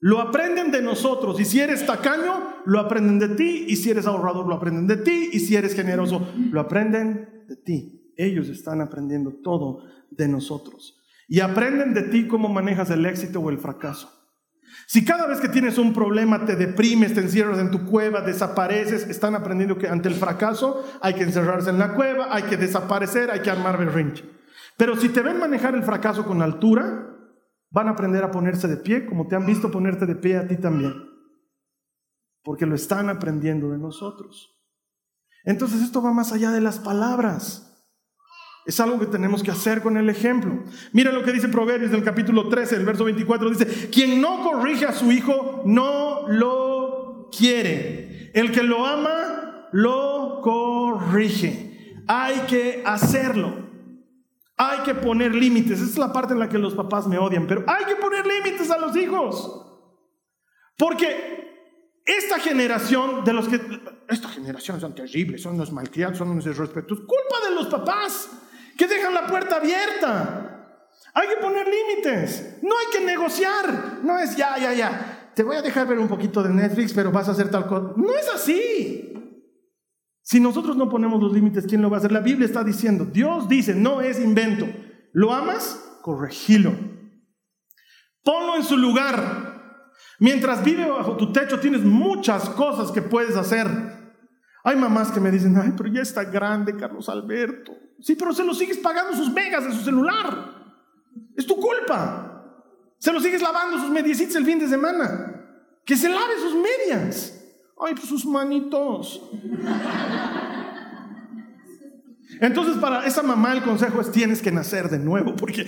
Lo 0.00 0.20
aprenden 0.20 0.72
de 0.72 0.80
nosotros. 0.80 1.38
Y 1.40 1.44
si 1.44 1.60
eres 1.60 1.84
tacaño, 1.84 2.62
lo 2.64 2.80
aprenden 2.80 3.18
de 3.18 3.36
ti. 3.36 3.66
Y 3.68 3.76
si 3.76 3.90
eres 3.90 4.06
ahorrador, 4.06 4.48
lo 4.48 4.54
aprenden 4.54 4.86
de 4.86 4.96
ti. 4.96 5.28
Y 5.32 5.40
si 5.40 5.56
eres 5.56 5.74
generoso, 5.74 6.26
lo 6.50 6.60
aprenden 6.60 7.44
de 7.46 7.56
ti. 7.56 8.12
Ellos 8.16 8.48
están 8.48 8.80
aprendiendo 8.80 9.30
todo 9.42 9.84
de 10.10 10.26
nosotros. 10.26 10.98
Y 11.28 11.40
aprenden 11.40 11.92
de 11.92 12.04
ti 12.04 12.26
cómo 12.26 12.48
manejas 12.48 12.90
el 12.90 13.04
éxito 13.04 13.40
o 13.40 13.50
el 13.50 13.58
fracaso. 13.58 14.10
Si 14.86 15.04
cada 15.04 15.26
vez 15.26 15.40
que 15.40 15.48
tienes 15.48 15.78
un 15.78 15.92
problema 15.92 16.44
te 16.46 16.56
deprimes, 16.56 17.14
te 17.14 17.20
encierras 17.20 17.58
en 17.58 17.70
tu 17.70 17.84
cueva, 17.84 18.22
desapareces, 18.22 19.06
están 19.08 19.34
aprendiendo 19.34 19.78
que 19.78 19.88
ante 19.88 20.08
el 20.08 20.14
fracaso 20.14 20.84
hay 21.00 21.14
que 21.14 21.22
encerrarse 21.22 21.70
en 21.70 21.78
la 21.78 21.94
cueva, 21.94 22.34
hay 22.34 22.44
que 22.44 22.56
desaparecer, 22.56 23.30
hay 23.30 23.40
que 23.40 23.50
armar 23.50 23.78
berrinche. 23.78 24.24
Pero 24.80 24.96
si 24.96 25.10
te 25.10 25.20
ven 25.20 25.38
manejar 25.38 25.74
el 25.74 25.82
fracaso 25.82 26.24
con 26.24 26.40
altura, 26.40 27.14
van 27.68 27.88
a 27.88 27.90
aprender 27.90 28.24
a 28.24 28.30
ponerse 28.30 28.66
de 28.66 28.78
pie 28.78 29.04
como 29.04 29.28
te 29.28 29.36
han 29.36 29.44
visto 29.44 29.70
ponerte 29.70 30.06
de 30.06 30.16
pie 30.16 30.38
a 30.38 30.48
ti 30.48 30.56
también. 30.56 30.94
Porque 32.42 32.64
lo 32.64 32.74
están 32.74 33.10
aprendiendo 33.10 33.68
de 33.72 33.76
nosotros. 33.76 34.58
Entonces 35.44 35.82
esto 35.82 36.00
va 36.00 36.14
más 36.14 36.32
allá 36.32 36.50
de 36.50 36.62
las 36.62 36.78
palabras. 36.78 37.86
Es 38.64 38.80
algo 38.80 38.98
que 38.98 39.04
tenemos 39.04 39.42
que 39.42 39.50
hacer 39.50 39.82
con 39.82 39.98
el 39.98 40.08
ejemplo. 40.08 40.64
Mira 40.94 41.12
lo 41.12 41.24
que 41.24 41.32
dice 41.32 41.48
Proverbios 41.48 41.90
del 41.90 42.02
capítulo 42.02 42.48
13, 42.48 42.76
el 42.76 42.86
verso 42.86 43.04
24. 43.04 43.50
Dice, 43.50 43.90
quien 43.90 44.18
no 44.18 44.42
corrige 44.42 44.86
a 44.86 44.94
su 44.94 45.12
hijo 45.12 45.60
no 45.66 46.26
lo 46.26 47.28
quiere. 47.36 48.30
El 48.32 48.50
que 48.50 48.62
lo 48.62 48.86
ama, 48.86 49.68
lo 49.72 50.40
corrige. 50.40 52.02
Hay 52.08 52.46
que 52.48 52.82
hacerlo. 52.86 53.59
Hay 54.62 54.80
que 54.80 54.94
poner 54.94 55.34
límites. 55.34 55.80
Esa 55.80 55.90
es 55.90 55.96
la 55.96 56.12
parte 56.12 56.34
en 56.34 56.38
la 56.38 56.46
que 56.46 56.58
los 56.58 56.74
papás 56.74 57.06
me 57.06 57.16
odian, 57.16 57.46
pero 57.46 57.64
hay 57.66 57.86
que 57.86 57.96
poner 57.96 58.26
límites 58.26 58.70
a 58.70 58.76
los 58.76 58.94
hijos. 58.94 59.66
Porque 60.76 62.02
esta 62.04 62.38
generación 62.38 63.24
de 63.24 63.32
los 63.32 63.48
que, 63.48 63.58
esta 64.10 64.28
generación 64.28 64.78
son 64.78 64.94
terribles, 64.94 65.40
son 65.40 65.56
los 65.56 65.72
malcriados, 65.72 66.18
son 66.18 66.28
unos 66.28 66.44
irrespetuosos, 66.44 67.06
culpa 67.06 67.48
de 67.48 67.54
los 67.54 67.68
papás 67.68 68.28
que 68.76 68.86
dejan 68.86 69.14
la 69.14 69.26
puerta 69.26 69.56
abierta. 69.56 70.88
Hay 71.14 71.28
que 71.28 71.36
poner 71.36 71.66
límites, 71.66 72.58
no 72.62 72.78
hay 72.78 72.86
que 72.92 73.00
negociar, 73.02 74.00
no 74.02 74.18
es 74.18 74.36
ya, 74.36 74.58
ya, 74.58 74.74
ya, 74.74 75.30
te 75.34 75.42
voy 75.42 75.56
a 75.56 75.62
dejar 75.62 75.86
ver 75.86 75.98
un 75.98 76.08
poquito 76.08 76.42
de 76.42 76.50
Netflix, 76.50 76.92
pero 76.92 77.10
vas 77.10 77.28
a 77.28 77.32
hacer 77.32 77.50
tal 77.50 77.66
cosa. 77.66 77.94
No 77.96 78.14
es 78.14 78.28
así. 78.28 79.14
Si 80.30 80.38
nosotros 80.38 80.76
no 80.76 80.88
ponemos 80.88 81.20
los 81.20 81.32
límites, 81.32 81.66
¿quién 81.66 81.82
lo 81.82 81.90
va 81.90 81.96
a 81.96 81.98
hacer? 81.98 82.12
La 82.12 82.20
Biblia 82.20 82.46
está 82.46 82.62
diciendo, 82.62 83.04
Dios 83.04 83.48
dice, 83.48 83.74
no 83.74 84.00
es 84.00 84.20
invento. 84.20 84.64
¿Lo 85.12 85.32
amas? 85.32 85.98
Corregilo. 86.02 86.72
Ponlo 88.22 88.54
en 88.54 88.62
su 88.62 88.76
lugar. 88.76 89.90
Mientras 90.20 90.62
vive 90.62 90.88
bajo 90.88 91.16
tu 91.16 91.32
techo 91.32 91.58
tienes 91.58 91.82
muchas 91.82 92.48
cosas 92.50 92.92
que 92.92 93.02
puedes 93.02 93.34
hacer. 93.34 93.66
Hay 94.62 94.76
mamás 94.76 95.10
que 95.10 95.18
me 95.18 95.32
dicen, 95.32 95.56
ay, 95.60 95.72
pero 95.76 95.88
ya 95.92 96.02
está 96.02 96.22
grande 96.22 96.76
Carlos 96.76 97.08
Alberto. 97.08 97.72
Sí, 97.98 98.14
pero 98.14 98.32
se 98.32 98.44
lo 98.44 98.54
sigues 98.54 98.78
pagando 98.78 99.16
sus 99.16 99.32
megas 99.32 99.64
de 99.64 99.72
su 99.72 99.80
celular. 99.80 100.76
Es 101.34 101.44
tu 101.44 101.56
culpa. 101.56 102.54
Se 103.00 103.12
lo 103.12 103.18
sigues 103.18 103.42
lavando 103.42 103.80
sus 103.80 103.90
mediecitas 103.90 104.36
el 104.36 104.46
fin 104.46 104.60
de 104.60 104.68
semana. 104.68 105.74
Que 105.84 105.96
se 105.96 106.08
lave 106.08 106.38
sus 106.38 106.54
medias. 106.54 107.39
Ay, 107.80 107.94
pues 107.94 108.08
sus 108.08 108.26
manitos. 108.26 109.30
Entonces 112.40 112.76
para 112.76 113.06
esa 113.06 113.22
mamá 113.22 113.52
el 113.52 113.62
consejo 113.62 114.00
es 114.00 114.12
tienes 114.12 114.40
que 114.40 114.52
nacer 114.52 114.88
de 114.88 114.98
nuevo 114.98 115.34
porque 115.36 115.66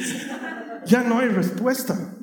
ya 0.87 1.03
no 1.03 1.19
hay 1.19 1.29
respuesta. 1.29 2.17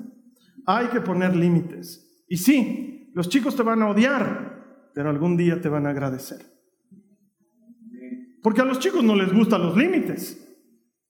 Hay 0.66 0.88
que 0.88 1.02
poner 1.02 1.36
límites. 1.36 2.26
Y 2.28 2.38
sí, 2.38 3.12
los 3.16 3.30
chicos 3.30 3.56
te 3.56 3.64
van 3.64 3.82
a 3.82 3.90
odiar, 3.90 4.92
pero 4.94 5.10
algún 5.10 5.36
día 5.36 5.62
te 5.62 5.70
van 5.70 5.88
a 5.88 5.90
agradecer. 5.90 6.46
Porque 8.42 8.62
a 8.62 8.66
los 8.66 8.80
chicos 8.80 9.04
no 9.04 9.16
les 9.16 9.34
gustan 9.34 9.64
los 9.64 9.76
límites. 9.76 10.46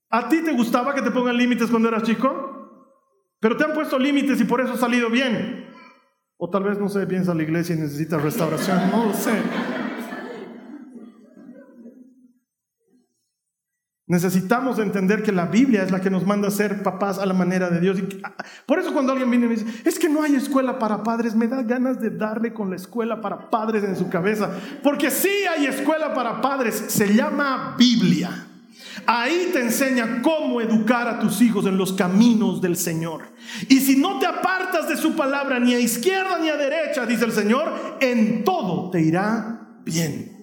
¿A 0.10 0.28
ti 0.28 0.42
te 0.44 0.54
gustaba 0.54 0.96
que 0.96 1.02
te 1.02 1.12
pongan 1.12 1.38
límites 1.38 1.70
cuando 1.70 1.90
eras 1.90 2.04
chico? 2.04 2.50
Pero 3.40 3.56
te 3.56 3.64
han 3.64 3.74
puesto 3.74 4.00
límites 4.00 4.42
y 4.42 4.46
por 4.46 4.62
eso 4.62 4.74
ha 4.74 4.78
salido 4.78 5.10
bien. 5.10 5.59
O 6.42 6.50
tal 6.50 6.64
vez 6.64 6.80
no 6.80 6.88
se 6.88 7.06
piensa 7.06 7.34
la 7.34 7.44
iglesia 7.44 7.76
y 7.76 7.80
necesita 7.80 8.18
restauración, 8.18 8.90
no 8.92 9.08
lo 9.08 9.14
sé. 9.14 9.34
Necesitamos 14.08 14.80
entender 14.80 15.22
que 15.22 15.34
la 15.34 15.48
Biblia 15.48 15.84
es 15.84 15.92
la 15.92 16.00
que 16.00 16.10
nos 16.10 16.26
manda 16.26 16.48
a 16.48 16.52
ser 16.52 16.82
papás 16.82 17.20
a 17.20 17.26
la 17.26 17.34
manera 17.34 17.70
de 17.70 17.82
Dios. 17.82 18.00
Y 18.00 18.22
por 18.66 18.80
eso 18.80 18.94
cuando 18.94 19.12
alguien 19.12 19.30
viene 19.30 19.48
y 19.48 19.50
me 19.50 19.56
dice, 19.56 19.82
es 19.84 20.00
que 20.00 20.08
no 20.08 20.24
hay 20.24 20.34
escuela 20.34 20.80
para 20.80 21.04
padres, 21.04 21.36
me 21.36 21.50
da 21.50 21.62
ganas 21.62 22.00
de 22.00 22.10
darle 22.10 22.54
con 22.54 22.70
la 22.70 22.78
escuela 22.78 23.20
para 23.20 23.50
padres 23.50 23.84
en 23.84 23.98
su 23.98 24.10
cabeza. 24.10 24.50
Porque 24.82 25.12
sí 25.12 25.30
hay 25.54 25.66
escuela 25.66 26.14
para 26.14 26.40
padres, 26.40 26.86
se 26.88 27.14
llama 27.14 27.76
Biblia. 27.78 28.49
Ahí 29.06 29.50
te 29.54 29.62
enseña 29.62 30.22
cómo 30.22 30.62
educar 30.62 31.08
a 31.08 31.20
tus 31.20 31.42
hijos 31.42 31.66
en 31.66 31.78
los 31.78 31.94
caminos 31.94 32.62
del 32.62 32.76
Señor. 32.76 33.24
Y 33.68 33.80
si 33.80 33.96
no 33.96 34.20
te 34.20 34.26
apartas 34.26 34.88
de 34.88 34.98
su 34.98 35.16
palabra 35.16 35.60
ni 35.60 35.74
a 35.74 35.80
izquierda 35.80 36.40
ni 36.40 36.50
a 36.50 36.58
derecha, 36.58 37.06
dice 37.06 37.26
el 37.26 37.32
Señor, 37.32 37.98
en 38.00 38.44
todo 38.44 38.90
te 38.92 39.02
irá 39.02 39.82
bien. 39.84 40.40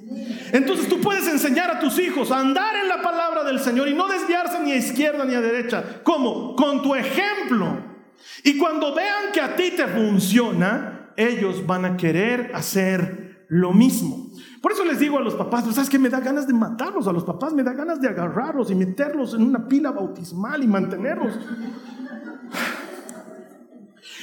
Entonces 0.52 0.88
tú 0.88 1.00
puedes 1.00 1.26
enseñar 1.26 1.70
a 1.70 1.80
tus 1.80 1.98
hijos 1.98 2.30
a 2.30 2.38
andar 2.38 2.76
en 2.76 2.88
la 2.88 3.02
palabra 3.02 3.44
del 3.44 3.60
Señor 3.60 3.88
y 3.88 3.94
no 3.94 4.08
desviarse 4.08 4.60
ni 4.60 4.72
a 4.72 4.76
izquierda 4.76 5.24
ni 5.24 5.34
a 5.34 5.40
derecha. 5.40 6.02
¿Cómo? 6.02 6.54
Con 6.56 6.82
tu 6.82 6.94
ejemplo. 6.94 7.96
Y 8.44 8.56
cuando 8.56 8.94
vean 8.94 9.32
que 9.32 9.40
a 9.40 9.56
ti 9.56 9.72
te 9.76 9.86
funciona, 9.86 11.12
ellos 11.16 11.66
van 11.66 11.84
a 11.84 11.96
querer 11.96 12.52
hacer 12.54 13.46
lo 13.48 13.72
mismo. 13.72 14.25
Por 14.66 14.72
eso 14.72 14.84
les 14.84 14.98
digo 14.98 15.16
a 15.16 15.20
los 15.20 15.36
papás, 15.36 15.62
pues, 15.62 15.76
¿sabes 15.76 15.88
que 15.88 15.96
me 15.96 16.08
da 16.08 16.18
ganas 16.18 16.48
de 16.48 16.52
matarlos? 16.52 17.06
A 17.06 17.12
los 17.12 17.22
papás 17.22 17.54
me 17.54 17.62
da 17.62 17.72
ganas 17.72 18.00
de 18.00 18.08
agarrarlos 18.08 18.68
y 18.68 18.74
meterlos 18.74 19.32
en 19.34 19.44
una 19.44 19.68
pila 19.68 19.92
bautismal 19.92 20.60
y 20.60 20.66
mantenerlos. 20.66 21.38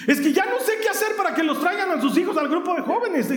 Es 0.06 0.20
que 0.20 0.34
ya 0.34 0.44
no 0.44 0.60
sé 0.60 0.74
qué 0.82 0.90
hacer 0.90 1.16
para 1.16 1.34
que 1.34 1.44
los 1.44 1.62
traigan 1.62 1.92
a 1.92 2.02
sus 2.02 2.18
hijos 2.18 2.36
al 2.36 2.50
grupo 2.50 2.76
de 2.76 2.82
jóvenes. 2.82 3.30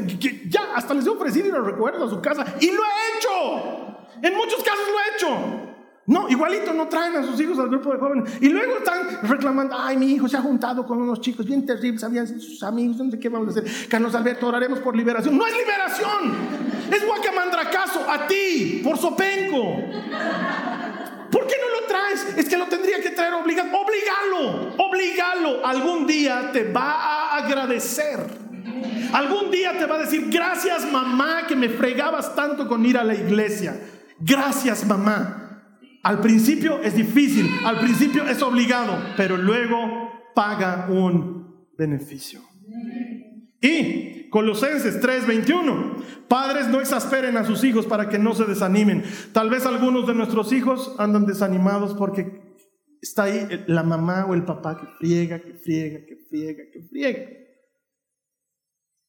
ya 0.48 0.74
hasta 0.74 0.94
les 0.94 1.06
he 1.06 1.10
ofrecido 1.10 1.46
y 1.46 1.52
los 1.52 1.64
recuerdo 1.64 2.06
a 2.06 2.10
su 2.10 2.20
casa. 2.20 2.44
Y 2.60 2.72
lo 2.72 2.82
he 2.82 3.16
hecho. 3.16 3.98
En 4.22 4.34
muchos 4.34 4.64
casos 4.64 4.84
lo 4.90 4.98
he 4.98 5.14
hecho. 5.14 5.65
No, 6.06 6.28
igualito 6.28 6.72
no 6.72 6.86
traen 6.86 7.16
a 7.16 7.22
sus 7.24 7.40
hijos 7.40 7.58
al 7.58 7.68
grupo 7.68 7.92
de 7.92 7.98
jóvenes. 7.98 8.38
Y 8.40 8.48
luego 8.48 8.78
están 8.78 9.28
reclamando, 9.28 9.76
ay, 9.76 9.96
mi 9.96 10.12
hijo 10.12 10.28
se 10.28 10.36
ha 10.36 10.40
juntado 10.40 10.86
con 10.86 11.02
unos 11.02 11.20
chicos 11.20 11.44
bien 11.44 11.66
terribles, 11.66 12.04
habían 12.04 12.28
sus 12.28 12.62
amigos, 12.62 12.98
no 12.98 13.10
sé 13.10 13.18
qué 13.18 13.28
vamos 13.28 13.48
a 13.48 13.58
hacer. 13.58 13.88
Carlos 13.88 14.14
Alberto, 14.14 14.46
oraremos 14.46 14.78
por 14.78 14.94
liberación. 14.94 15.36
No 15.36 15.44
es 15.44 15.56
liberación, 15.56 16.32
es 16.92 17.04
guacamandracazo 17.04 18.08
a 18.08 18.26
ti, 18.28 18.82
por 18.84 18.96
sopenco. 18.96 19.82
¿Por 21.28 21.46
qué 21.48 21.54
no 21.60 21.80
lo 21.80 21.86
traes? 21.88 22.38
Es 22.38 22.48
que 22.48 22.56
lo 22.56 22.66
tendría 22.66 23.00
que 23.00 23.10
traer 23.10 23.34
obligado. 23.34 23.68
Obligalo, 23.76 24.74
obligalo. 24.78 25.66
Algún 25.66 26.06
día 26.06 26.52
te 26.52 26.70
va 26.70 26.92
a 26.92 27.36
agradecer. 27.38 28.46
Algún 29.12 29.50
día 29.50 29.76
te 29.76 29.86
va 29.86 29.96
a 29.96 29.98
decir, 29.98 30.28
gracias 30.30 30.90
mamá 30.90 31.46
que 31.48 31.56
me 31.56 31.68
fregabas 31.68 32.34
tanto 32.36 32.68
con 32.68 32.86
ir 32.86 32.96
a 32.96 33.02
la 33.02 33.14
iglesia. 33.14 33.80
Gracias 34.20 34.86
mamá. 34.86 35.45
Al 36.06 36.20
principio 36.20 36.80
es 36.82 36.94
difícil, 36.94 37.50
al 37.64 37.80
principio 37.80 38.28
es 38.28 38.40
obligado, 38.40 38.96
pero 39.16 39.36
luego 39.36 40.12
paga 40.36 40.86
un 40.88 41.66
beneficio. 41.76 42.42
Y 43.60 44.30
Colosenses 44.30 45.00
3:21, 45.00 45.96
padres 46.28 46.68
no 46.68 46.80
exasperen 46.80 47.36
a 47.36 47.44
sus 47.44 47.64
hijos 47.64 47.86
para 47.86 48.08
que 48.08 48.20
no 48.20 48.36
se 48.36 48.44
desanimen. 48.44 49.02
Tal 49.32 49.50
vez 49.50 49.66
algunos 49.66 50.06
de 50.06 50.14
nuestros 50.14 50.52
hijos 50.52 50.94
andan 50.96 51.26
desanimados 51.26 51.92
porque 51.94 52.54
está 53.02 53.24
ahí 53.24 53.64
la 53.66 53.82
mamá 53.82 54.26
o 54.26 54.34
el 54.34 54.44
papá 54.44 54.76
que 54.76 54.86
friega, 55.00 55.40
que 55.40 55.54
friega, 55.54 56.06
que 56.06 56.18
friega, 56.30 56.62
que 56.72 56.82
friega. 56.88 57.30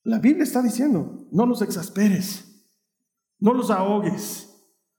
La 0.02 0.18
Biblia 0.18 0.46
está 0.46 0.64
diciendo, 0.64 1.28
no 1.32 1.46
los 1.46 1.62
exasperes, 1.62 2.68
no 3.38 3.54
los 3.54 3.70
ahogues. 3.70 4.47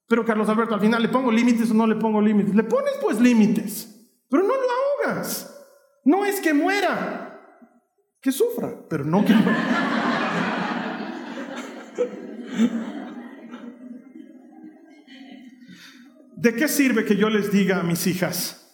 Pero 0.08 0.24
Carlos 0.24 0.48
Alberto, 0.48 0.74
al 0.74 0.80
final 0.80 1.02
le 1.02 1.08
pongo 1.08 1.30
límites 1.30 1.70
o 1.70 1.74
no 1.74 1.86
le 1.86 1.96
pongo 1.96 2.22
límites. 2.22 2.54
Le 2.54 2.64
pones 2.64 2.94
pues 3.00 3.20
límites, 3.20 4.10
pero 4.30 4.42
no 4.42 4.54
lo 4.54 4.62
ahogas. 5.06 5.54
No 6.04 6.24
es 6.24 6.40
que 6.40 6.54
muera, 6.54 7.38
que 8.20 8.32
sufra, 8.32 8.74
pero 8.88 9.04
no 9.04 9.22
que 9.24 9.34
muera. 9.34 9.94
¿De 16.36 16.54
qué 16.54 16.68
sirve 16.68 17.04
que 17.04 17.16
yo 17.16 17.28
les 17.28 17.52
diga 17.52 17.80
a 17.80 17.82
mis 17.82 18.06
hijas? 18.06 18.67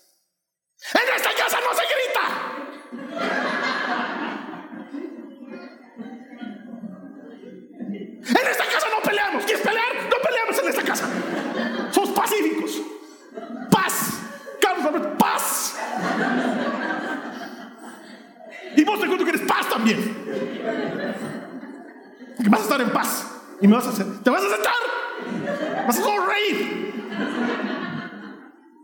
Y 23.64 23.66
me 23.66 23.76
vas 23.76 23.86
a 23.86 23.90
hacer. 23.90 24.04
Te 24.22 24.28
vas 24.28 24.42
a 24.44 24.48
sentar. 24.50 25.86
Vas 25.86 25.98
a 25.98 26.02
sonreír. 26.02 26.92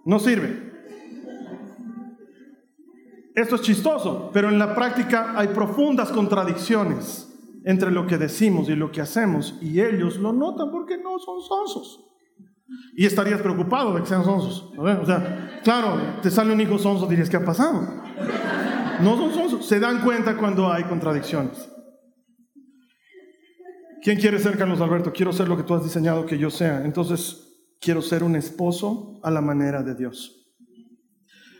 No 0.07 0.19
sirve. 0.19 0.73
Esto 3.35 3.57
es 3.57 3.61
chistoso, 3.61 4.31
pero 4.33 4.49
en 4.49 4.59
la 4.59 4.75
práctica 4.75 5.35
hay 5.37 5.49
profundas 5.49 6.11
contradicciones 6.11 7.29
entre 7.67 7.91
lo 7.91 8.07
que 8.07 8.17
decimos 8.17 8.71
y 8.71 8.75
lo 8.75 8.91
que 8.91 9.03
hacemos, 9.03 9.59
y 9.61 9.83
ellos 9.83 10.17
lo 10.17 10.33
notan 10.33 10.71
porque 10.71 10.97
no 10.97 11.19
son 11.19 11.43
sonsos. 11.43 12.03
Y 12.97 13.05
estarías 13.05 13.43
preocupado 13.43 13.93
de 13.93 14.01
que 14.01 14.07
sean 14.07 14.25
sonsos. 14.25 14.73
O 14.79 15.05
sea, 15.05 15.61
claro, 15.63 16.01
te 16.23 16.31
sale 16.31 16.55
un 16.55 16.61
hijo 16.63 16.79
sonso, 16.79 17.07
dirías, 17.07 17.29
¿qué 17.29 17.37
ha 17.37 17.45
pasado? 17.45 17.83
No 19.03 19.17
son 19.19 19.35
sonsos, 19.35 19.67
se 19.67 19.79
dan 19.79 20.01
cuenta 20.01 20.39
cuando 20.39 20.73
hay 20.73 20.85
contradicciones. 20.85 21.69
¿Quién 24.03 24.19
quiere 24.19 24.39
ser 24.39 24.57
Carlos 24.57 24.81
Alberto? 24.81 25.13
Quiero 25.13 25.33
ser 25.33 25.49
lo 25.49 25.57
que 25.57 25.63
tú 25.63 25.75
has 25.75 25.85
diseñado 25.85 26.25
que 26.27 26.39
yo 26.39 26.51
sea. 26.51 26.85
Entonces, 26.85 27.51
quiero 27.81 28.01
ser 28.03 28.23
un 28.23 28.37
esposo 28.37 29.21
a 29.23 29.31
la 29.31 29.41
manera 29.41 29.83
de 29.83 29.95
Dios. 29.95 30.41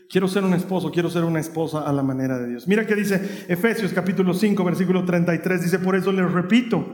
Quiero 0.09 0.27
ser 0.27 0.43
un 0.43 0.55
esposo, 0.55 0.91
quiero 0.91 1.09
ser 1.09 1.23
una 1.23 1.39
esposa 1.39 1.83
a 1.83 1.93
la 1.93 2.03
manera 2.03 2.39
de 2.39 2.49
Dios. 2.49 2.67
Mira 2.67 2.85
que 2.85 2.97
dice 2.97 3.45
Efesios 3.49 3.93
capítulo 3.93 4.35
5, 4.35 4.65
versículo 4.65 5.05
33, 5.05 5.63
dice, 5.63 5.79
por 5.79 5.95
eso 5.95 6.11
les 6.11 6.29
repito, 6.33 6.85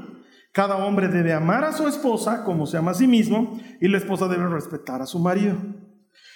cada 0.53 0.77
hombre 0.77 1.09
debe 1.09 1.33
amar 1.33 1.65
a 1.65 1.73
su 1.73 1.89
esposa 1.89 2.45
como 2.45 2.67
se 2.67 2.77
ama 2.77 2.91
a 2.91 2.95
sí 2.95 3.07
mismo 3.07 3.59
y 3.81 3.89
la 3.89 3.97
esposa 3.97 4.29
debe 4.29 4.47
respetar 4.49 5.01
a 5.01 5.07
su 5.07 5.19
marido. 5.19 5.57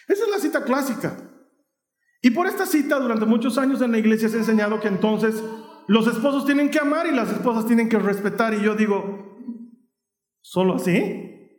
Esa 0.09 0.25
es 0.25 0.31
la 0.31 0.39
cita 0.39 0.65
clásica. 0.65 1.17
Y 2.23 2.31
por 2.31 2.47
esta 2.47 2.65
cita, 2.65 2.99
durante 2.99 3.27
muchos 3.27 3.59
años 3.59 3.83
en 3.83 3.93
la 3.93 3.99
iglesia 3.99 4.31
se 4.31 4.37
ha 4.37 4.41
enseñado 4.41 4.81
que 4.81 4.89
entonces 4.89 5.43
los 5.91 6.07
esposos 6.07 6.45
tienen 6.47 6.71
que 6.71 6.79
amar 6.79 7.09
y 7.09 7.11
las 7.11 7.33
esposas 7.33 7.67
tienen 7.67 7.89
que 7.89 7.99
respetar. 7.99 8.55
Y 8.55 8.63
yo 8.63 8.77
digo, 8.77 9.37
¿solo 10.41 10.77
así? 10.77 11.59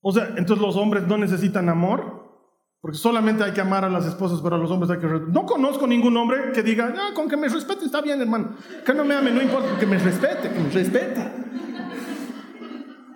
O 0.00 0.10
sea, 0.10 0.28
entonces 0.38 0.64
los 0.64 0.74
hombres 0.76 1.06
no 1.06 1.18
necesitan 1.18 1.68
amor, 1.68 2.40
porque 2.80 2.96
solamente 2.96 3.44
hay 3.44 3.52
que 3.52 3.60
amar 3.60 3.84
a 3.84 3.90
las 3.90 4.06
esposas, 4.06 4.40
pero 4.40 4.56
a 4.56 4.58
los 4.58 4.70
hombres 4.70 4.90
hay 4.90 4.98
que 4.98 5.06
No 5.06 5.44
conozco 5.44 5.86
ningún 5.86 6.16
hombre 6.16 6.52
que 6.54 6.62
diga, 6.62 6.94
ah, 6.96 7.10
con 7.14 7.28
que 7.28 7.36
me 7.36 7.48
respete 7.48 7.84
está 7.84 8.00
bien, 8.00 8.22
hermano. 8.22 8.56
Que 8.86 8.94
no 8.94 9.04
me 9.04 9.14
ame, 9.14 9.30
no 9.30 9.42
importa, 9.42 9.78
que 9.78 9.84
me 9.84 9.98
respete, 9.98 10.48
que 10.48 10.58
me 10.58 10.70
respete. 10.70 11.32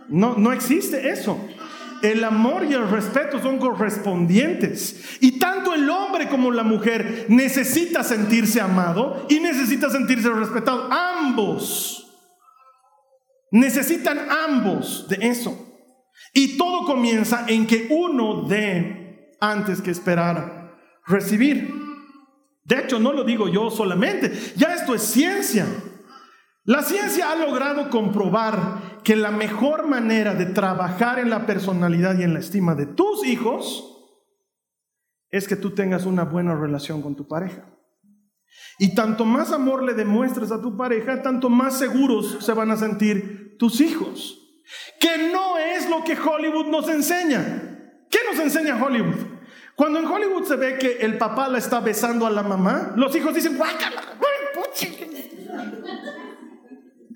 No, 0.09 0.37
no 0.37 0.53
existe 0.53 1.09
eso. 1.09 1.39
El 2.03 2.23
amor 2.25 2.65
y 2.65 2.75
el 2.75 2.89
respeto 2.89 3.41
son 3.41 3.59
correspondientes. 3.59 5.19
Y 5.21 5.39
tanto 5.39 5.75
el 5.75 5.89
hombre 5.91 6.29
como 6.29 6.51
la 6.51 6.63
mujer 6.63 7.27
necesita 7.29 8.03
sentirse 8.03 8.61
amado 8.61 9.27
y 9.29 9.41
necesita 9.41 9.91
sentirse 9.91 10.31
respetado. 10.31 10.89
Ambos. 10.93 12.05
Necesitan 13.51 14.31
ambos 14.31 15.09
de 15.09 15.19
eso. 15.29 15.67
Y 16.33 16.57
todo 16.57 16.85
comienza 16.85 17.45
en 17.49 17.67
que 17.67 17.89
uno 17.91 18.43
dé 18.49 19.35
antes 19.41 19.81
que 19.81 19.91
esperar 19.91 20.77
recibir. 21.07 21.73
De 22.65 22.81
hecho, 22.81 22.99
no 22.99 23.13
lo 23.13 23.25
digo 23.25 23.49
yo 23.49 23.71
solamente. 23.71 24.31
Ya 24.57 24.75
esto 24.75 24.95
es 24.95 25.03
ciencia. 25.03 25.67
La 26.65 26.83
ciencia 26.83 27.33
ha 27.33 27.35
logrado 27.35 27.89
comprobar 27.89 28.88
que 29.05 29.17
la 29.17 29.31
mejor 29.31 29.87
manera 29.87 30.35
de 30.35 30.47
trabajar 30.47 31.19
en 31.19 31.31
la 31.31 31.47
personalidad 31.47 32.19
y 32.19 32.23
en 32.23 32.35
la 32.35 32.41
estima 32.41 32.75
de 32.75 32.87
tus 32.87 33.27
hijos 33.27 33.99
es 35.31 35.47
que 35.47 35.57
tú 35.57 35.75
tengas 35.75 36.07
una 36.07 36.25
buena 36.25 36.55
relación 36.55 37.03
con 37.03 37.15
tu 37.17 37.27
pareja. 37.27 37.65
Y 38.79 38.95
tanto 38.95 39.25
más 39.25 39.53
amor 39.53 39.83
le 39.83 39.95
demuestres 39.95 40.51
a 40.53 40.61
tu 40.61 40.77
pareja, 40.77 41.23
tanto 41.23 41.51
más 41.51 41.79
seguros 41.79 42.39
se 42.41 42.53
van 42.53 42.71
a 42.71 42.77
sentir 42.77 43.57
tus 43.59 43.81
hijos. 43.81 44.39
Que 45.01 45.31
no 45.33 45.59
es 45.59 45.89
lo 45.89 46.05
que 46.05 46.17
Hollywood 46.19 46.67
nos 46.67 46.89
enseña. 46.89 48.05
¿Qué 48.11 48.19
nos 48.31 48.39
enseña 48.41 48.83
Hollywood? 48.83 49.17
Cuando 49.75 49.99
en 49.99 50.07
Hollywood 50.07 50.45
se 50.45 50.57
ve 50.57 50.79
que 50.79 50.99
el 50.99 51.19
papá 51.19 51.49
la 51.49 51.59
está 51.59 51.81
besando 51.81 52.27
a 52.27 52.31
la 52.31 52.43
mamá, 52.43 52.93
los 52.97 53.15
hijos 53.15 53.35
dicen, 53.35 53.57
¡guácala! 53.57 54.03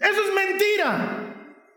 Eso 0.03 0.20
es 0.20 0.35
mentira. 0.35 1.32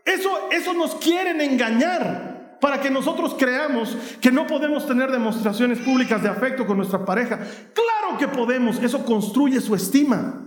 Eso, 0.06 0.48
eso 0.50 0.72
nos 0.72 0.94
quieren 0.94 1.40
engañar 1.40 2.58
para 2.60 2.80
que 2.80 2.90
nosotros 2.90 3.34
creamos 3.38 3.96
que 4.20 4.32
no 4.32 4.46
podemos 4.46 4.86
tener 4.86 5.10
demostraciones 5.10 5.78
públicas 5.80 6.22
de 6.22 6.28
afecto 6.28 6.66
con 6.66 6.78
nuestra 6.78 7.04
pareja. 7.04 7.38
Claro 7.74 8.16
que 8.18 8.28
podemos, 8.28 8.82
eso 8.82 9.04
construye 9.04 9.60
su 9.60 9.74
estima. 9.74 10.42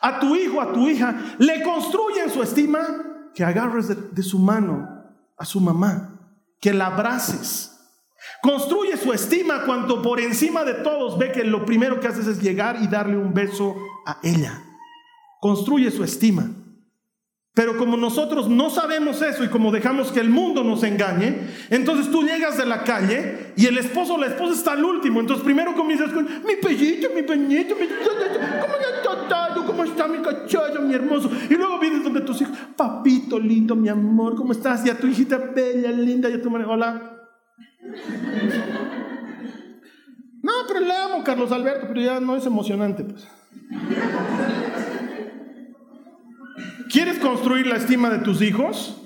A 0.00 0.20
tu 0.20 0.36
hijo, 0.36 0.60
a 0.60 0.72
tu 0.72 0.88
hija, 0.88 1.16
le 1.38 1.62
construyen 1.62 2.30
su 2.30 2.42
estima 2.42 3.30
que 3.34 3.42
agarres 3.42 3.88
de, 3.88 3.94
de 3.94 4.22
su 4.22 4.38
mano 4.38 4.98
a 5.38 5.44
su 5.44 5.60
mamá, 5.60 6.18
que 6.60 6.74
la 6.74 6.86
abraces. 6.86 7.74
Construye 8.42 8.96
su 8.96 9.12
estima 9.12 9.64
cuando 9.64 10.02
por 10.02 10.20
encima 10.20 10.64
de 10.64 10.74
todos 10.74 11.16
ve 11.16 11.32
que 11.32 11.44
lo 11.44 11.64
primero 11.64 12.00
que 12.00 12.08
haces 12.08 12.26
es 12.26 12.42
llegar 12.42 12.82
y 12.82 12.88
darle 12.88 13.16
un 13.16 13.32
beso 13.32 13.76
a 14.04 14.18
ella. 14.22 14.62
Construye 15.40 15.90
su 15.90 16.04
estima. 16.04 16.50
Pero 17.58 17.76
como 17.76 17.96
nosotros 17.96 18.48
no 18.48 18.70
sabemos 18.70 19.20
eso 19.20 19.42
y 19.42 19.48
como 19.48 19.72
dejamos 19.72 20.12
que 20.12 20.20
el 20.20 20.30
mundo 20.30 20.62
nos 20.62 20.84
engañe, 20.84 21.40
entonces 21.70 22.08
tú 22.08 22.22
llegas 22.22 22.56
de 22.56 22.64
la 22.64 22.84
calle 22.84 23.52
y 23.56 23.66
el 23.66 23.76
esposo 23.78 24.14
o 24.14 24.16
la 24.16 24.26
esposa 24.26 24.54
está 24.54 24.72
al 24.74 24.84
último. 24.84 25.18
Entonces 25.18 25.44
primero 25.44 25.74
comienzas 25.74 26.12
con 26.12 26.24
mi 26.24 26.54
pellito, 26.62 27.08
mi 27.12 27.24
peñito, 27.24 27.74
mi... 27.74 27.88
¿cómo 27.88 28.74
está 28.76 29.54
¿Cómo 29.66 29.82
está 29.82 30.06
mi 30.06 30.18
cachorro, 30.18 30.82
mi 30.82 30.94
hermoso? 30.94 31.32
Y 31.50 31.54
luego 31.54 31.80
vienes 31.80 32.04
donde 32.04 32.20
tus 32.20 32.40
hijos, 32.42 32.56
papito 32.76 33.40
lindo, 33.40 33.74
mi 33.74 33.88
amor, 33.88 34.36
¿cómo 34.36 34.52
estás? 34.52 34.86
Y 34.86 34.90
a 34.90 34.96
tu 34.96 35.08
hijita 35.08 35.38
bella, 35.38 35.90
linda, 35.90 36.30
y 36.30 36.34
a 36.34 36.40
tu 36.40 36.50
madre, 36.50 36.66
hola. 36.68 37.26
No, 40.40 40.52
pero 40.68 40.78
le 40.78 40.92
amo, 40.92 41.24
Carlos 41.24 41.50
Alberto, 41.50 41.86
pero 41.88 42.00
ya 42.00 42.20
no 42.20 42.36
es 42.36 42.46
emocionante, 42.46 43.02
pues. 43.02 43.26
¿Quieres 46.90 47.18
construir 47.18 47.66
la 47.66 47.76
estima 47.76 48.10
de 48.10 48.18
tus 48.18 48.42
hijos? 48.42 49.00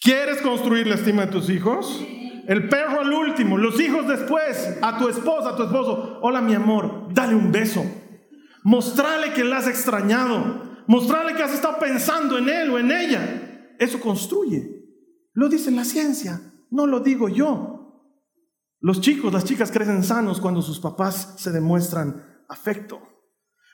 ¿Quieres 0.00 0.40
construir 0.42 0.86
la 0.86 0.96
estima 0.96 1.26
de 1.26 1.32
tus 1.32 1.48
hijos? 1.48 2.04
El 2.46 2.68
perro 2.68 3.00
al 3.00 3.12
último, 3.12 3.56
los 3.56 3.80
hijos 3.80 4.08
después, 4.08 4.78
a 4.82 4.98
tu 4.98 5.08
esposa, 5.08 5.50
a 5.50 5.56
tu 5.56 5.62
esposo. 5.62 6.18
Hola 6.22 6.40
mi 6.40 6.54
amor, 6.54 7.08
dale 7.12 7.34
un 7.34 7.52
beso. 7.52 7.84
Mostrale 8.64 9.32
que 9.32 9.44
la 9.44 9.58
has 9.58 9.68
extrañado. 9.68 10.72
Mostrale 10.86 11.34
que 11.34 11.42
has 11.42 11.54
estado 11.54 11.78
pensando 11.78 12.38
en 12.38 12.48
él 12.48 12.70
o 12.70 12.78
en 12.78 12.90
ella. 12.90 13.74
Eso 13.78 14.00
construye. 14.00 14.82
Lo 15.34 15.48
dice 15.48 15.70
la 15.70 15.84
ciencia, 15.84 16.40
no 16.70 16.86
lo 16.86 17.00
digo 17.00 17.28
yo. 17.28 17.72
Los 18.80 19.00
chicos, 19.00 19.32
las 19.32 19.44
chicas 19.44 19.70
crecen 19.70 20.02
sanos 20.02 20.40
cuando 20.40 20.60
sus 20.60 20.80
papás 20.80 21.34
se 21.38 21.52
demuestran 21.52 22.44
afecto. 22.48 23.00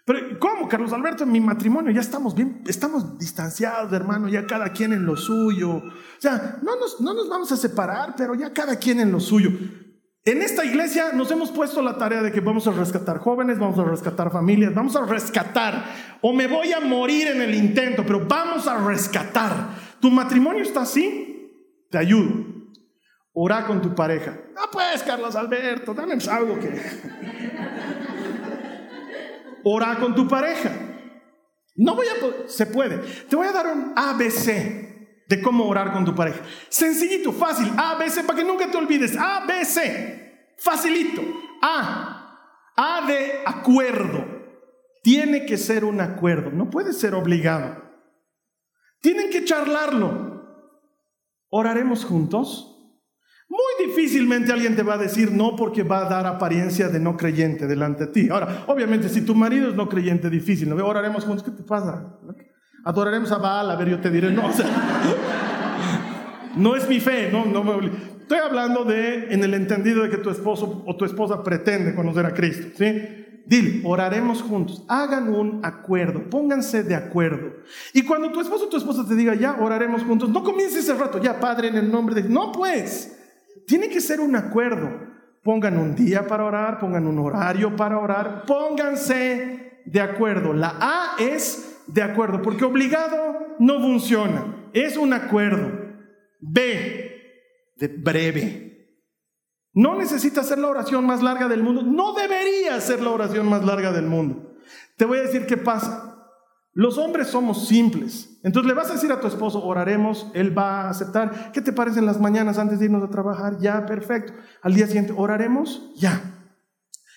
Pero 0.08 0.38
¿cómo, 0.38 0.66
Carlos 0.70 0.94
Alberto? 0.94 1.24
En 1.24 1.32
mi 1.32 1.38
matrimonio 1.38 1.92
ya 1.92 2.00
estamos 2.00 2.34
bien, 2.34 2.62
estamos 2.66 3.18
distanciados, 3.18 3.92
hermano, 3.92 4.26
ya 4.26 4.46
cada 4.46 4.72
quien 4.72 4.94
en 4.94 5.04
lo 5.04 5.18
suyo. 5.18 5.70
O 5.70 5.92
sea, 6.18 6.56
no 6.62 6.76
nos, 6.76 6.98
no 7.02 7.12
nos 7.12 7.28
vamos 7.28 7.52
a 7.52 7.58
separar, 7.58 8.14
pero 8.16 8.34
ya 8.34 8.54
cada 8.54 8.76
quien 8.76 9.00
en 9.00 9.12
lo 9.12 9.20
suyo. 9.20 9.50
En 10.24 10.40
esta 10.40 10.64
iglesia 10.64 11.12
nos 11.12 11.30
hemos 11.30 11.50
puesto 11.50 11.82
la 11.82 11.98
tarea 11.98 12.22
de 12.22 12.32
que 12.32 12.40
vamos 12.40 12.66
a 12.66 12.70
rescatar 12.70 13.18
jóvenes, 13.18 13.58
vamos 13.58 13.78
a 13.78 13.84
rescatar 13.84 14.32
familias, 14.32 14.74
vamos 14.74 14.96
a 14.96 15.04
rescatar, 15.04 15.84
o 16.22 16.32
me 16.32 16.46
voy 16.46 16.72
a 16.72 16.80
morir 16.80 17.28
en 17.28 17.42
el 17.42 17.54
intento, 17.54 18.02
pero 18.06 18.26
vamos 18.26 18.66
a 18.66 18.78
rescatar. 18.78 19.52
¿Tu 20.00 20.10
matrimonio 20.10 20.62
está 20.62 20.80
así? 20.80 21.84
Te 21.90 21.98
ayudo. 21.98 22.46
Ora 23.34 23.66
con 23.66 23.82
tu 23.82 23.94
pareja. 23.94 24.38
Ah, 24.56 24.70
pues, 24.72 25.02
Carlos 25.02 25.36
Alberto, 25.36 25.92
dame 25.92 26.14
algo 26.30 26.58
que... 26.58 26.80
Ora 29.70 29.98
con 29.98 30.14
tu 30.14 30.26
pareja. 30.26 30.72
No 31.76 31.94
voy 31.94 32.06
a 32.06 32.48
se 32.48 32.64
puede. 32.64 32.96
Te 33.28 33.36
voy 33.36 33.46
a 33.46 33.52
dar 33.52 33.66
un 33.66 33.92
ABC 33.94 35.26
de 35.28 35.42
cómo 35.42 35.66
orar 35.66 35.92
con 35.92 36.06
tu 36.06 36.14
pareja. 36.14 36.40
Sencillito, 36.70 37.32
fácil. 37.32 37.70
ABC 37.76 38.24
para 38.24 38.38
que 38.38 38.46
nunca 38.46 38.70
te 38.70 38.78
olvides. 38.78 39.14
ABC. 39.14 40.56
Facilito. 40.56 41.22
A. 41.60 42.72
A 42.76 43.06
de 43.06 43.42
acuerdo. 43.44 44.24
Tiene 45.02 45.44
que 45.44 45.58
ser 45.58 45.84
un 45.84 46.00
acuerdo. 46.00 46.50
No 46.50 46.70
puede 46.70 46.94
ser 46.94 47.14
obligado. 47.14 47.82
Tienen 49.02 49.28
que 49.28 49.44
charlarlo. 49.44 50.46
¿Oraremos 51.50 52.06
juntos? 52.06 52.77
Muy 53.48 53.86
difícilmente 53.86 54.52
alguien 54.52 54.76
te 54.76 54.82
va 54.82 54.94
a 54.94 54.98
decir 54.98 55.32
no 55.32 55.56
porque 55.56 55.82
va 55.82 56.06
a 56.06 56.08
dar 56.08 56.26
apariencia 56.26 56.88
de 56.88 57.00
no 57.00 57.16
creyente 57.16 57.66
delante 57.66 58.06
de 58.06 58.12
ti. 58.12 58.28
Ahora, 58.28 58.64
obviamente, 58.66 59.08
si 59.08 59.22
tu 59.22 59.34
marido 59.34 59.70
es 59.70 59.74
no 59.74 59.88
creyente, 59.88 60.28
difícil. 60.28 60.68
¿no? 60.68 60.86
Oraremos 60.86 61.24
juntos, 61.24 61.42
¿qué 61.42 61.50
te 61.50 61.62
pasa? 61.62 62.18
Adoraremos 62.84 63.32
a 63.32 63.38
Baal, 63.38 63.70
a 63.70 63.76
ver, 63.76 63.88
yo 63.88 64.00
te 64.00 64.10
diré, 64.10 64.30
no, 64.30 64.46
o 64.46 64.52
sea, 64.52 64.66
no 66.56 66.76
es 66.76 66.88
mi 66.88 67.00
fe, 67.00 67.30
no, 67.32 67.44
no 67.46 67.64
me 67.64 67.90
Estoy 68.28 68.38
hablando 68.38 68.84
de, 68.84 69.32
en 69.32 69.42
el 69.42 69.54
entendido 69.54 70.02
de 70.02 70.10
que 70.10 70.18
tu 70.18 70.28
esposo 70.28 70.84
o 70.86 70.96
tu 70.96 71.06
esposa 71.06 71.42
pretende 71.42 71.94
conocer 71.94 72.26
a 72.26 72.34
Cristo, 72.34 72.68
¿sí? 72.76 73.24
Dile, 73.46 73.80
oraremos 73.84 74.42
juntos, 74.42 74.84
hagan 74.86 75.34
un 75.34 75.64
acuerdo, 75.64 76.28
pónganse 76.28 76.82
de 76.82 76.94
acuerdo. 76.94 77.54
Y 77.94 78.02
cuando 78.02 78.30
tu 78.30 78.42
esposo 78.42 78.66
o 78.66 78.68
tu 78.68 78.76
esposa 78.76 79.06
te 79.08 79.14
diga, 79.14 79.34
ya 79.34 79.56
oraremos 79.58 80.02
juntos, 80.02 80.28
no 80.28 80.44
comiences 80.44 80.84
ese 80.84 80.92
rato, 80.92 81.18
ya 81.22 81.40
Padre, 81.40 81.68
en 81.68 81.76
el 81.76 81.90
nombre 81.90 82.14
de... 82.14 82.28
No, 82.28 82.52
pues, 82.52 83.17
tiene 83.68 83.88
que 83.88 84.00
ser 84.00 84.20
un 84.20 84.34
acuerdo. 84.34 85.06
Pongan 85.44 85.78
un 85.78 85.94
día 85.94 86.26
para 86.26 86.44
orar, 86.44 86.78
pongan 86.80 87.06
un 87.06 87.18
horario 87.20 87.76
para 87.76 87.98
orar, 87.98 88.44
pónganse 88.46 89.82
de 89.84 90.00
acuerdo. 90.00 90.52
La 90.52 90.74
A 90.80 91.16
es 91.18 91.84
de 91.86 92.02
acuerdo, 92.02 92.42
porque 92.42 92.64
obligado 92.64 93.56
no 93.58 93.80
funciona, 93.80 94.70
es 94.72 94.96
un 94.96 95.12
acuerdo. 95.12 95.86
B, 96.40 97.22
de 97.76 97.88
breve. 97.88 98.64
No 99.74 99.96
necesita 99.96 100.42
ser 100.42 100.58
la 100.58 100.68
oración 100.68 101.06
más 101.06 101.22
larga 101.22 101.46
del 101.46 101.62
mundo, 101.62 101.82
no 101.82 102.14
debería 102.14 102.80
ser 102.80 103.00
la 103.00 103.10
oración 103.10 103.48
más 103.48 103.64
larga 103.64 103.92
del 103.92 104.06
mundo. 104.06 104.56
Te 104.96 105.04
voy 105.04 105.18
a 105.18 105.22
decir 105.22 105.46
qué 105.46 105.56
pasa. 105.56 106.17
Los 106.78 106.96
hombres 106.96 107.26
somos 107.26 107.66
simples. 107.66 108.38
Entonces 108.44 108.68
le 108.68 108.72
vas 108.72 108.88
a 108.88 108.92
decir 108.92 109.10
a 109.10 109.18
tu 109.18 109.26
esposo, 109.26 109.64
oraremos, 109.64 110.30
él 110.32 110.56
va 110.56 110.82
a 110.82 110.90
aceptar. 110.90 111.50
¿Qué 111.50 111.60
te 111.60 111.72
parece 111.72 111.98
en 111.98 112.06
las 112.06 112.20
mañanas 112.20 112.56
antes 112.56 112.78
de 112.78 112.84
irnos 112.84 113.02
a 113.02 113.10
trabajar? 113.10 113.58
Ya, 113.58 113.84
perfecto. 113.84 114.32
Al 114.62 114.74
día 114.74 114.86
siguiente, 114.86 115.12
oraremos, 115.16 115.90
ya. 115.96 116.20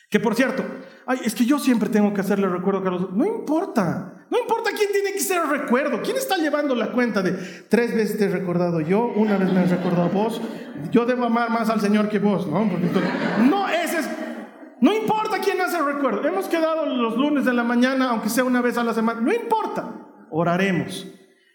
Que 0.09 0.20
por 0.20 0.34
cierto, 0.34 0.64
ay, 1.05 1.20
es 1.24 1.36
que 1.36 1.45
yo 1.45 1.59
siempre 1.59 1.89
tengo 1.89 2.12
que 2.12 2.22
hacerle 2.22 2.47
recuerdo 2.47 2.82
Carlos. 2.82 3.09
No 3.14 3.24
importa, 3.24 4.26
no 4.32 4.39
importa 4.39 4.72
quién 4.76 4.91
tiene 4.91 5.14
que 5.14 5.20
ser 5.20 5.43
el 5.43 5.49
recuerdo. 5.51 6.01
¿Quién 6.01 6.18
está 6.18 6.38
llevando 6.38 6.74
la 6.74 6.91
cuenta 6.91 7.22
de 7.22 7.34
tres 7.70 7.93
veces 7.93 8.18
te 8.18 8.26
he 8.26 8.30
recordado 8.30 8.82
yo, 8.82 9.14
una 9.16 9.38
vez 9.38 9.53
me 9.53 9.59
has 9.59 9.70
recordado 9.70 10.09
vos? 10.09 10.41
Yo 10.89 11.05
debo 11.05 11.26
amar 11.26 11.51
más 11.51 11.70
al 11.70 11.82
Señor 11.82 12.09
que 12.09 12.18
vos, 12.18 12.47
¿no? 12.47 12.66
no, 13.47 13.70
ese 13.70 13.99
es 13.99 14.09
No 14.82 14.94
importa 14.94 15.40
quién 15.40 15.62
hace 15.62 15.78
el 15.78 15.86
recuerdo. 15.86 16.28
Hemos 16.28 16.48
quedado 16.48 16.88
los 16.88 17.16
lunes 17.16 17.46
de 17.46 17.54
la 17.54 17.64
mañana, 17.64 18.10
aunque 18.10 18.30
sea 18.30 18.44
una 18.44 18.62
vez 18.62 18.78
a 18.80 18.84
la 18.84 18.96
semana. 18.96 19.22
No 19.22 19.32
importa. 19.32 19.90
Oraremos. 20.32 21.08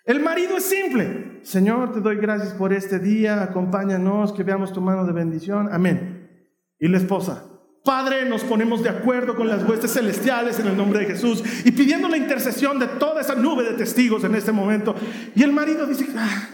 El 0.05 0.21
marido 0.21 0.57
es 0.57 0.65
simple. 0.65 1.41
Señor, 1.43 1.93
te 1.93 2.01
doy 2.01 2.17
gracias 2.17 2.55
por 2.55 2.73
este 2.73 3.01
día. 3.01 3.43
Acompáñanos, 3.43 4.33
que 4.33 4.45
veamos 4.45 4.73
tu 4.73 4.81
mano 4.81 5.05
de 5.05 5.13
bendición. 5.13 5.69
Amén. 5.73 6.31
Y 6.79 6.87
la 6.87 6.99
esposa. 6.99 7.43
Padre, 7.85 8.29
nos 8.29 8.45
ponemos 8.45 8.85
de 8.85 8.91
acuerdo 8.91 9.35
con 9.35 9.49
las 9.49 9.69
huestes 9.69 9.93
celestiales 9.93 10.61
en 10.61 10.69
el 10.69 10.77
nombre 10.77 11.01
de 11.01 11.07
Jesús 11.07 11.43
y 11.65 11.73
pidiendo 11.73 12.09
la 12.09 12.17
intercesión 12.17 12.79
de 12.79 12.87
toda 12.87 13.21
esa 13.21 13.35
nube 13.35 13.65
de 13.65 13.73
testigos 13.73 14.23
en 14.23 14.37
este 14.37 14.53
momento. 14.53 14.95
Y 15.35 15.43
el 15.43 15.53
marido 15.53 15.85
dice, 15.87 16.07
ah. 16.17 16.49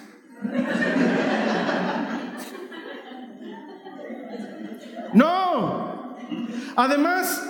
no, 5.13 5.52
Además, 6.77 7.49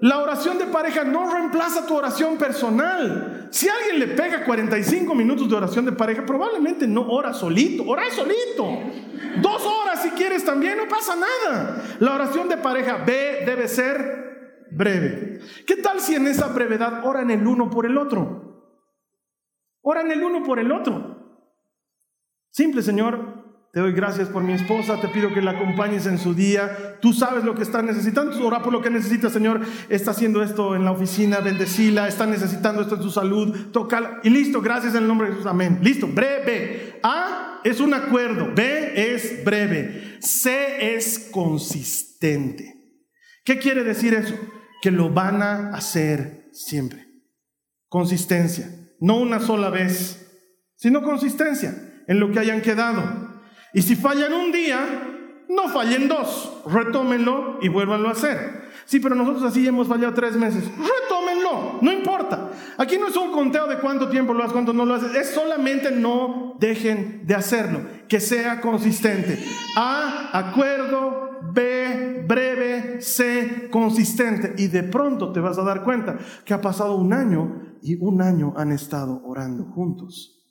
la 0.00 0.18
oración 0.18 0.58
de 0.58 0.66
pareja 0.66 1.04
no 1.04 1.32
reemplaza 1.32 1.86
tu 1.86 1.94
oración 1.94 2.36
personal. 2.36 3.48
Si 3.50 3.68
alguien 3.68 4.00
le 4.00 4.08
pega 4.08 4.44
45 4.44 5.14
minutos 5.14 5.48
de 5.48 5.56
oración 5.56 5.84
de 5.84 5.92
pareja, 5.92 6.26
probablemente 6.26 6.86
no 6.86 7.08
ora 7.08 7.32
solito, 7.32 7.84
ora 7.86 8.10
solito. 8.10 8.68
Dos 9.40 9.64
horas 9.64 10.02
si 10.02 10.10
quieres 10.10 10.44
también, 10.44 10.76
no 10.78 10.88
pasa 10.88 11.14
nada. 11.16 11.82
La 12.00 12.14
oración 12.14 12.48
de 12.48 12.56
pareja 12.56 12.98
B 12.98 13.44
debe 13.46 13.68
ser 13.68 14.66
breve. 14.70 15.40
¿Qué 15.66 15.76
tal 15.76 16.00
si 16.00 16.14
en 16.14 16.26
esa 16.26 16.48
brevedad 16.48 17.04
oran 17.04 17.30
el 17.30 17.46
uno 17.46 17.70
por 17.70 17.86
el 17.86 17.96
otro? 17.96 18.44
Oran 19.82 20.10
el 20.10 20.22
uno 20.22 20.42
por 20.42 20.58
el 20.58 20.72
otro. 20.72 21.40
Simple, 22.50 22.82
Señor, 22.82 23.43
te 23.74 23.80
doy 23.80 23.92
gracias 23.92 24.28
por 24.28 24.44
mi 24.44 24.52
esposa, 24.52 25.00
te 25.00 25.08
pido 25.08 25.34
que 25.34 25.42
la 25.42 25.50
acompañes 25.50 26.06
en 26.06 26.16
su 26.16 26.32
día. 26.32 26.96
Tú 27.00 27.12
sabes 27.12 27.42
lo 27.42 27.56
que 27.56 27.64
está 27.64 27.82
necesitando, 27.82 28.46
ora 28.46 28.62
por 28.62 28.72
lo 28.72 28.80
que 28.80 28.88
necesita, 28.88 29.30
Señor. 29.30 29.62
Está 29.88 30.12
haciendo 30.12 30.44
esto 30.44 30.76
en 30.76 30.84
la 30.84 30.92
oficina, 30.92 31.40
bendecila, 31.40 32.06
está 32.06 32.24
necesitando 32.24 32.82
esto 32.82 32.94
en 32.94 33.02
su 33.02 33.10
salud, 33.10 33.72
tócala. 33.72 34.20
Y 34.22 34.30
listo, 34.30 34.62
gracias 34.62 34.94
en 34.94 35.02
el 35.02 35.08
nombre 35.08 35.26
de 35.26 35.32
Jesús, 35.32 35.50
amén. 35.50 35.80
Listo, 35.82 36.06
breve. 36.06 37.00
A 37.02 37.62
es 37.64 37.80
un 37.80 37.94
acuerdo, 37.94 38.52
B 38.54 38.92
es 38.94 39.44
breve, 39.44 40.18
C 40.20 40.94
es 40.94 41.30
consistente. 41.32 43.00
¿Qué 43.44 43.58
quiere 43.58 43.82
decir 43.82 44.14
eso? 44.14 44.38
Que 44.82 44.92
lo 44.92 45.10
van 45.10 45.42
a 45.42 45.70
hacer 45.70 46.48
siempre. 46.52 47.08
Consistencia, 47.88 48.70
no 49.00 49.16
una 49.16 49.40
sola 49.40 49.68
vez, 49.68 50.30
sino 50.76 51.02
consistencia 51.02 51.74
en 52.06 52.20
lo 52.20 52.30
que 52.30 52.38
hayan 52.38 52.62
quedado. 52.62 53.23
Y 53.74 53.82
si 53.82 53.96
fallan 53.96 54.32
un 54.32 54.52
día, 54.52 54.78
no 55.48 55.68
fallen 55.68 56.08
dos, 56.08 56.62
retómenlo 56.66 57.58
y 57.60 57.68
vuélvanlo 57.68 58.08
a 58.08 58.12
hacer. 58.12 58.64
Sí, 58.86 59.00
pero 59.00 59.14
nosotros 59.14 59.42
así 59.44 59.66
hemos 59.66 59.88
fallado 59.88 60.14
tres 60.14 60.36
meses. 60.36 60.64
Retómenlo, 60.64 61.78
no 61.80 61.92
importa. 61.92 62.50
Aquí 62.76 62.98
no 62.98 63.08
es 63.08 63.16
un 63.16 63.32
conteo 63.32 63.66
de 63.66 63.78
cuánto 63.78 64.08
tiempo 64.08 64.34
lo 64.34 64.42
haces, 64.42 64.52
cuánto 64.52 64.72
no 64.72 64.84
lo 64.84 64.94
haces. 64.94 65.14
Es 65.14 65.30
solamente 65.30 65.90
no 65.90 66.56
dejen 66.60 67.26
de 67.26 67.34
hacerlo, 67.34 67.80
que 68.08 68.20
sea 68.20 68.60
consistente. 68.60 69.42
A, 69.76 70.30
acuerdo. 70.38 71.22
B, 71.52 72.24
breve. 72.26 73.00
C, 73.00 73.68
consistente. 73.70 74.54
Y 74.56 74.68
de 74.68 74.82
pronto 74.82 75.32
te 75.32 75.40
vas 75.40 75.58
a 75.58 75.62
dar 75.62 75.82
cuenta 75.82 76.18
que 76.44 76.54
ha 76.54 76.60
pasado 76.60 76.96
un 76.96 77.12
año 77.12 77.76
y 77.82 77.96
un 77.96 78.22
año 78.22 78.54
han 78.56 78.72
estado 78.72 79.22
orando 79.24 79.64
juntos. 79.64 80.43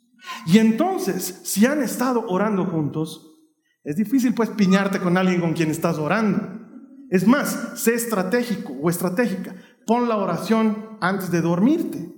Y 0.46 0.58
entonces, 0.58 1.42
si 1.44 1.66
han 1.66 1.82
estado 1.82 2.26
orando 2.28 2.66
juntos, 2.66 3.34
es 3.84 3.96
difícil 3.96 4.34
pues 4.34 4.50
piñarte 4.50 5.00
con 5.00 5.18
alguien 5.18 5.42
con 5.42 5.54
quien 5.54 5.70
estás 5.70 5.98
orando. 5.98 6.62
Es 7.10 7.28
más, 7.28 7.74
sé 7.76 7.94
estratégico 7.94 8.74
o 8.82 8.90
estratégica. 8.90 9.56
Pon 9.86 10.08
la 10.08 10.18
oración 10.18 10.98
antes 11.02 11.32
de 11.32 11.42
dormirte. 11.42 12.14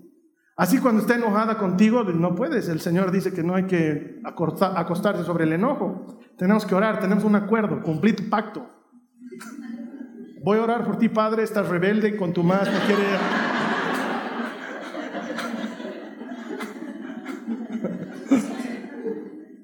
Así 0.58 0.78
cuando 0.78 1.02
está 1.02 1.16
enojada 1.16 1.58
contigo, 1.58 2.04
no 2.04 2.36
puedes. 2.36 2.70
El 2.70 2.80
Señor 2.80 3.12
dice 3.12 3.34
que 3.34 3.44
no 3.44 3.56
hay 3.56 3.66
que 3.66 4.22
acostarse 4.24 5.24
sobre 5.24 5.44
el 5.44 5.54
enojo. 5.54 6.20
Tenemos 6.38 6.66
que 6.66 6.76
orar, 6.76 7.00
tenemos 7.00 7.24
un 7.24 7.36
acuerdo, 7.36 7.82
cumplir 7.82 8.16
tu 8.16 8.30
pacto. 8.30 8.70
Voy 10.44 10.60
a 10.60 10.64
orar 10.64 10.86
por 10.86 10.98
ti, 10.98 11.10
Padre, 11.10 11.44
estás 11.44 11.68
rebelde 11.68 12.16
con 12.16 12.32
tu 12.32 12.44
más, 12.44 12.72
no 12.72 12.80
quiere 12.86 13.04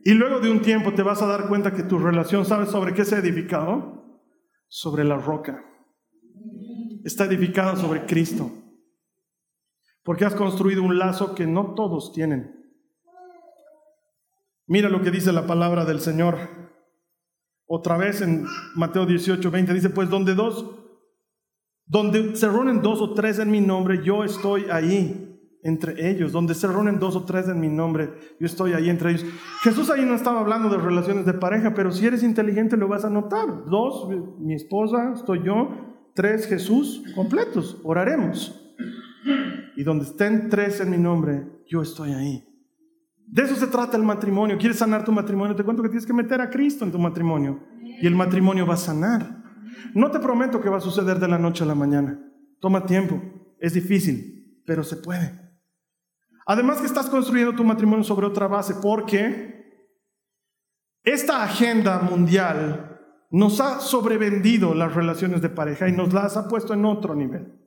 Y 0.04 0.14
luego 0.14 0.40
de 0.40 0.50
un 0.50 0.62
tiempo 0.62 0.94
te 0.94 1.04
vas 1.04 1.22
a 1.22 1.28
dar 1.28 1.48
cuenta 1.48 1.74
que 1.74 1.84
tu 1.84 2.00
relación, 2.00 2.46
¿sabes 2.46 2.70
sobre 2.70 2.94
qué 2.94 3.06
se 3.06 3.16
ha 3.16 3.20
edificado? 3.20 4.22
Sobre 4.68 5.04
la 5.04 5.18
roca. 5.18 5.64
Está 7.04 7.26
edificada 7.26 7.76
sobre 7.76 8.06
Cristo. 8.06 8.52
Porque 10.04 10.26
has 10.26 10.34
construido 10.34 10.82
un 10.82 10.98
lazo 10.98 11.36
que 11.36 11.46
no 11.46 11.76
todos 11.76 12.14
tienen. 12.14 12.62
Mira 14.66 14.90
lo 14.90 15.02
que 15.02 15.12
dice 15.12 15.32
la 15.32 15.46
palabra 15.46 15.86
del 15.86 16.00
Señor. 16.00 16.38
Otra 17.68 17.98
vez 17.98 18.22
en 18.22 18.46
Mateo 18.76 19.06
18, 19.06 19.52
20 19.52 19.74
dice, 19.74 19.90
pues 19.90 20.10
donde 20.10 20.34
dos, 20.34 20.66
donde 21.86 22.36
se 22.36 22.48
reúnen 22.48 22.82
dos 22.82 23.02
o 23.02 23.14
tres 23.14 23.38
en 23.38 23.52
mi 23.52 23.62
nombre, 23.62 24.04
yo 24.04 24.24
estoy 24.24 24.66
ahí 24.72 25.21
entre 25.64 26.10
ellos, 26.10 26.32
donde 26.32 26.56
se 26.56 26.68
reúnen 26.68 27.00
dos 27.00 27.16
o 27.16 27.24
tres 27.24 27.48
en 27.48 27.60
mi 27.60 27.70
nombre, 27.70 28.10
yo 28.40 28.46
estoy 28.46 28.74
ahí 28.74 28.90
entre 28.90 29.12
ellos. 29.12 29.26
Jesús 29.64 29.90
ahí 29.90 30.06
no 30.06 30.16
estaba 30.16 30.40
hablando 30.40 30.70
de 30.70 30.78
relaciones 30.78 31.26
de 31.26 31.34
pareja, 31.34 31.74
pero 31.74 31.92
si 31.92 32.06
eres 32.06 32.24
inteligente 32.24 32.78
lo 32.78 32.88
vas 32.88 33.06
a 33.06 33.10
notar. 33.10 33.66
Dos, 33.66 34.08
mi 34.40 34.56
esposa, 34.56 35.14
estoy 35.14 35.44
yo, 35.44 35.70
tres, 36.16 36.48
Jesús, 36.48 37.04
completos, 37.16 37.80
oraremos. 37.84 38.58
Y 39.76 39.84
donde 39.84 40.06
estén 40.06 40.50
tres 40.50 40.80
en 40.82 40.90
mi 40.90 40.98
nombre, 40.98 41.48
yo 41.68 41.82
estoy 41.82 42.12
ahí. 42.12 42.48
De 43.28 43.44
eso 43.44 43.56
se 43.56 43.68
trata 43.68 43.96
el 43.96 44.04
matrimonio. 44.04 44.58
¿Quieres 44.58 44.80
sanar 44.80 45.06
tu 45.06 45.12
matrimonio? 45.12 45.56
Te 45.56 45.64
cuento 45.64 45.82
que 45.82 45.90
tienes 45.90 46.06
que 46.06 46.14
meter 46.14 46.42
a 46.42 46.50
Cristo 46.50 46.84
en 46.84 46.92
tu 46.92 47.00
matrimonio. 47.00 47.64
Y 48.02 48.06
el 48.06 48.16
matrimonio 48.16 48.66
va 48.66 48.74
a 48.74 48.78
sanar. 48.78 49.42
No 49.94 50.12
te 50.12 50.20
prometo 50.20 50.60
que 50.60 50.70
va 50.70 50.78
a 50.78 50.82
suceder 50.82 51.18
de 51.20 51.30
la 51.30 51.38
noche 51.38 51.64
a 51.64 51.68
la 51.68 51.76
mañana. 51.76 52.20
Toma 52.60 52.86
tiempo. 52.86 53.22
Es 53.60 53.74
difícil, 53.74 54.62
pero 54.66 54.84
se 54.84 54.98
puede. 54.98 55.51
Además 56.52 56.82
que 56.82 56.88
estás 56.88 57.10
construyendo 57.10 57.56
tu 57.56 57.64
matrimonio 57.64 58.04
sobre 58.04 58.28
otra 58.28 58.46
base 58.46 58.76
porque 58.82 59.88
esta 61.02 61.44
agenda 61.44 62.00
mundial 62.00 63.00
nos 63.32 63.62
ha 63.62 63.80
sobrevendido 63.80 64.76
las 64.76 64.94
relaciones 64.94 65.42
de 65.42 65.48
pareja 65.48 65.88
y 65.88 65.94
nos 65.94 66.12
las 66.12 66.36
ha 66.36 66.50
puesto 66.50 66.74
en 66.74 66.84
otro 66.84 67.16
nivel. 67.16 67.58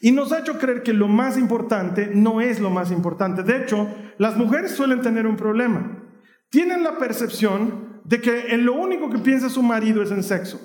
Y 0.00 0.12
nos 0.12 0.30
ha 0.30 0.38
hecho 0.38 0.56
creer 0.56 0.84
que 0.84 0.92
lo 0.92 1.08
más 1.08 1.36
importante 1.36 2.12
no 2.14 2.40
es 2.40 2.60
lo 2.60 2.70
más 2.70 2.92
importante. 2.92 3.42
De 3.42 3.60
hecho, 3.60 3.88
las 4.18 4.36
mujeres 4.36 4.70
suelen 4.70 5.02
tener 5.02 5.26
un 5.26 5.34
problema. 5.34 6.00
Tienen 6.48 6.84
la 6.84 6.96
percepción 6.96 8.02
de 8.04 8.20
que 8.20 8.54
en 8.54 8.64
lo 8.64 8.74
único 8.74 9.10
que 9.10 9.18
piensa 9.18 9.48
su 9.48 9.64
marido 9.64 10.00
es 10.00 10.12
en 10.12 10.22
sexo. 10.22 10.60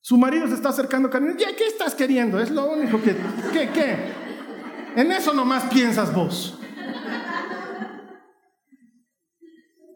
Su 0.00 0.18
marido 0.18 0.48
se 0.48 0.54
está 0.54 0.70
acercando 0.70 1.08
a 1.08 1.20
¿Ya 1.38 1.54
qué 1.56 1.68
estás 1.68 1.94
queriendo? 1.94 2.40
Es 2.40 2.50
lo 2.50 2.68
único 2.68 3.00
que... 3.00 3.14
¿Qué? 3.52 3.70
¿Qué? 3.72 4.21
En 4.96 5.10
eso 5.12 5.32
nomás 5.32 5.64
piensas 5.72 6.14
vos. 6.14 6.58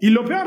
Y 0.00 0.10
lo 0.10 0.24
peor, 0.24 0.46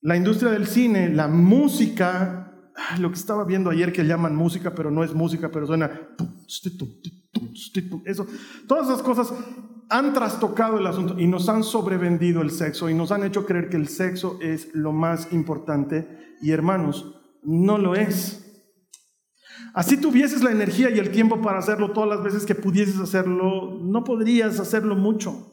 la 0.00 0.16
industria 0.16 0.50
del 0.50 0.66
cine, 0.66 1.08
la 1.10 1.28
música, 1.28 2.70
lo 2.98 3.10
que 3.10 3.16
estaba 3.16 3.44
viendo 3.44 3.70
ayer 3.70 3.92
que 3.92 4.04
llaman 4.04 4.34
música, 4.34 4.74
pero 4.74 4.90
no 4.90 5.04
es 5.04 5.14
música, 5.14 5.50
pero 5.50 5.66
suena... 5.66 5.90
Eso, 8.04 8.26
todas 8.66 8.88
esas 8.88 9.02
cosas 9.02 9.32
han 9.88 10.12
trastocado 10.14 10.78
el 10.78 10.86
asunto 10.86 11.18
y 11.18 11.26
nos 11.26 11.48
han 11.48 11.62
sobrevendido 11.62 12.42
el 12.42 12.50
sexo 12.50 12.88
y 12.90 12.94
nos 12.94 13.12
han 13.12 13.24
hecho 13.24 13.46
creer 13.46 13.68
que 13.68 13.76
el 13.76 13.88
sexo 13.88 14.38
es 14.40 14.74
lo 14.74 14.92
más 14.92 15.32
importante 15.32 16.36
y 16.40 16.50
hermanos, 16.50 17.14
no 17.42 17.78
lo 17.78 17.94
es. 17.94 18.45
Así 19.76 19.98
tuvieses 19.98 20.42
la 20.42 20.52
energía 20.52 20.88
y 20.88 20.98
el 20.98 21.10
tiempo 21.10 21.42
para 21.42 21.58
hacerlo 21.58 21.92
todas 21.92 22.08
las 22.08 22.22
veces 22.22 22.46
que 22.46 22.54
pudieses 22.54 22.98
hacerlo, 22.98 23.78
no 23.82 24.04
podrías 24.04 24.58
hacerlo 24.58 24.96
mucho. 24.96 25.52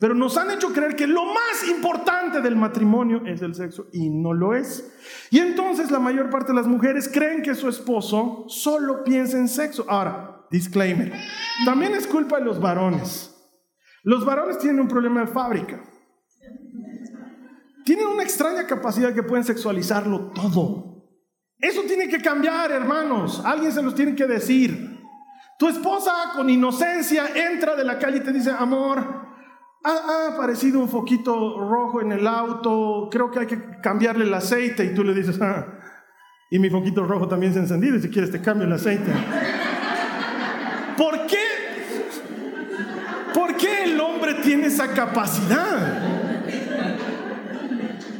Pero 0.00 0.12
nos 0.12 0.36
han 0.36 0.50
hecho 0.50 0.72
creer 0.72 0.96
que 0.96 1.06
lo 1.06 1.24
más 1.26 1.68
importante 1.70 2.40
del 2.40 2.56
matrimonio 2.56 3.24
es 3.24 3.40
el 3.40 3.54
sexo 3.54 3.86
y 3.92 4.10
no 4.10 4.32
lo 4.32 4.56
es. 4.56 4.92
Y 5.30 5.38
entonces 5.38 5.92
la 5.92 6.00
mayor 6.00 6.30
parte 6.30 6.48
de 6.48 6.58
las 6.58 6.66
mujeres 6.66 7.08
creen 7.08 7.42
que 7.42 7.54
su 7.54 7.68
esposo 7.68 8.44
solo 8.48 9.04
piensa 9.04 9.38
en 9.38 9.46
sexo. 9.46 9.86
Ahora, 9.88 10.44
disclaimer, 10.50 11.12
también 11.64 11.94
es 11.94 12.08
culpa 12.08 12.40
de 12.40 12.44
los 12.44 12.60
varones. 12.60 13.32
Los 14.02 14.24
varones 14.24 14.58
tienen 14.58 14.80
un 14.80 14.88
problema 14.88 15.20
de 15.20 15.28
fábrica. 15.28 15.80
Tienen 17.84 18.08
una 18.08 18.24
extraña 18.24 18.66
capacidad 18.66 19.14
que 19.14 19.22
pueden 19.22 19.44
sexualizarlo 19.44 20.32
todo. 20.34 20.91
Eso 21.62 21.82
tiene 21.86 22.08
que 22.08 22.20
cambiar, 22.20 22.72
hermanos. 22.72 23.40
Alguien 23.44 23.70
se 23.70 23.80
los 23.80 23.94
tiene 23.94 24.16
que 24.16 24.26
decir. 24.26 25.00
Tu 25.56 25.68
esposa 25.68 26.12
con 26.34 26.50
inocencia 26.50 27.28
entra 27.36 27.76
de 27.76 27.84
la 27.84 28.00
calle 28.00 28.16
y 28.16 28.20
te 28.20 28.32
dice, 28.32 28.50
amor, 28.50 28.98
ha, 29.84 30.34
aparecido 30.34 30.80
un 30.80 30.88
foquito 30.88 31.60
rojo 31.60 32.00
en 32.00 32.10
el 32.10 32.26
auto, 32.26 33.08
creo 33.12 33.30
que 33.30 33.38
hay 33.38 33.46
que 33.46 33.80
cambiarle 33.80 34.24
el 34.24 34.34
aceite. 34.34 34.84
Y 34.86 34.92
tú 34.92 35.04
le 35.04 35.14
dices, 35.14 35.40
ah, 35.40 35.78
Y 36.50 36.58
mi 36.58 36.68
foquito 36.68 37.04
rojo 37.04 37.28
también 37.28 37.52
se 37.52 37.60
ha 37.60 37.62
encendido. 37.62 37.94
Y 37.94 38.02
si 38.02 38.10
quieres 38.10 38.32
te 38.32 38.40
cambio 38.40 38.66
el 38.66 38.72
aceite. 38.72 39.12
¿Por 40.96 41.26
qué? 41.28 41.38
¿Por 43.32 43.56
qué 43.56 43.84
el 43.84 44.00
hombre 44.00 44.34
tiene 44.42 44.66
esa 44.66 44.92
capacidad? 44.92 46.21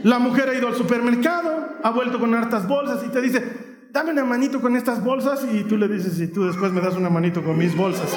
La 0.04 0.18
mujer 0.18 0.48
ha 0.48 0.54
ido 0.54 0.68
al 0.68 0.74
supermercado, 0.74 1.76
ha 1.82 1.90
vuelto 1.90 2.18
con 2.18 2.34
hartas 2.34 2.66
bolsas 2.66 3.04
y 3.06 3.08
te 3.08 3.20
dice, 3.20 3.42
dame 3.90 4.10
una 4.10 4.24
manito 4.24 4.60
con 4.60 4.74
estas 4.76 5.02
bolsas 5.02 5.44
y 5.52 5.64
tú 5.64 5.76
le 5.76 5.86
dices, 5.86 6.18
y 6.20 6.26
tú 6.26 6.44
después 6.44 6.72
me 6.72 6.80
das 6.80 6.94
una 6.94 7.10
manito 7.10 7.42
con 7.44 7.56
mis 7.56 7.76
bolsas. 7.76 8.10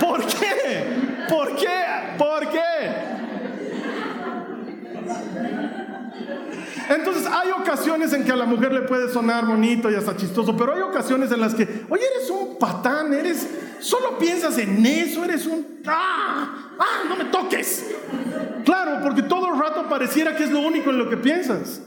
¿Por 0.00 0.24
qué? 0.26 0.84
¿Por 1.28 1.56
qué? 1.56 1.68
¿Por 2.18 2.48
qué? 2.50 3.12
Entonces 6.88 7.26
hay 7.26 7.50
ocasiones 7.50 8.12
en 8.12 8.24
que 8.24 8.32
a 8.32 8.36
la 8.36 8.44
mujer 8.44 8.72
le 8.72 8.82
puede 8.82 9.08
sonar 9.12 9.46
bonito 9.46 9.90
y 9.90 9.94
hasta 9.94 10.16
chistoso, 10.16 10.56
pero 10.56 10.74
hay 10.74 10.80
ocasiones 10.80 11.30
en 11.30 11.40
las 11.40 11.54
que, 11.54 11.84
oye, 11.88 12.02
eres 12.16 12.30
un 12.30 12.58
patán, 12.58 13.14
eres, 13.14 13.48
solo 13.78 14.18
piensas 14.18 14.58
en 14.58 14.84
eso, 14.84 15.24
eres 15.24 15.46
un, 15.46 15.80
ah, 15.86 16.74
ah, 16.78 17.08
no 17.08 17.16
me 17.16 17.26
toques. 17.26 17.86
Claro, 18.64 19.00
porque 19.02 19.22
todo 19.22 19.52
el 19.52 19.60
rato 19.60 19.88
pareciera 19.88 20.36
que 20.36 20.44
es 20.44 20.50
lo 20.50 20.60
único 20.60 20.90
en 20.90 20.98
lo 20.98 21.08
que 21.08 21.16
piensas. 21.16 21.86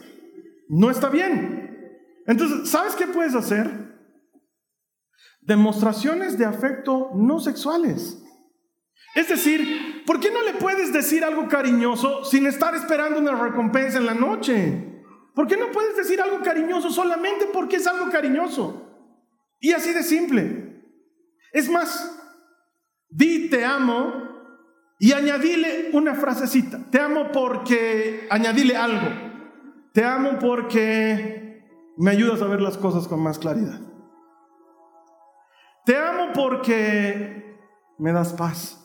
No 0.67 0.89
está 0.89 1.09
bien. 1.09 1.65
Entonces, 2.25 2.69
¿sabes 2.69 2.95
qué 2.95 3.07
puedes 3.07 3.35
hacer? 3.35 3.95
Demostraciones 5.41 6.37
de 6.37 6.45
afecto 6.45 7.11
no 7.13 7.39
sexuales. 7.39 8.21
Es 9.13 9.29
decir, 9.29 10.03
¿por 10.05 10.19
qué 10.19 10.31
no 10.31 10.41
le 10.41 10.53
puedes 10.53 10.91
decir 10.91 11.23
algo 11.23 11.47
cariñoso 11.47 12.25
sin 12.25 12.47
estar 12.47 12.75
esperando 12.75 13.19
una 13.19 13.35
recompensa 13.35 13.97
en 13.97 14.05
la 14.05 14.13
noche? 14.13 15.03
¿Por 15.33 15.47
qué 15.47 15.55
no 15.55 15.71
puedes 15.71 15.95
decir 15.95 16.19
algo 16.19 16.41
cariñoso 16.41 16.89
solamente 16.89 17.47
porque 17.53 17.75
es 17.77 17.87
algo 17.87 18.09
cariñoso? 18.09 18.81
Y 19.59 19.71
así 19.71 19.93
de 19.93 20.03
simple. 20.03 20.83
Es 21.53 21.69
más, 21.69 22.19
di 23.09 23.49
te 23.49 23.63
amo 23.63 24.24
y 24.99 25.11
añadile 25.11 25.89
una 25.93 26.15
frasecita. 26.15 26.79
Te 26.89 26.99
amo 26.99 27.31
porque, 27.31 28.27
añadile 28.29 28.77
algo. 28.77 29.07
Te 29.91 30.03
amo 30.03 30.39
porque 30.39 31.63
me 31.97 32.11
ayudas 32.11 32.41
a 32.41 32.47
ver 32.47 32.61
las 32.61 32.77
cosas 32.77 33.07
con 33.07 33.21
más 33.21 33.39
claridad. 33.39 33.79
Te 35.85 35.97
amo 35.97 36.33
porque 36.33 37.57
me 37.97 38.11
das 38.11 38.33
paz. 38.33 38.81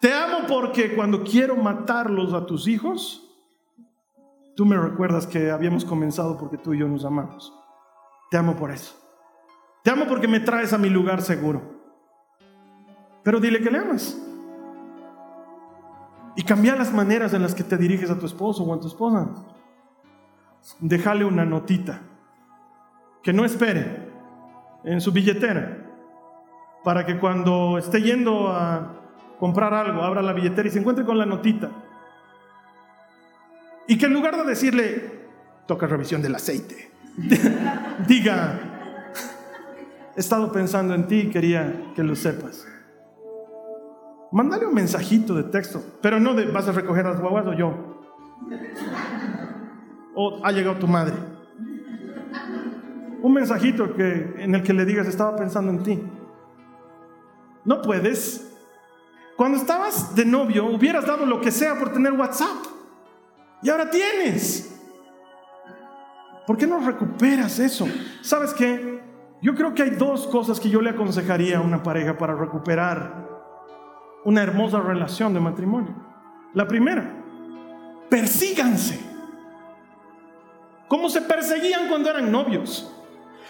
Te 0.00 0.12
amo 0.12 0.46
porque 0.46 0.94
cuando 0.94 1.24
quiero 1.24 1.56
matarlos 1.56 2.32
a 2.32 2.46
tus 2.46 2.68
hijos, 2.68 3.24
tú 4.56 4.64
me 4.64 4.76
recuerdas 4.76 5.26
que 5.26 5.50
habíamos 5.50 5.84
comenzado 5.84 6.38
porque 6.38 6.56
tú 6.56 6.72
y 6.72 6.78
yo 6.78 6.88
nos 6.88 7.04
amamos. 7.04 7.52
Te 8.30 8.36
amo 8.36 8.54
por 8.56 8.70
eso. 8.70 8.94
Te 9.82 9.90
amo 9.90 10.06
porque 10.06 10.28
me 10.28 10.40
traes 10.40 10.72
a 10.72 10.78
mi 10.78 10.88
lugar 10.88 11.22
seguro. 11.22 11.78
Pero 13.24 13.40
dile 13.40 13.60
que 13.60 13.70
le 13.70 13.78
amas. 13.78 14.27
Y 16.38 16.44
cambia 16.44 16.76
las 16.76 16.94
maneras 16.94 17.34
en 17.34 17.42
las 17.42 17.52
que 17.52 17.64
te 17.64 17.76
diriges 17.76 18.12
a 18.12 18.16
tu 18.16 18.24
esposo 18.24 18.62
o 18.62 18.72
a 18.72 18.78
tu 18.78 18.86
esposa 18.86 19.28
déjale 20.78 21.24
una 21.24 21.44
notita, 21.44 22.00
que 23.24 23.32
no 23.32 23.44
espere 23.44 24.08
en 24.84 25.00
su 25.00 25.10
billetera, 25.10 25.78
para 26.84 27.04
que 27.04 27.18
cuando 27.18 27.76
esté 27.76 28.02
yendo 28.02 28.52
a 28.52 29.00
comprar 29.40 29.74
algo, 29.74 30.02
abra 30.02 30.22
la 30.22 30.32
billetera 30.32 30.68
y 30.68 30.70
se 30.70 30.78
encuentre 30.78 31.04
con 31.04 31.18
la 31.18 31.26
notita. 31.26 31.70
Y 33.88 33.98
que 33.98 34.06
en 34.06 34.12
lugar 34.12 34.36
de 34.36 34.44
decirle, 34.44 35.20
toca 35.66 35.88
revisión 35.88 36.22
del 36.22 36.36
aceite, 36.36 36.92
diga, 38.06 38.60
he 40.14 40.20
estado 40.20 40.52
pensando 40.52 40.94
en 40.94 41.08
ti 41.08 41.16
y 41.16 41.30
quería 41.30 41.92
que 41.96 42.04
lo 42.04 42.14
sepas. 42.14 42.64
Mándale 44.30 44.66
un 44.66 44.74
mensajito 44.74 45.34
de 45.34 45.44
texto, 45.44 45.82
pero 46.02 46.20
no 46.20 46.34
de 46.34 46.46
vas 46.46 46.68
a 46.68 46.72
recoger 46.72 47.04
las 47.04 47.20
guaguas 47.20 47.46
o 47.46 47.54
yo 47.54 47.98
o 50.20 50.40
ha 50.42 50.50
llegado 50.50 50.76
tu 50.76 50.88
madre. 50.88 51.14
Un 53.22 53.32
mensajito 53.32 53.94
que, 53.94 54.34
en 54.38 54.52
el 54.52 54.64
que 54.64 54.72
le 54.72 54.84
digas, 54.84 55.06
estaba 55.06 55.36
pensando 55.36 55.70
en 55.70 55.82
ti. 55.84 56.02
No 57.64 57.80
puedes. 57.80 58.52
Cuando 59.36 59.58
estabas 59.58 60.16
de 60.16 60.24
novio, 60.24 60.66
hubieras 60.66 61.06
dado 61.06 61.24
lo 61.24 61.40
que 61.40 61.52
sea 61.52 61.78
por 61.78 61.92
tener 61.92 62.14
WhatsApp. 62.14 62.66
Y 63.62 63.70
ahora 63.70 63.90
tienes. 63.90 64.76
¿Por 66.48 66.56
qué 66.56 66.66
no 66.66 66.80
recuperas 66.80 67.60
eso? 67.60 67.86
¿Sabes 68.20 68.52
qué? 68.54 69.00
Yo 69.40 69.54
creo 69.54 69.72
que 69.72 69.84
hay 69.84 69.90
dos 69.90 70.26
cosas 70.26 70.58
que 70.58 70.68
yo 70.68 70.80
le 70.80 70.90
aconsejaría 70.90 71.58
a 71.58 71.60
una 71.60 71.84
pareja 71.84 72.18
para 72.18 72.34
recuperar 72.34 73.27
una 74.28 74.42
hermosa 74.42 74.78
relación 74.80 75.32
de 75.32 75.40
matrimonio. 75.40 75.94
La 76.52 76.68
primera, 76.68 77.02
persíganse 78.10 79.00
como 80.86 81.08
se 81.08 81.22
perseguían 81.22 81.88
cuando 81.88 82.10
eran 82.10 82.30
novios. 82.30 82.92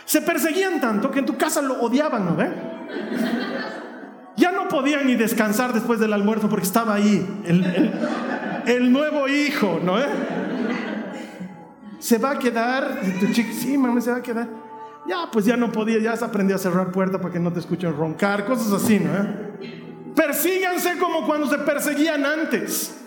Se 0.05 0.23
perseguían 0.23 0.81
tanto 0.81 1.11
que 1.11 1.19
en 1.19 1.27
tu 1.27 1.37
casa 1.37 1.61
lo 1.63 1.81
odiaban, 1.81 2.27
¿no? 2.27 2.37
Ya 4.37 4.53
no 4.53 4.69
podían 4.69 5.09
ni 5.09 5.17
descansar 5.17 5.73
después 5.73 5.99
del 5.99 6.13
almuerzo 6.13 6.49
porque 6.49 6.67
estaba 6.67 6.95
ahí 6.95 7.27
el, 8.67 8.93
nuevo 8.93 9.27
hijo, 9.27 9.81
¿no? 9.83 9.97
Se 11.99 12.19
va 12.19 12.33
a 12.33 12.39
quedar, 12.39 13.01
tu 13.19 13.27
sí, 13.35 13.77
mamá, 13.77 14.01
se 14.01 14.13
va 14.13 14.19
a 14.19 14.23
quedar. 14.23 14.47
Ya, 15.09 15.29
pues 15.33 15.45
ya 15.45 15.57
no 15.57 15.73
podía, 15.73 15.99
ya 15.99 16.17
se 16.17 16.25
aprendió 16.25 16.55
a 16.55 16.59
cerrar 16.61 16.93
puerta 16.93 17.21
para 17.21 17.33
que 17.33 17.41
no 17.41 17.53
te 17.53 17.59
escuchen 17.59 17.97
roncar, 17.97 18.45
cosas 18.45 18.73
así, 18.73 19.01
¿no? 19.01 19.48
Persíganse 20.19 20.99
como 20.99 21.25
cuando 21.25 21.47
se 21.47 21.59
perseguían 21.59 22.27
antes. 22.27 23.01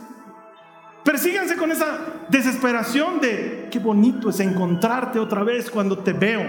Persíganse 1.04 1.58
con 1.58 1.70
esa 1.70 1.98
desesperación 2.30 3.20
de 3.20 3.68
qué 3.70 3.80
bonito 3.80 4.30
es 4.30 4.40
encontrarte 4.40 5.20
otra 5.20 5.44
vez 5.44 5.70
cuando 5.70 5.98
te 5.98 6.14
veo. 6.14 6.42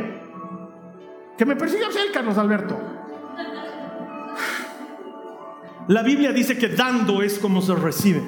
Que 1.36 1.44
me 1.44 1.56
persigas 1.56 1.96
él, 1.96 2.12
Carlos 2.12 2.38
Alberto. 2.38 2.78
La 5.88 6.04
Biblia 6.04 6.30
dice 6.30 6.56
que 6.56 6.68
dando 6.68 7.22
es 7.22 7.40
como 7.40 7.60
se 7.60 7.74
recibe. 7.74 8.22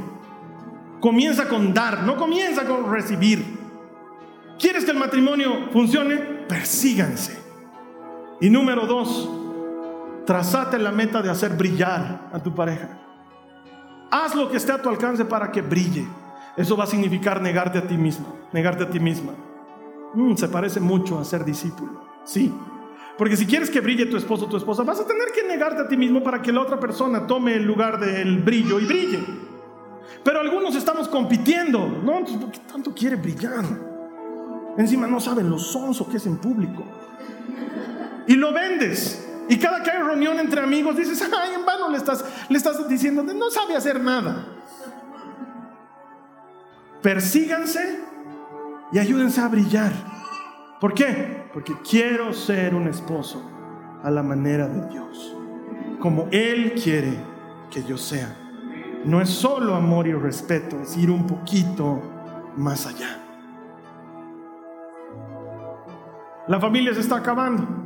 Comienza 0.98 1.48
con 1.48 1.72
dar, 1.72 2.02
no 2.02 2.16
comienza 2.16 2.64
con 2.64 2.90
recibir. 2.90 3.44
¿Quieres 4.58 4.84
que 4.84 4.90
el 4.90 4.98
matrimonio 4.98 5.68
funcione? 5.72 6.16
Persíganse. 6.48 7.38
Y 8.40 8.50
número 8.50 8.86
dos, 8.86 9.43
trazate 10.26 10.78
la 10.78 10.92
meta 10.92 11.22
de 11.22 11.30
hacer 11.30 11.56
brillar 11.56 12.30
a 12.32 12.42
tu 12.42 12.54
pareja. 12.54 12.88
Haz 14.10 14.34
lo 14.34 14.50
que 14.50 14.56
esté 14.56 14.72
a 14.72 14.80
tu 14.80 14.88
alcance 14.88 15.24
para 15.24 15.50
que 15.50 15.62
brille. 15.62 16.06
Eso 16.56 16.76
va 16.76 16.84
a 16.84 16.86
significar 16.86 17.40
negarte 17.40 17.78
a 17.78 17.86
ti 17.86 17.96
mismo, 17.96 18.26
negarte 18.52 18.84
a 18.84 18.90
ti 18.90 19.00
misma. 19.00 19.32
Mm, 20.14 20.36
se 20.36 20.48
parece 20.48 20.80
mucho 20.80 21.18
a 21.18 21.24
ser 21.24 21.44
discípulo. 21.44 22.04
Sí. 22.24 22.52
Porque 23.18 23.36
si 23.36 23.46
quieres 23.46 23.70
que 23.70 23.80
brille 23.80 24.06
tu 24.06 24.16
esposo 24.16 24.46
o 24.46 24.48
tu 24.48 24.56
esposa, 24.56 24.82
vas 24.82 25.00
a 25.00 25.06
tener 25.06 25.28
que 25.34 25.46
negarte 25.46 25.82
a 25.82 25.88
ti 25.88 25.96
mismo 25.96 26.22
para 26.22 26.40
que 26.42 26.52
la 26.52 26.60
otra 26.60 26.78
persona 26.78 27.26
tome 27.26 27.54
el 27.54 27.64
lugar 27.64 27.98
del 27.98 28.38
brillo 28.38 28.80
y 28.80 28.86
brille. 28.86 29.20
Pero 30.22 30.40
algunos 30.40 30.74
estamos 30.74 31.08
compitiendo. 31.08 31.86
No, 32.04 32.24
¿por 32.24 32.50
qué 32.50 32.60
tanto 32.70 32.94
quiere 32.94 33.16
brillar? 33.16 33.64
Encima 34.76 35.06
no 35.06 35.20
saben 35.20 35.48
lo 35.48 35.58
sonso 35.58 36.08
que 36.08 36.16
es 36.16 36.26
en 36.26 36.38
público. 36.38 36.84
Y 38.26 38.34
lo 38.34 38.52
vendes. 38.52 39.23
Y 39.48 39.58
cada 39.58 39.82
que 39.82 39.90
hay 39.90 40.02
reunión 40.02 40.38
entre 40.38 40.60
amigos 40.62 40.96
dices, 40.96 41.22
ay, 41.22 41.54
en 41.54 41.66
vano 41.66 41.90
le 41.90 41.98
estás, 41.98 42.24
le 42.48 42.56
estás 42.56 42.88
diciendo, 42.88 43.22
no 43.22 43.50
sabe 43.50 43.76
hacer 43.76 44.00
nada. 44.00 44.46
Persíganse 47.02 48.00
y 48.92 48.98
ayúdense 48.98 49.40
a 49.40 49.48
brillar. 49.48 49.92
¿Por 50.80 50.94
qué? 50.94 51.48
Porque 51.52 51.74
quiero 51.88 52.32
ser 52.32 52.74
un 52.74 52.88
esposo 52.88 53.42
a 54.02 54.10
la 54.10 54.22
manera 54.22 54.66
de 54.68 54.88
Dios, 54.88 55.36
como 56.00 56.28
Él 56.30 56.74
quiere 56.82 57.14
que 57.70 57.82
yo 57.84 57.98
sea. 57.98 58.34
No 59.04 59.20
es 59.20 59.28
solo 59.28 59.74
amor 59.74 60.06
y 60.06 60.14
respeto, 60.14 60.80
es 60.80 60.96
ir 60.96 61.10
un 61.10 61.26
poquito 61.26 62.00
más 62.56 62.86
allá. 62.86 63.20
La 66.48 66.58
familia 66.60 66.94
se 66.94 67.00
está 67.00 67.16
acabando. 67.16 67.83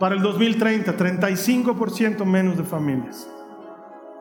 Para 0.00 0.14
el 0.14 0.22
2030, 0.22 0.96
35% 0.96 2.24
menos 2.24 2.56
de 2.56 2.64
familias. 2.64 3.28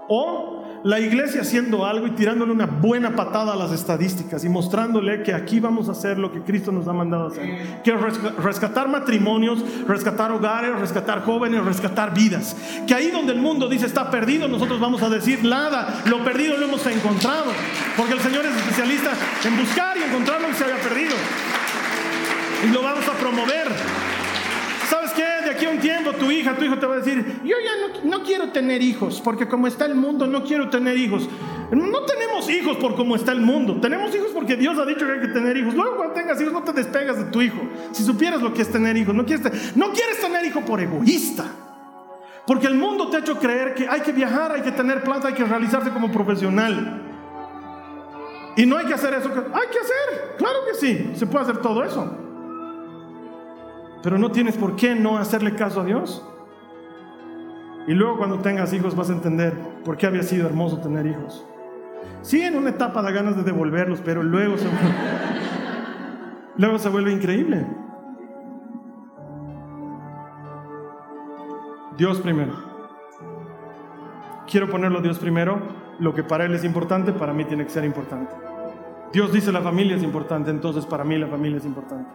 O 0.09 0.81
la 0.83 0.99
iglesia 0.99 1.41
haciendo 1.41 1.85
algo 1.85 2.07
y 2.07 2.11
tirándole 2.11 2.51
una 2.51 2.65
buena 2.65 3.15
patada 3.15 3.53
a 3.53 3.55
las 3.55 3.71
estadísticas 3.71 4.43
y 4.43 4.49
mostrándole 4.49 5.23
que 5.23 5.33
aquí 5.33 5.61
vamos 5.61 5.87
a 5.87 5.93
hacer 5.93 6.17
lo 6.17 6.33
que 6.33 6.41
Cristo 6.41 6.73
nos 6.73 6.87
ha 6.89 6.93
mandado 6.93 7.27
hacer. 7.27 7.81
Que 7.81 7.93
rescatar 7.93 8.89
matrimonios, 8.89 9.63
rescatar 9.87 10.33
hogares, 10.33 10.77
rescatar 10.79 11.23
jóvenes, 11.23 11.63
rescatar 11.63 12.13
vidas. 12.13 12.57
Que 12.85 12.93
ahí 12.93 13.09
donde 13.09 13.31
el 13.31 13.39
mundo 13.39 13.69
dice 13.69 13.85
está 13.85 14.11
perdido, 14.11 14.49
nosotros 14.49 14.81
vamos 14.81 15.01
a 15.01 15.09
decir 15.09 15.45
nada, 15.45 16.01
lo 16.07 16.25
perdido 16.25 16.57
lo 16.57 16.65
hemos 16.65 16.85
encontrado. 16.87 17.51
Porque 17.95 18.15
el 18.15 18.19
Señor 18.19 18.45
es 18.45 18.55
especialista 18.57 19.11
en 19.45 19.57
buscar 19.57 19.95
y 19.97 20.03
encontrar 20.03 20.41
lo 20.41 20.49
que 20.49 20.55
se 20.55 20.65
había 20.65 20.77
perdido. 20.77 21.15
y 22.67 22.73
lo 22.73 22.83
vamos 22.83 23.07
a 23.07 23.13
promover. 23.13 23.67
¿Sabes 24.89 25.11
qué? 25.11 25.45
De 25.45 25.51
aquí 25.51 25.65
a 25.65 25.69
un 25.69 25.77
tiempo 25.77 26.13
tu 26.29 26.35
hija, 26.35 26.55
tu 26.55 26.63
hijo 26.63 26.77
te 26.77 26.85
va 26.85 26.93
a 26.93 26.97
decir, 26.97 27.41
yo 27.43 27.55
ya 27.63 28.01
no, 28.03 28.23
quiero 28.23 28.49
tener 28.49 28.83
hijos, 28.83 29.19
porque 29.19 29.47
como 29.47 29.65
está 29.65 29.85
el 29.85 29.95
mundo, 29.95 30.27
no 30.27 30.43
quiero 30.43 30.69
tener 30.69 30.95
hijos. 30.95 31.27
No 31.71 32.01
tenemos 32.03 32.47
hijos 32.51 32.77
por 32.77 32.95
cómo 32.95 33.15
está 33.15 33.31
el 33.31 33.41
mundo, 33.41 33.79
tenemos 33.81 34.13
hijos 34.13 34.29
porque 34.31 34.55
Dios 34.55 34.77
ha 34.77 34.85
dicho 34.85 35.07
que 35.07 35.13
hay 35.13 35.21
que 35.21 35.29
tener 35.29 35.57
hijos. 35.57 35.73
Luego 35.73 35.97
cuando 35.97 36.13
tengas 36.13 36.39
hijos 36.39 36.53
no 36.53 36.63
te 36.63 36.73
despegas 36.73 37.17
de 37.17 37.25
tu 37.25 37.41
hijo. 37.41 37.57
Si 37.91 38.03
supieras 38.03 38.43
lo 38.43 38.53
que 38.53 38.61
es 38.61 38.71
tener 38.71 38.95
hijos, 38.95 39.15
no 39.15 39.25
quieres, 39.25 39.75
no 39.75 39.91
quieres 39.91 40.21
tener 40.21 40.45
hijo 40.45 40.61
por 40.61 40.79
egoísta. 40.79 41.45
Porque 42.45 42.67
el 42.67 42.75
mundo 42.75 43.09
te 43.09 43.17
ha 43.17 43.19
hecho 43.21 43.39
creer 43.39 43.73
que 43.73 43.87
hay 43.87 44.01
que 44.01 44.11
viajar, 44.11 44.51
hay 44.51 44.61
que 44.61 44.71
tener 44.71 45.03
plata, 45.03 45.29
hay 45.29 45.33
que 45.33 45.45
realizarse 45.45 45.89
como 45.89 46.11
profesional. 46.11 47.01
Y 48.55 48.67
no 48.67 48.77
hay 48.77 48.85
que 48.85 48.93
hacer 48.93 49.15
eso. 49.15 49.29
Hay 49.29 49.67
que 49.71 49.79
hacer, 49.79 50.35
claro 50.37 50.59
que 50.67 50.75
sí, 50.75 51.11
se 51.15 51.25
puede 51.25 51.45
hacer 51.45 51.57
todo 51.57 51.83
eso. 51.83 52.28
Pero 54.01 54.17
no 54.17 54.31
tienes 54.31 54.57
por 54.57 54.75
qué 54.75 54.95
no 54.95 55.17
hacerle 55.17 55.55
caso 55.55 55.81
a 55.81 55.85
Dios. 55.85 56.25
Y 57.87 57.93
luego 57.93 58.17
cuando 58.17 58.39
tengas 58.39 58.71
hijos 58.73 58.95
vas 58.95 59.09
a 59.09 59.13
entender 59.13 59.53
por 59.83 59.97
qué 59.97 60.05
había 60.07 60.23
sido 60.23 60.45
hermoso 60.45 60.79
tener 60.79 61.05
hijos. 61.05 61.45
Sí, 62.21 62.41
en 62.41 62.57
una 62.57 62.69
etapa 62.69 63.01
da 63.01 63.11
ganas 63.11 63.35
de 63.35 63.43
devolverlos, 63.43 64.01
pero 64.03 64.23
luego 64.23 64.57
se, 64.57 64.67
luego 66.57 66.77
se 66.77 66.89
vuelve 66.89 67.11
increíble. 67.11 67.65
Dios 71.97 72.19
primero. 72.19 72.53
Quiero 74.49 74.69
ponerlo 74.69 75.01
Dios 75.01 75.19
primero. 75.19 75.59
Lo 75.99 76.13
que 76.13 76.23
para 76.23 76.45
Él 76.45 76.55
es 76.55 76.63
importante, 76.63 77.11
para 77.11 77.33
mí 77.33 77.43
tiene 77.43 77.65
que 77.65 77.71
ser 77.71 77.83
importante. 77.83 78.33
Dios 79.11 79.33
dice 79.33 79.51
la 79.51 79.61
familia 79.61 79.95
es 79.95 80.03
importante, 80.03 80.49
entonces 80.51 80.85
para 80.85 81.03
mí 81.03 81.17
la 81.17 81.27
familia 81.27 81.57
es 81.57 81.65
importante. 81.65 82.09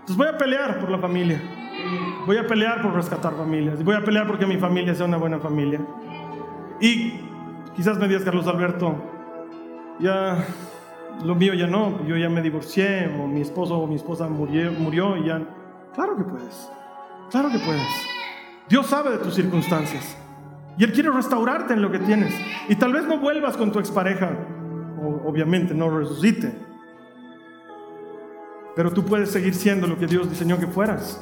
Entonces 0.00 0.16
voy 0.16 0.28
a 0.28 0.36
pelear 0.36 0.80
por 0.80 0.90
la 0.90 0.98
familia. 0.98 1.40
Voy 2.26 2.36
a 2.36 2.46
pelear 2.46 2.82
por 2.82 2.94
rescatar 2.94 3.34
familias. 3.34 3.82
Voy 3.82 3.94
a 3.94 4.04
pelear 4.04 4.26
porque 4.26 4.46
mi 4.46 4.56
familia 4.56 4.94
sea 4.94 5.06
una 5.06 5.16
buena 5.16 5.38
familia. 5.38 5.80
Y 6.80 7.20
quizás 7.76 7.98
me 7.98 8.08
digas, 8.08 8.22
Carlos 8.24 8.46
Alberto, 8.46 8.94
ya 9.98 10.44
lo 11.24 11.34
mío 11.34 11.54
ya 11.54 11.66
no, 11.66 12.04
yo 12.06 12.16
ya 12.16 12.28
me 12.28 12.42
divorcié, 12.42 13.10
o 13.18 13.26
mi 13.26 13.40
esposo 13.40 13.78
o 13.78 13.86
mi 13.86 13.96
esposa 13.96 14.28
murió, 14.28 14.72
murió 14.72 15.16
y 15.16 15.26
ya. 15.26 15.42
Claro 15.94 16.16
que 16.16 16.24
puedes, 16.24 16.70
claro 17.30 17.50
que 17.50 17.58
puedes. 17.58 17.86
Dios 18.68 18.86
sabe 18.86 19.10
de 19.10 19.18
tus 19.18 19.34
circunstancias 19.34 20.16
y 20.78 20.84
Él 20.84 20.92
quiere 20.92 21.10
restaurarte 21.10 21.74
en 21.74 21.82
lo 21.82 21.90
que 21.90 21.98
tienes. 21.98 22.34
Y 22.68 22.76
tal 22.76 22.92
vez 22.92 23.04
no 23.04 23.18
vuelvas 23.18 23.56
con 23.56 23.72
tu 23.72 23.78
expareja, 23.78 24.30
o, 25.02 25.28
obviamente 25.28 25.74
no 25.74 25.90
resucite, 25.90 26.54
pero 28.76 28.92
tú 28.92 29.04
puedes 29.04 29.30
seguir 29.30 29.54
siendo 29.54 29.86
lo 29.86 29.98
que 29.98 30.06
Dios 30.06 30.28
diseñó 30.30 30.58
que 30.58 30.66
fueras. 30.66 31.20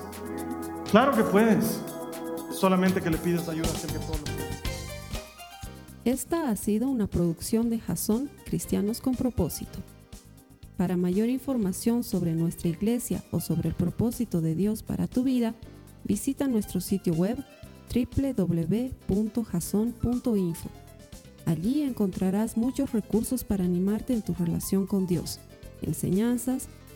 Claro 0.90 1.12
que 1.12 1.22
puedes, 1.22 1.80
solamente 2.52 3.00
que 3.00 3.10
le 3.10 3.18
pidas 3.18 3.48
ayuda 3.48 3.68
a 3.68 3.72
que 3.72 3.98
todo 3.98 4.16
lo 4.16 4.24
pueda. 4.24 4.38
Esta 6.04 6.48
ha 6.48 6.56
sido 6.56 6.88
una 6.88 7.06
producción 7.06 7.68
de 7.68 7.80
Jason 7.80 8.30
Cristianos 8.46 9.00
con 9.00 9.14
Propósito. 9.14 9.80
Para 10.78 10.96
mayor 10.96 11.28
información 11.28 12.04
sobre 12.04 12.32
nuestra 12.34 12.68
iglesia 12.68 13.22
o 13.32 13.40
sobre 13.40 13.68
el 13.68 13.74
propósito 13.74 14.40
de 14.40 14.54
Dios 14.54 14.82
para 14.82 15.06
tu 15.08 15.24
vida, 15.24 15.54
visita 16.04 16.46
nuestro 16.48 16.80
sitio 16.80 17.12
web 17.14 17.44
www.jason.info. 17.92 18.98
Allí 21.46 21.82
encontrarás 21.82 22.56
muchos 22.56 22.92
recursos 22.92 23.42
para 23.42 23.64
animarte 23.64 24.12
en 24.12 24.22
tu 24.22 24.34
relación 24.34 24.86
con 24.86 25.06
Dios, 25.06 25.40
enseñanzas, 25.82 26.68